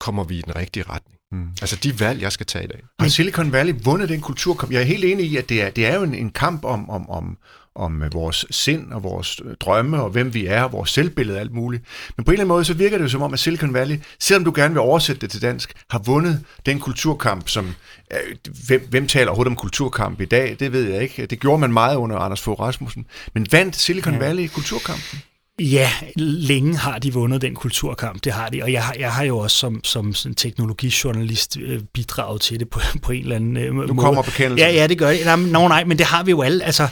kommer 0.00 0.24
vi 0.24 0.38
i 0.38 0.42
den 0.42 0.56
rigtige 0.56 0.84
retning? 0.88 1.18
Mm. 1.32 1.48
Altså 1.60 1.76
de 1.76 2.00
valg, 2.00 2.22
jeg 2.22 2.32
skal 2.32 2.46
tage 2.46 2.64
i 2.64 2.68
dag. 2.68 2.82
Har 3.00 3.08
Silicon 3.08 3.52
Valley 3.52 3.74
vundet 3.84 4.08
den 4.08 4.20
kulturkamp? 4.20 4.72
Jeg 4.72 4.80
er 4.80 4.84
helt 4.84 5.04
enig 5.04 5.26
i, 5.26 5.36
at 5.36 5.48
det 5.48 5.62
er, 5.62 5.70
det 5.70 5.86
er 5.86 5.94
jo 5.94 6.02
en, 6.02 6.14
en 6.14 6.30
kamp 6.30 6.64
om, 6.64 6.90
om, 6.90 7.10
om, 7.10 7.38
om 7.74 8.02
vores 8.12 8.46
sind 8.50 8.92
og 8.92 9.02
vores 9.02 9.40
drømme 9.60 10.02
og 10.02 10.10
hvem 10.10 10.34
vi 10.34 10.46
er 10.46 10.62
og 10.62 10.72
vores 10.72 10.90
selvbillede 10.90 11.36
og 11.36 11.40
alt 11.40 11.52
muligt. 11.52 11.84
Men 12.16 12.24
på 12.24 12.30
en 12.30 12.32
eller 12.32 12.42
anden 12.42 12.48
måde, 12.48 12.64
så 12.64 12.74
virker 12.74 12.98
det 12.98 13.04
jo 13.04 13.08
som 13.08 13.22
om, 13.22 13.32
at 13.32 13.40
Silicon 13.40 13.74
Valley, 13.74 14.00
selvom 14.20 14.44
du 14.44 14.52
gerne 14.54 14.74
vil 14.74 14.80
oversætte 14.80 15.20
det 15.20 15.30
til 15.30 15.42
dansk, 15.42 15.72
har 15.90 15.98
vundet 15.98 16.44
den 16.66 16.80
kulturkamp, 16.80 17.48
som... 17.48 17.74
Øh, 18.12 18.36
hvem, 18.66 18.86
hvem 18.90 19.06
taler 19.06 19.26
overhovedet 19.26 19.50
om 19.50 19.56
kulturkamp 19.56 20.20
i 20.20 20.24
dag? 20.24 20.56
Det 20.60 20.72
ved 20.72 20.90
jeg 20.90 21.02
ikke. 21.02 21.26
Det 21.26 21.40
gjorde 21.40 21.58
man 21.58 21.72
meget 21.72 21.96
under 21.96 22.16
Anders 22.16 22.40
Fogh 22.40 22.60
Rasmussen. 22.60 23.06
Men 23.34 23.46
vandt 23.52 23.76
Silicon 23.76 24.12
ja. 24.12 24.18
Valley 24.18 24.48
kulturkampen? 24.48 25.22
Ja, 25.60 25.90
længe 26.16 26.76
har 26.76 26.98
de 26.98 27.12
vundet 27.12 27.42
den 27.42 27.54
kulturkamp, 27.54 28.24
det 28.24 28.32
har 28.32 28.48
de, 28.48 28.62
og 28.62 28.72
jeg 28.72 28.84
har, 28.84 28.94
jeg 28.98 29.12
har 29.12 29.24
jo 29.24 29.38
også 29.38 29.56
som, 29.56 29.84
som 29.84 30.14
sådan 30.14 30.34
teknologijournalist 30.34 31.56
øh, 31.60 31.82
bidraget 31.94 32.40
til 32.40 32.60
det 32.60 32.70
på, 32.70 32.80
på 33.02 33.12
en 33.12 33.22
eller 33.22 33.36
anden 33.36 33.56
øh, 33.56 33.74
måde. 33.74 33.88
Du 33.88 33.94
kommer 33.94 34.22
på 34.22 34.30
Ja, 34.42 34.70
ja, 34.70 34.86
det 34.86 34.98
gør 34.98 35.10
det. 35.10 35.24
Nej, 35.24 35.36
no, 35.36 35.68
nej, 35.68 35.84
men 35.84 35.98
det 35.98 36.06
har 36.06 36.24
vi 36.24 36.30
jo 36.30 36.42
alle. 36.42 36.64
Altså, 36.64 36.88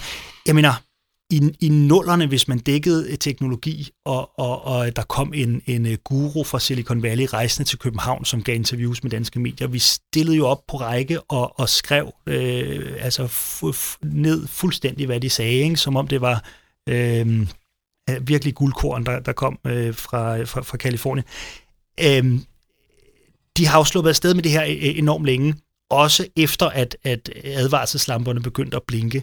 jeg 0.47 0.55
mener, 0.55 0.73
i, 1.31 1.51
i 1.61 1.69
nullerne, 1.69 2.27
hvis 2.27 2.49
man 2.49 2.59
dækkede 2.59 3.17
teknologi, 3.17 3.89
og, 4.05 4.39
og, 4.39 4.65
og 4.65 4.97
der 4.97 5.03
kom 5.03 5.33
en, 5.35 5.63
en 5.67 5.87
øh, 5.87 5.99
guru 6.05 6.45
fra 6.45 6.61
Silicon 6.61 7.03
Valley 7.03 7.27
rejsende 7.33 7.69
til 7.69 7.79
København, 7.79 8.25
som 8.25 8.43
gav 8.43 8.55
interviews 8.55 9.03
med 9.03 9.11
danske 9.11 9.41
medier, 9.41 9.69
vi 9.69 9.79
stillede 9.79 10.37
jo 10.37 10.47
op 10.47 10.61
på 10.69 10.77
række 10.77 11.21
og, 11.21 11.61
og 11.61 11.69
skrev 11.69 12.13
øh, 12.27 12.93
altså 13.01 13.25
f- 13.25 13.71
f- 13.71 13.99
ned 14.03 14.47
fuldstændig, 14.47 15.07
hvad 15.07 15.21
de 15.21 15.31
sagde, 15.31 15.53
ikke? 15.53 15.77
som 15.77 15.97
om 15.97 16.09
det 16.09 16.21
var... 16.21 16.45
Øh, 16.89 17.47
Øh, 18.11 18.29
virkelig 18.29 18.55
guldkorn, 18.55 19.07
der, 19.07 19.21
der 19.21 19.33
kom 19.33 19.59
øh, 19.67 19.95
fra, 19.95 20.45
fra, 20.45 20.61
fra 20.63 20.77
Kalifornien. 20.77 21.25
Øhm, 22.01 22.41
de 23.57 23.67
har 23.67 23.79
jo 23.79 23.85
sluppet 23.85 24.11
afsted 24.11 24.35
med 24.35 24.43
det 24.43 24.53
her 24.53 24.65
øh, 24.65 24.99
enormt 24.99 25.27
længe, 25.27 25.55
også 25.91 26.27
efter 26.37 26.67
at, 26.67 26.97
at 27.05 27.31
advarselslamperne 27.45 28.43
begyndte 28.43 28.77
at 28.77 28.83
blinke. 28.83 29.23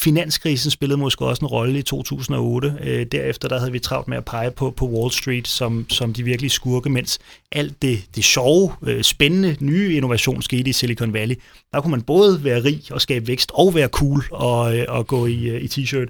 Finanskrisen 0.00 0.70
spillede 0.70 1.00
måske 1.00 1.24
også 1.24 1.44
en 1.44 1.46
rolle 1.46 1.78
i 1.78 1.82
2008. 1.82 2.78
Øh, 2.80 3.06
derefter 3.12 3.48
der 3.48 3.58
havde 3.58 3.72
vi 3.72 3.78
travlt 3.78 4.08
med 4.08 4.16
at 4.16 4.24
pege 4.24 4.50
på, 4.50 4.70
på 4.70 4.86
Wall 4.88 5.12
Street 5.12 5.48
som, 5.48 5.86
som 5.88 6.12
de 6.12 6.22
virkelige 6.22 6.50
skurke, 6.50 6.90
mens 6.90 7.18
alt 7.52 7.82
det, 7.82 8.04
det 8.14 8.24
sjove, 8.24 8.72
øh, 8.82 9.02
spændende, 9.02 9.56
nye 9.60 9.94
innovation 9.94 10.42
skete 10.42 10.70
i 10.70 10.72
Silicon 10.72 11.12
Valley. 11.12 11.36
Der 11.72 11.80
kunne 11.80 11.90
man 11.90 12.02
både 12.02 12.44
være 12.44 12.64
rig 12.64 12.82
og 12.90 13.00
skabe 13.00 13.26
vækst 13.26 13.50
og 13.54 13.74
være 13.74 13.88
cool 13.88 14.24
og, 14.30 14.78
øh, 14.78 14.84
og 14.88 15.06
gå 15.06 15.26
i, 15.26 15.48
øh, 15.48 15.60
i 15.60 15.66
t-shirt. 15.66 16.08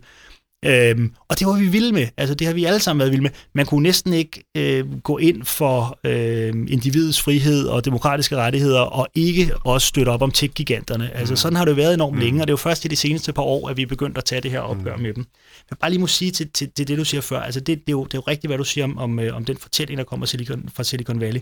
Øhm, 0.64 1.14
og 1.28 1.38
det 1.38 1.46
var 1.46 1.58
vi 1.58 1.66
vilde 1.66 1.92
med. 1.92 2.08
Altså, 2.16 2.34
det 2.34 2.46
har 2.46 2.54
vi 2.54 2.64
alle 2.64 2.80
sammen 2.80 2.98
været 2.98 3.10
vilde 3.10 3.22
med. 3.22 3.30
Man 3.52 3.66
kunne 3.66 3.82
næsten 3.82 4.12
ikke 4.12 4.44
øh, 4.56 5.00
gå 5.00 5.18
ind 5.18 5.44
for 5.44 5.98
øh, 6.04 6.48
individets 6.68 7.20
frihed 7.20 7.66
og 7.66 7.84
demokratiske 7.84 8.36
rettigheder, 8.36 8.80
og 8.80 9.08
ikke 9.14 9.52
også 9.64 9.86
støtte 9.86 10.10
op 10.10 10.22
om 10.22 10.30
tech-giganterne. 10.30 11.10
Altså, 11.14 11.32
mm. 11.32 11.36
sådan 11.36 11.56
har 11.56 11.64
det 11.64 11.72
jo 11.72 11.76
været 11.76 11.94
enormt 11.94 12.14
mm. 12.14 12.20
længe, 12.20 12.42
og 12.42 12.46
det 12.46 12.50
er 12.50 12.52
jo 12.52 12.56
først 12.56 12.84
i 12.84 12.88
de 12.88 12.96
seneste 12.96 13.32
par 13.32 13.42
år, 13.42 13.68
at 13.68 13.76
vi 13.76 13.82
er 13.82 13.86
begyndt 13.86 14.18
at 14.18 14.24
tage 14.24 14.40
det 14.40 14.50
her 14.50 14.60
opgør 14.60 14.96
mm. 14.96 15.02
med 15.02 15.14
dem. 15.14 15.26
Jeg 15.70 15.78
bare 15.78 15.90
lige 15.90 16.00
må 16.00 16.06
sige 16.06 16.30
til, 16.30 16.50
til, 16.50 16.70
til 16.70 16.88
det, 16.88 16.98
du 16.98 17.04
siger 17.04 17.20
før. 17.20 17.40
Altså, 17.40 17.60
det, 17.60 17.66
det, 17.66 17.88
er 17.88 17.92
jo, 17.92 18.04
det 18.04 18.14
er 18.14 18.18
jo 18.18 18.24
rigtigt, 18.28 18.48
hvad 18.48 18.58
du 18.58 18.64
siger 18.64 18.84
om, 18.84 18.98
om, 18.98 19.18
øh, 19.18 19.36
om 19.36 19.44
den 19.44 19.56
fortælling, 19.56 19.98
der 19.98 20.04
kommer 20.04 20.26
Silicon, 20.26 20.68
fra 20.74 20.84
Silicon 20.84 21.20
Valley. 21.20 21.40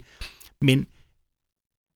Men 0.61 0.87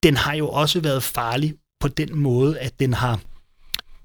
den 0.02 0.16
har 0.16 0.34
jo 0.34 0.48
også 0.48 0.80
været 0.80 1.02
farlig 1.02 1.54
på 1.80 1.88
den 1.88 2.18
måde, 2.18 2.58
at 2.58 2.80
den 2.80 2.94
har 2.94 3.20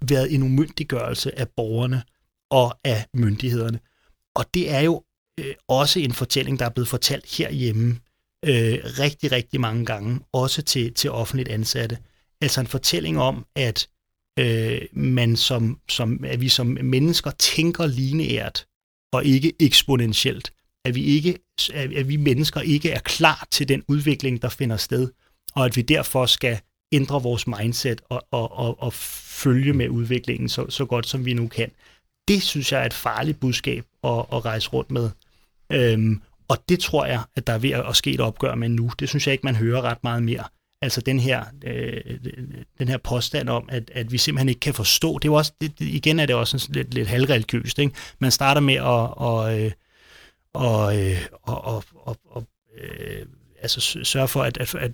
været 0.01 0.34
en 0.34 0.43
umyndiggørelse 0.43 1.39
af 1.39 1.47
borgerne 1.47 2.01
og 2.50 2.80
af 2.84 3.06
myndighederne. 3.14 3.80
Og 4.36 4.45
det 4.54 4.72
er 4.72 4.80
jo 4.80 5.04
øh, 5.39 5.54
også 5.68 6.00
en 6.00 6.14
fortælling, 6.14 6.60
der 6.60 6.66
er 6.66 6.70
blevet 6.70 6.88
fortalt 6.88 7.38
herhjemme 7.38 8.00
øh, 8.45 8.80
rigtig, 8.84 9.32
rigtig 9.32 9.62
mange 9.62 9.86
gange, 9.86 10.20
også 10.34 10.62
til, 10.62 10.93
til 10.93 11.12
offentligt 11.12 11.50
ansatte. 11.50 11.97
Altså 12.41 12.62
en 12.62 12.68
fortælling 12.68 13.20
om, 13.20 13.45
at 13.56 13.88
øh, 14.39 14.82
man 14.93 15.36
som, 15.36 15.80
som, 15.89 16.24
at 16.24 16.41
vi 16.41 16.50
som 16.50 16.78
mennesker 16.82 17.32
tænker 17.32 17.86
lineært 17.88 18.66
og 19.12 19.26
ikke 19.26 19.54
eksponentielt. 19.60 20.54
At 20.86 20.95
vi, 20.95 21.04
ikke, 21.04 21.39
at 21.74 22.08
vi 22.08 22.18
mennesker 22.18 22.62
ikke 22.62 22.91
er 22.91 23.00
klar 23.00 23.47
til 23.52 23.68
den 23.68 23.84
udvikling, 23.88 24.41
der 24.41 24.50
finder 24.50 24.78
sted, 24.78 25.10
og 25.56 25.66
at 25.66 25.76
vi 25.76 25.82
derfor 25.82 26.26
skal 26.26 26.60
ændre 26.91 27.24
vores 27.24 27.47
mindset 27.47 28.02
og, 28.10 28.28
og, 28.32 28.52
og, 28.52 28.82
og 28.82 28.93
følge 28.93 29.74
med 29.74 29.89
udviklingen 29.89 30.50
så, 30.50 30.70
så 30.70 30.86
godt, 30.86 31.08
som 31.08 31.26
vi 31.26 31.34
nu 31.34 31.47
kan 31.47 31.72
det 32.30 32.43
synes 32.43 32.71
jeg 32.71 32.82
er 32.82 32.86
et 32.86 32.93
farligt 32.93 33.39
budskab 33.39 33.86
at, 34.03 34.25
at 34.34 34.45
rejse 34.45 34.69
rundt 34.69 34.91
med. 34.91 35.09
Øhm, 35.71 36.21
og 36.47 36.57
det 36.69 36.80
tror 36.80 37.05
jeg, 37.05 37.21
at 37.36 37.47
der 37.47 37.53
er 37.53 37.57
ved 37.57 37.71
at 37.71 37.95
ske 37.95 38.11
et 38.11 38.19
opgør 38.19 38.55
med 38.55 38.69
nu. 38.69 38.91
Det 38.99 39.09
synes 39.09 39.27
jeg 39.27 39.32
ikke, 39.32 39.45
man 39.45 39.55
hører 39.55 39.82
ret 39.82 40.03
meget 40.03 40.23
mere. 40.23 40.43
Altså 40.82 41.01
den 41.01 41.19
her, 41.19 41.45
øh, 41.63 42.19
den 42.80 42.88
her 42.88 42.97
påstand 42.97 43.49
om, 43.49 43.69
at, 43.71 43.91
at 43.93 44.11
vi 44.11 44.17
simpelthen 44.17 44.49
ikke 44.49 44.59
kan 44.59 44.73
forstå. 44.73 45.17
Det 45.17 45.27
er 45.27 45.32
jo 45.32 45.36
også, 45.36 45.53
det, 45.61 45.73
igen 45.80 46.19
er 46.19 46.25
det 46.25 46.36
også 46.36 46.59
sådan 46.59 46.75
lidt, 46.75 46.93
lidt 46.93 47.07
halvreligiøst. 47.07 47.80
Ikke? 47.80 47.95
Man 48.19 48.32
starter 48.32 48.61
med 48.61 48.75
at, 48.75 49.17
og, 49.17 49.59
øh, 49.59 49.71
og, 50.53 50.99
øh, 50.99 51.17
og, 51.32 51.65
og, 51.65 51.84
og, 51.95 52.17
og 52.25 52.47
øh, 52.82 53.25
altså 53.62 53.99
sørge 54.03 54.28
for, 54.28 54.43
at, 54.43 54.57
at, 54.57 54.76
at, 54.76 54.91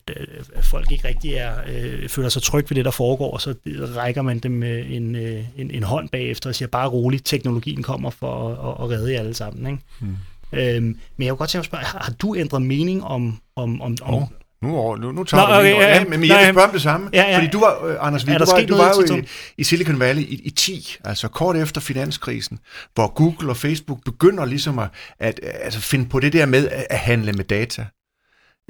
at 0.55 0.65
folk 0.65 0.91
ikke 0.91 1.07
rigtig 1.07 1.33
er, 1.33 1.53
øh, 1.67 2.09
føler 2.09 2.29
sig 2.29 2.41
trygge 2.41 2.69
ved 2.69 2.75
det, 2.75 2.85
der 2.85 2.91
foregår, 2.91 3.31
og 3.31 3.41
så 3.41 3.55
rækker 3.95 4.21
man 4.21 4.39
dem 4.39 4.63
en, 4.63 5.15
øh, 5.15 5.45
en, 5.57 5.71
en 5.71 5.83
hånd 5.83 6.09
bagefter 6.09 6.49
og 6.49 6.55
siger, 6.55 6.67
bare 6.67 6.89
roligt, 6.89 7.25
teknologien 7.25 7.83
kommer 7.83 8.09
for 8.09 8.49
at, 8.49 8.83
at 8.83 8.89
redde 8.89 9.13
jer 9.13 9.19
alle 9.19 9.33
sammen. 9.33 9.67
Ikke? 9.67 9.83
Mm. 9.99 10.17
Øhm, 10.53 10.99
men 11.17 11.25
jeg 11.25 11.31
kunne 11.31 11.37
godt 11.37 11.49
tænke 11.49 11.61
at 11.61 11.65
spørge, 11.65 11.83
har, 11.83 11.99
har 11.99 12.13
du 12.13 12.35
ændret 12.35 12.61
mening 12.61 13.03
om... 13.03 13.39
om, 13.55 13.81
om, 13.81 13.97
om 14.01 14.13
oh. 14.13 14.23
Nu, 14.61 14.95
nu, 14.95 15.11
nu 15.11 15.23
tager 15.23 15.47
Nå, 15.47 15.55
okay, 15.55 15.71
du 15.71 15.79
ja, 15.79 15.95
ja, 15.95 16.05
men 16.05 16.27
jeg 16.27 16.37
vil 16.37 16.53
spørge 16.53 16.67
om 16.67 16.71
det 16.71 16.81
samme. 16.81 17.09
Ja, 17.13 17.29
ja. 17.29 17.37
Fordi 17.37 17.47
du 17.47 17.59
var, 17.59 17.85
uh, 17.85 18.07
Anders, 18.07 18.23
du 18.23 18.31
var, 18.31 18.65
du 18.67 18.75
var 18.77 18.93
jo 19.09 19.15
i, 19.15 19.27
i 19.57 19.63
Silicon 19.63 19.99
Valley 19.99 20.21
i, 20.21 20.41
i 20.43 20.49
10, 20.49 20.97
altså 21.03 21.27
kort 21.27 21.55
efter 21.55 21.81
finanskrisen, 21.81 22.59
hvor 22.93 23.13
Google 23.13 23.49
og 23.49 23.57
Facebook 23.57 24.03
begynder 24.05 24.45
ligesom 24.45 24.79
at, 24.79 24.89
at 25.19 25.39
altså 25.43 25.79
finde 25.79 26.05
på 26.09 26.19
det 26.19 26.33
der 26.33 26.45
med 26.45 26.67
at 26.89 26.99
handle 26.99 27.33
med 27.33 27.43
data. 27.43 27.85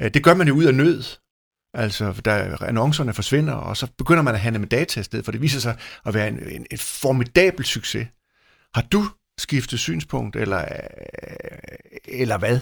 Øh, 0.01 0.13
det 0.13 0.23
gør 0.23 0.33
man 0.33 0.47
jo 0.47 0.53
ud 0.53 0.63
af 0.63 0.73
nød. 0.73 1.03
Altså, 1.73 2.21
da 2.25 2.57
annoncerne 2.61 3.13
forsvinder, 3.13 3.53
og 3.53 3.77
så 3.77 3.87
begynder 3.97 4.21
man 4.21 4.33
at 4.33 4.39
handle 4.39 4.59
med 4.59 4.67
data 4.67 4.99
i 4.99 5.03
stedet, 5.03 5.25
for 5.25 5.31
det 5.31 5.41
viser 5.41 5.59
sig 5.59 5.77
at 6.05 6.13
være 6.13 6.27
en, 6.27 6.39
en, 6.49 6.65
en 6.71 6.77
formidabel 6.77 7.65
succes. 7.65 8.07
Har 8.75 8.81
du 8.81 9.05
skiftet 9.39 9.79
synspunkt, 9.79 10.35
eller, 10.35 10.61
øh, 10.61 10.67
eller 12.07 12.37
hvad? 12.37 12.59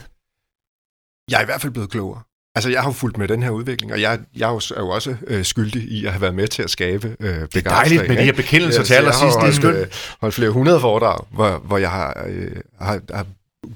Jeg 1.32 1.38
er 1.38 1.42
i 1.42 1.46
hvert 1.46 1.62
fald 1.62 1.74
blevet 1.74 1.90
klogere. 1.90 2.22
Altså, 2.56 2.70
jeg 2.70 2.82
har 2.82 2.90
jo 2.90 2.94
fulgt 2.94 3.18
med 3.18 3.28
den 3.28 3.44
her 3.44 3.50
udvikling, 3.50 3.94
og 3.94 4.02
jeg, 4.02 4.20
jeg 4.36 4.50
er, 4.50 4.76
jo, 4.78 4.90
også 4.90 5.16
øh, 5.28 5.46
skyldig 5.46 5.82
i 5.82 6.06
at 6.06 6.12
have 6.12 6.22
været 6.22 6.36
med 6.36 6.48
til 6.48 6.64
at 6.64 6.70
skabe 6.70 7.08
øh, 7.08 7.18
begejstring. 7.18 7.52
Det 7.54 7.66
er 7.66 7.70
dejligt 7.70 8.08
med 8.08 8.18
de 8.18 8.24
her 8.24 8.34
bekendelser 8.34 8.84
til 8.84 8.94
allersidst. 8.94 9.38
Det 9.42 9.48
er 9.48 9.52
skønt. 9.52 9.78
Øh, 9.78 9.88
holdt 10.22 10.36
flere 10.36 10.50
hundrede 10.50 10.80
foredrag, 10.80 11.26
hvor, 11.32 11.58
hvor 11.58 11.78
jeg 11.78 11.92
har, 11.92 12.24
øh, 12.28 12.56
har, 12.80 13.02
har 13.14 13.26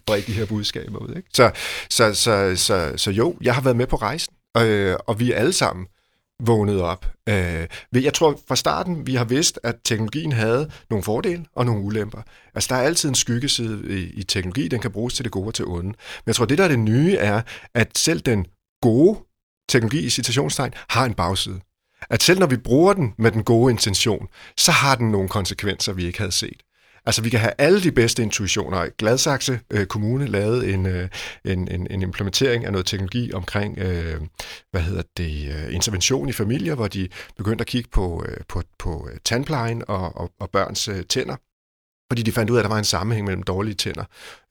bredt 0.06 0.28
de 0.28 0.34
her 0.34 0.46
budskaber 0.46 1.00
ud. 1.00 1.16
Ikke? 1.16 1.30
Så, 1.34 1.52
så, 1.90 2.14
så, 2.14 2.54
så, 2.56 2.94
så 2.96 3.12
jo, 3.12 3.36
jeg 3.42 3.56
har 3.56 3.62
været 3.62 3.78
med 3.78 3.88
på 3.88 3.96
rejsen, 3.96 4.34
øh, 4.58 4.96
og 5.08 5.20
vi 5.20 5.32
er 5.32 5.36
alle 5.36 5.54
sammen 5.54 5.88
vågnet 6.40 6.82
op. 6.82 7.06
Øh, 7.30 7.68
jeg 7.94 8.14
tror 8.14 8.40
fra 8.48 8.56
starten, 8.56 9.08
vi 9.08 9.16
har 9.16 9.26
vidst, 9.26 9.60
at 9.64 9.76
teknologien 9.86 10.32
havde 10.32 10.72
nogle 10.90 11.04
fordele 11.04 11.46
og 11.56 11.66
nogle 11.66 11.82
ulemper. 11.82 12.22
Altså, 12.56 12.68
der 12.70 12.76
er 12.76 12.86
altid 12.86 13.10
en 13.10 13.16
skyggeside 13.16 14.00
i, 14.00 14.20
i 14.20 14.24
teknologi, 14.24 14.68
den 14.68 14.82
kan 14.82 14.92
bruges 14.92 15.14
til 15.14 15.26
det 15.26 15.32
gode 15.32 15.48
og 15.48 15.54
til 15.54 15.66
onde. 15.66 15.88
Men 15.88 15.96
jeg 16.28 16.36
tror, 16.36 16.46
det 16.46 16.58
der 16.58 16.64
er 16.64 16.68
det 16.68 16.80
nye 16.80 17.16
er, 17.16 17.42
at 17.74 17.98
selv 17.98 18.20
den 18.20 18.46
gode 18.82 19.20
teknologi 19.70 20.06
i 20.06 20.10
citationstegn 20.10 20.74
har 20.90 21.06
en 21.06 21.14
bagside. 21.14 21.60
At 22.10 22.24
selv 22.24 22.40
når 22.40 22.48
vi 22.48 22.58
bruger 22.58 22.94
den 22.94 23.14
med 23.18 23.32
den 23.32 23.44
gode 23.44 23.72
intention, 23.72 24.28
så 24.58 24.72
har 24.72 24.96
den 24.96 25.12
nogle 25.12 25.30
konsekvenser, 25.30 25.94
vi 25.94 26.06
ikke 26.06 26.20
havde 26.20 26.32
set. 26.32 26.64
Altså, 27.08 27.22
vi 27.22 27.30
kan 27.30 27.40
have 27.40 27.54
alle 27.58 27.84
de 27.84 27.92
bedste 27.92 28.24
intuitioner. 28.24 28.86
Gladsaxe 28.98 29.60
øh, 29.72 29.86
Kommune 29.86 30.28
lavede 30.28 30.74
en, 30.74 30.86
øh, 30.86 31.10
en, 31.46 31.68
en, 31.72 31.88
en 31.90 32.02
implementering 32.02 32.66
af 32.66 32.72
noget 32.72 32.86
teknologi 32.86 33.34
omkring, 33.34 33.80
øh, 33.80 34.22
hvad 34.72 34.82
hedder 34.82 35.04
det, 35.18 35.54
øh, 35.56 35.76
intervention 35.76 36.30
i 36.30 36.32
familier, 36.32 36.76
hvor 36.76 36.88
de 36.88 37.10
begyndte 37.38 37.62
at 37.62 37.68
kigge 37.68 37.90
på, 37.90 38.26
øh, 38.30 38.38
på, 38.48 38.64
på 38.80 39.10
øh, 39.12 39.18
tandplejen 39.26 39.84
og, 39.88 40.18
og, 40.18 40.32
og 40.40 40.50
børns 40.50 40.88
øh, 40.88 41.04
tænder 41.04 41.36
fordi 42.12 42.22
de 42.22 42.32
fandt 42.32 42.50
ud 42.50 42.56
af, 42.56 42.60
at 42.60 42.64
der 42.64 42.70
var 42.70 42.78
en 42.78 42.84
sammenhæng 42.84 43.26
mellem 43.26 43.44
dårlige 43.44 43.74
tænder 43.74 44.04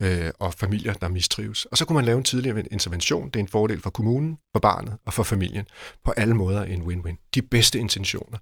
øh, 0.03 0.31
og 0.39 0.55
familier, 0.55 0.93
der 0.93 1.09
mistrives. 1.09 1.65
Og 1.65 1.77
så 1.79 1.85
kunne 1.85 1.95
man 1.95 2.05
lave 2.05 2.19
en 2.19 2.25
tidligere 2.25 2.63
intervention. 2.71 3.27
Det 3.27 3.37
er 3.37 3.41
en 3.41 3.49
fordel 3.49 3.81
for 3.81 3.91
kommunen, 3.91 4.39
for 4.53 4.61
barnet 4.61 4.97
og 5.07 5.15
for 5.15 5.23
familien. 5.23 5.65
På 6.05 6.11
alle 6.11 6.35
måder 6.35 6.65
en 6.65 6.83
win-win. 6.83 7.31
De 7.35 7.43
bedste 7.43 7.79
intentioner. 7.79 8.39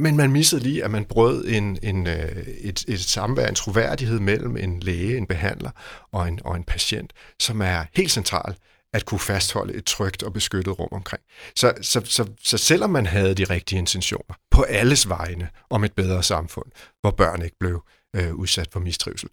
Men 0.00 0.16
man 0.16 0.32
missede 0.32 0.62
lige, 0.62 0.84
at 0.84 0.90
man 0.90 1.04
brød 1.04 1.44
en, 1.48 1.78
en, 1.82 2.06
øh, 2.06 2.36
et, 2.60 2.84
et 2.88 3.00
samvær, 3.00 3.48
en 3.48 3.54
troværdighed 3.54 4.20
mellem 4.20 4.56
en 4.56 4.80
læge, 4.80 5.16
en 5.16 5.26
behandler 5.26 5.70
og 6.12 6.28
en, 6.28 6.40
og 6.44 6.56
en 6.56 6.64
patient, 6.64 7.12
som 7.40 7.62
er 7.62 7.84
helt 7.94 8.10
central 8.10 8.54
at 8.92 9.04
kunne 9.04 9.20
fastholde 9.20 9.74
et 9.74 9.84
trygt 9.84 10.22
og 10.22 10.32
beskyttet 10.32 10.78
rum 10.78 10.88
omkring. 10.92 11.22
Så, 11.56 11.74
så, 11.80 12.02
så, 12.04 12.30
så 12.42 12.58
selvom 12.58 12.90
man 12.90 13.06
havde 13.06 13.34
de 13.34 13.44
rigtige 13.44 13.78
intentioner 13.78 14.34
på 14.50 14.62
alles 14.62 15.08
vegne 15.08 15.48
om 15.70 15.84
et 15.84 15.92
bedre 15.92 16.22
samfund, 16.22 16.66
hvor 17.00 17.10
børn 17.10 17.42
ikke 17.42 17.56
blev 17.60 17.82
øh, 18.16 18.34
udsat 18.34 18.68
for 18.72 18.80
mistrivsel, 18.80 19.28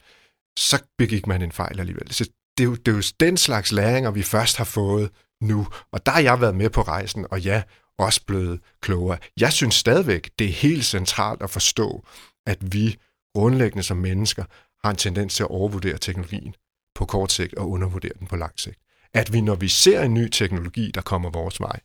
så 0.59 0.83
begik 0.97 1.27
man 1.27 1.41
en 1.41 1.51
fejl 1.51 1.79
alligevel. 1.79 2.13
Så 2.13 2.23
det 2.57 2.63
er, 2.63 2.67
jo, 2.67 2.75
det 2.75 2.87
er 2.87 2.95
jo 2.95 3.03
den 3.19 3.37
slags 3.37 3.71
læringer, 3.71 4.11
vi 4.11 4.23
først 4.23 4.57
har 4.57 4.63
fået 4.63 5.09
nu, 5.41 5.67
og 5.91 6.05
der 6.05 6.11
har 6.11 6.21
jeg 6.21 6.41
været 6.41 6.55
med 6.55 6.69
på 6.69 6.81
rejsen, 6.81 7.25
og 7.31 7.41
ja, 7.41 7.63
også 7.97 8.21
blevet 8.25 8.59
klogere. 8.81 9.17
Jeg 9.39 9.53
synes 9.53 9.75
stadigvæk, 9.75 10.29
det 10.39 10.47
er 10.47 10.51
helt 10.51 10.85
centralt 10.85 11.41
at 11.41 11.49
forstå, 11.49 12.05
at 12.45 12.73
vi 12.73 12.97
grundlæggende 13.35 13.83
som 13.83 13.97
mennesker 13.97 14.43
har 14.83 14.91
en 14.91 14.97
tendens 14.97 15.35
til 15.35 15.43
at 15.43 15.49
overvurdere 15.49 15.97
teknologien 15.97 16.55
på 16.95 17.05
kort 17.05 17.31
sigt 17.31 17.53
og 17.53 17.69
undervurdere 17.69 18.11
den 18.19 18.27
på 18.27 18.35
lang 18.35 18.59
sigt. 18.59 18.77
At 19.13 19.33
vi, 19.33 19.41
når 19.41 19.55
vi 19.55 19.67
ser 19.67 20.01
en 20.01 20.13
ny 20.13 20.29
teknologi, 20.29 20.91
der 20.95 21.01
kommer 21.01 21.29
vores 21.29 21.59
vej, 21.59 21.79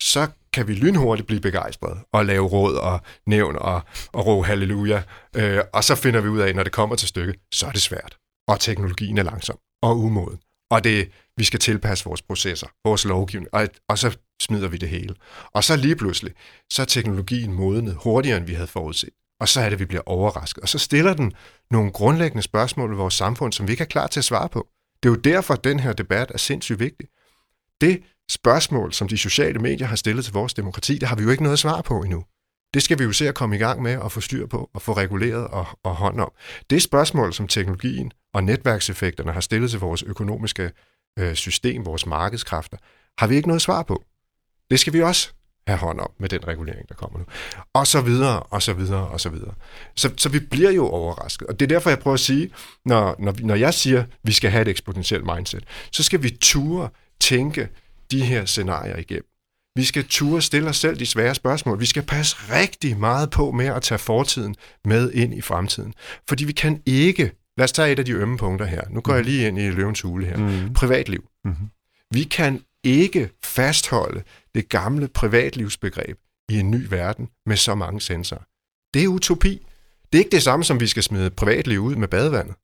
så 0.00 0.28
kan 0.52 0.68
vi 0.68 0.74
lynhurtigt 0.74 1.26
blive 1.26 1.40
begejstret 1.40 1.98
og 2.12 2.26
lave 2.26 2.46
råd 2.46 2.74
og 2.74 3.00
nævn 3.26 3.56
og, 3.56 3.82
og 4.12 4.26
råbe 4.26 4.46
halleluja. 4.46 5.02
Øh, 5.36 5.60
og 5.72 5.84
så 5.84 5.94
finder 5.94 6.20
vi 6.20 6.28
ud 6.28 6.38
af, 6.38 6.54
når 6.54 6.62
det 6.62 6.72
kommer 6.72 6.96
til 6.96 7.08
stykket, 7.08 7.36
så 7.52 7.66
er 7.66 7.70
det 7.70 7.82
svært. 7.82 8.16
Og 8.48 8.60
teknologien 8.60 9.18
er 9.18 9.22
langsom 9.22 9.58
og 9.82 9.98
umoden. 9.98 10.38
Og 10.70 10.84
det, 10.84 11.10
vi 11.36 11.44
skal 11.44 11.60
tilpasse 11.60 12.04
vores 12.04 12.22
processer, 12.22 12.66
vores 12.84 13.04
lovgivning, 13.04 13.54
og, 13.54 13.68
og 13.88 13.98
så 13.98 14.16
smider 14.42 14.68
vi 14.68 14.76
det 14.76 14.88
hele. 14.88 15.14
Og 15.52 15.64
så 15.64 15.76
lige 15.76 15.96
pludselig, 15.96 16.32
så 16.72 16.82
er 16.82 16.86
teknologien 16.86 17.52
modnet 17.52 17.94
hurtigere, 17.94 18.38
end 18.38 18.46
vi 18.46 18.54
havde 18.54 18.68
forudset. 18.68 19.10
Og 19.40 19.48
så 19.48 19.60
er 19.60 19.64
det, 19.64 19.72
at 19.72 19.80
vi 19.80 19.84
bliver 19.84 20.02
overrasket. 20.06 20.62
Og 20.62 20.68
så 20.68 20.78
stiller 20.78 21.14
den 21.14 21.32
nogle 21.70 21.92
grundlæggende 21.92 22.42
spørgsmål 22.42 22.92
i 22.92 22.96
vores 22.96 23.14
samfund, 23.14 23.52
som 23.52 23.66
vi 23.66 23.72
ikke 23.72 23.82
er 23.82 23.88
klar 23.88 24.06
til 24.06 24.20
at 24.20 24.24
svare 24.24 24.48
på. 24.48 24.68
Det 25.02 25.08
er 25.08 25.12
jo 25.12 25.20
derfor, 25.20 25.54
at 25.54 25.64
den 25.64 25.80
her 25.80 25.92
debat 25.92 26.30
er 26.34 26.38
sindssygt 26.38 26.80
vigtig. 26.80 27.08
Det 27.80 28.02
spørgsmål, 28.30 28.92
som 28.92 29.08
de 29.08 29.18
sociale 29.18 29.58
medier 29.58 29.86
har 29.86 29.96
stillet 29.96 30.24
til 30.24 30.34
vores 30.34 30.54
demokrati, 30.54 30.98
det 30.98 31.08
har 31.08 31.16
vi 31.16 31.22
jo 31.22 31.30
ikke 31.30 31.42
noget 31.42 31.58
svar 31.58 31.82
på 31.82 32.02
endnu. 32.02 32.24
Det 32.74 32.82
skal 32.82 32.98
vi 32.98 33.04
jo 33.04 33.12
se 33.12 33.28
at 33.28 33.34
komme 33.34 33.56
i 33.56 33.58
gang 33.58 33.82
med 33.82 33.96
og 33.96 34.12
få 34.12 34.20
styr 34.20 34.46
på 34.46 34.70
og 34.74 34.82
få 34.82 34.92
reguleret 34.92 35.48
og, 35.48 35.66
og 35.82 35.94
hånd 35.94 36.20
om. 36.20 36.32
Det 36.70 36.82
spørgsmål, 36.82 37.32
som 37.32 37.48
teknologien 37.48 38.12
og 38.34 38.44
netværkseffekterne 38.44 39.32
har 39.32 39.40
stillet 39.40 39.70
til 39.70 39.80
vores 39.80 40.02
økonomiske 40.02 40.70
øh, 41.18 41.34
system, 41.34 41.86
vores 41.86 42.06
markedskræfter, 42.06 42.76
har 43.18 43.26
vi 43.26 43.36
ikke 43.36 43.48
noget 43.48 43.62
svar 43.62 43.82
på. 43.82 44.04
Det 44.70 44.80
skal 44.80 44.92
vi 44.92 45.02
også 45.02 45.30
have 45.66 45.78
hånd 45.78 46.00
om 46.00 46.10
med 46.18 46.28
den 46.28 46.48
regulering, 46.48 46.88
der 46.88 46.94
kommer 46.94 47.18
nu. 47.18 47.24
Og 47.74 47.86
så 47.86 48.00
videre, 48.00 48.40
og 48.42 48.62
så 48.62 48.72
videre, 48.72 49.08
og 49.08 49.20
så 49.20 49.28
videre. 49.28 49.54
Så, 49.94 50.10
så 50.16 50.28
vi 50.28 50.38
bliver 50.38 50.70
jo 50.70 50.88
overrasket. 50.88 51.46
Og 51.46 51.60
det 51.60 51.66
er 51.66 51.68
derfor, 51.74 51.90
jeg 51.90 51.98
prøver 51.98 52.14
at 52.14 52.20
sige, 52.20 52.50
når, 52.84 53.16
når, 53.18 53.34
når 53.40 53.54
jeg 53.54 53.74
siger, 53.74 54.00
at 54.00 54.08
vi 54.22 54.32
skal 54.32 54.50
have 54.50 54.62
et 54.62 54.68
eksponentielt 54.68 55.24
mindset, 55.24 55.64
så 55.92 56.02
skal 56.02 56.22
vi 56.22 56.30
ture 56.30 56.88
tænke 57.20 57.68
de 58.10 58.24
her 58.24 58.44
scenarier 58.44 58.96
igennem. 58.96 59.26
Vi 59.76 59.84
skal 59.84 60.04
ture 60.08 60.42
stille 60.42 60.68
os 60.68 60.76
selv 60.76 60.98
de 60.98 61.06
svære 61.06 61.34
spørgsmål. 61.34 61.80
Vi 61.80 61.86
skal 61.86 62.02
passe 62.02 62.36
rigtig 62.36 62.98
meget 62.98 63.30
på 63.30 63.50
med 63.50 63.66
at 63.66 63.82
tage 63.82 63.98
fortiden 63.98 64.56
med 64.84 65.12
ind 65.12 65.34
i 65.34 65.40
fremtiden. 65.40 65.94
Fordi 66.28 66.44
vi 66.44 66.52
kan 66.52 66.82
ikke... 66.86 67.43
Lad 67.56 67.64
os 67.64 67.72
tage 67.72 67.92
et 67.92 67.98
af 67.98 68.04
de 68.04 68.12
ømme 68.12 68.38
punkter 68.38 68.66
her. 68.66 68.82
Nu 68.90 69.00
går 69.00 69.12
mm. 69.12 69.16
jeg 69.16 69.24
lige 69.24 69.48
ind 69.48 69.58
i 69.58 69.70
løvens 69.70 70.00
hule 70.00 70.26
her. 70.26 70.36
Mm. 70.36 70.72
Privatliv. 70.74 71.28
Mm-hmm. 71.44 71.68
Vi 72.10 72.22
kan 72.22 72.62
ikke 72.84 73.30
fastholde 73.44 74.22
det 74.54 74.68
gamle 74.68 75.08
privatlivsbegreb 75.08 76.18
i 76.48 76.58
en 76.58 76.70
ny 76.70 76.86
verden 76.90 77.28
med 77.46 77.56
så 77.56 77.74
mange 77.74 78.00
sensorer. 78.00 78.42
Det 78.94 79.04
er 79.04 79.08
utopi. 79.08 79.66
Det 80.12 80.18
er 80.18 80.24
ikke 80.24 80.30
det 80.30 80.42
samme, 80.42 80.64
som 80.64 80.80
vi 80.80 80.86
skal 80.86 81.02
smide 81.02 81.30
privatliv 81.30 81.80
ud 81.80 81.94
med 81.94 82.08
badevandet. 82.08 82.54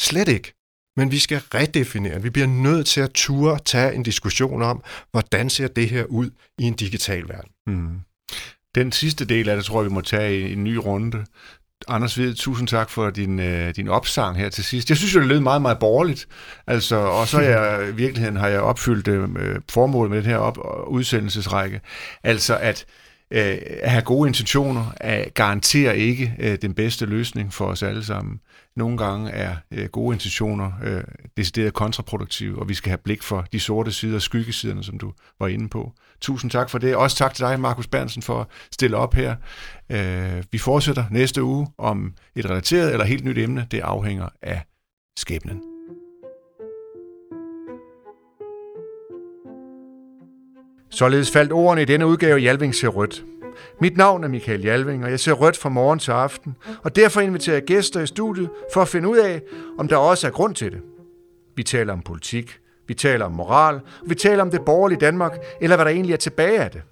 Slet 0.00 0.28
ikke. 0.28 0.54
Men 0.96 1.10
vi 1.10 1.18
skal 1.18 1.38
redefinere. 1.38 2.22
Vi 2.22 2.30
bliver 2.30 2.46
nødt 2.46 2.86
til 2.86 3.00
at 3.00 3.10
ture 3.10 3.58
tage 3.64 3.94
en 3.94 4.02
diskussion 4.02 4.62
om, 4.62 4.82
hvordan 5.10 5.50
ser 5.50 5.68
det 5.68 5.88
her 5.88 6.04
ud 6.04 6.30
i 6.58 6.62
en 6.64 6.74
digital 6.74 7.28
verden. 7.28 7.50
Mm. 7.66 8.00
Den 8.74 8.92
sidste 8.92 9.24
del 9.24 9.48
af 9.48 9.56
det, 9.56 9.64
tror 9.64 9.82
jeg, 9.82 9.90
vi 9.90 9.94
må 9.94 10.00
tage 10.00 10.40
i 10.40 10.52
en 10.52 10.64
ny 10.64 10.74
runde. 10.74 11.24
Anders 11.88 12.18
Ved, 12.18 12.34
tusind 12.34 12.68
tak 12.68 12.90
for 12.90 13.10
din, 13.10 13.40
øh, 13.40 13.74
din 13.76 13.88
opsang 13.88 14.38
her 14.38 14.48
til 14.48 14.64
sidst. 14.64 14.88
Jeg 14.88 14.96
synes 14.96 15.14
jo, 15.14 15.20
det 15.20 15.28
lød 15.28 15.40
meget, 15.40 15.62
meget 15.62 15.78
borgerligt. 15.78 16.28
Altså, 16.66 16.96
og 16.96 17.28
så 17.28 17.40
jeg, 17.40 17.88
i 17.88 17.92
virkeligheden 17.92 18.36
har 18.36 18.48
jeg 18.48 18.60
opfyldt 18.60 19.08
øh, 19.08 19.28
formålet 19.70 20.10
med 20.10 20.22
den 20.22 20.30
her 20.30 20.36
op- 20.36 20.88
udsendelsesrække. 20.88 21.80
Altså, 22.24 22.56
at 22.56 22.84
øh, 23.30 23.58
at 23.82 23.90
have 23.90 24.02
gode 24.02 24.28
intentioner 24.28 24.94
at 24.96 25.34
garanterer 25.34 25.92
ikke 25.92 26.34
øh, 26.38 26.58
den 26.62 26.74
bedste 26.74 27.06
løsning 27.06 27.52
for 27.52 27.66
os 27.66 27.82
alle 27.82 28.04
sammen. 28.04 28.40
Nogle 28.76 28.96
gange 28.96 29.30
er 29.30 29.56
øh, 29.70 29.86
gode 29.86 30.14
intentioner 30.14 30.72
øh, 30.84 31.02
decideret 31.36 31.74
kontraproduktive, 31.74 32.58
og 32.58 32.68
vi 32.68 32.74
skal 32.74 32.90
have 32.90 32.98
blik 32.98 33.22
for 33.22 33.46
de 33.52 33.60
sorte 33.60 33.92
sider 33.92 34.14
og 34.14 34.22
skyggesiderne, 34.22 34.84
som 34.84 34.98
du 34.98 35.12
var 35.40 35.48
inde 35.48 35.68
på. 35.68 35.92
Tusind 36.20 36.50
tak 36.50 36.70
for 36.70 36.78
det. 36.78 36.96
Også 36.96 37.16
tak 37.16 37.34
til 37.34 37.44
dig, 37.44 37.60
Markus 37.60 37.86
Bernsen, 37.86 38.22
for 38.22 38.40
at 38.40 38.46
stille 38.72 38.96
op 38.96 39.14
her. 39.14 39.36
Øh, 39.90 40.44
vi 40.52 40.58
fortsætter 40.58 41.04
næste 41.10 41.42
uge 41.42 41.68
om 41.78 42.14
et 42.36 42.50
relateret 42.50 42.92
eller 42.92 43.04
helt 43.04 43.24
nyt 43.24 43.38
emne. 43.38 43.66
Det 43.70 43.80
afhænger 43.80 44.28
af 44.42 44.62
skæbnen. 45.18 45.69
Således 50.90 51.30
faldt 51.30 51.52
ordene 51.52 51.82
i 51.82 51.84
denne 51.84 52.06
udgave 52.06 52.38
Jalving 52.38 52.74
ser 52.74 52.88
rødt. 52.88 53.24
Mit 53.80 53.96
navn 53.96 54.24
er 54.24 54.28
Michael 54.28 54.62
Jalving, 54.62 55.04
og 55.04 55.10
jeg 55.10 55.20
ser 55.20 55.32
rødt 55.32 55.56
fra 55.56 55.68
morgen 55.68 55.98
til 55.98 56.10
aften, 56.10 56.56
og 56.82 56.96
derfor 56.96 57.20
inviterer 57.20 57.56
jeg 57.56 57.64
gæster 57.64 58.00
i 58.00 58.06
studiet 58.06 58.50
for 58.72 58.82
at 58.82 58.88
finde 58.88 59.08
ud 59.08 59.18
af, 59.18 59.42
om 59.78 59.88
der 59.88 59.96
også 59.96 60.26
er 60.26 60.30
grund 60.30 60.54
til 60.54 60.72
det. 60.72 60.80
Vi 61.56 61.62
taler 61.62 61.92
om 61.92 62.02
politik, 62.02 62.60
vi 62.88 62.94
taler 62.94 63.24
om 63.24 63.32
moral, 63.32 63.74
og 63.74 64.10
vi 64.10 64.14
taler 64.14 64.42
om 64.42 64.50
det 64.50 64.60
borgerlige 64.66 65.00
Danmark, 65.00 65.38
eller 65.60 65.76
hvad 65.76 65.84
der 65.84 65.92
egentlig 65.92 66.12
er 66.12 66.16
tilbage 66.16 66.60
af 66.60 66.70
det. 66.70 66.82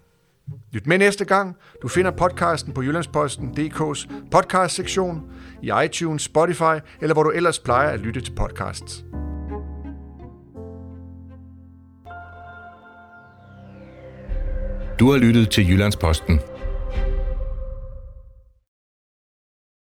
Lyt 0.73 0.87
med 0.87 0.99
næste 0.99 1.25
gang. 1.25 1.57
Du 1.83 1.89
finder 1.89 2.11
podcasten 2.11 2.73
på 2.73 2.83
Jyllandsposten.dk's 2.83 4.09
podcast-sektion, 4.31 5.23
i 5.63 5.73
iTunes, 5.85 6.23
Spotify, 6.23 6.81
eller 7.01 7.15
hvor 7.15 7.23
du 7.23 7.31
ellers 7.31 7.59
plejer 7.59 7.91
at 7.91 8.01
lytte 8.01 8.21
til 8.21 8.33
podcasts. 8.33 9.05
Du 14.99 15.11
har 15.11 15.19
lyttet 15.19 15.51
til 15.51 15.69
Jyllandsposten. 15.71 16.41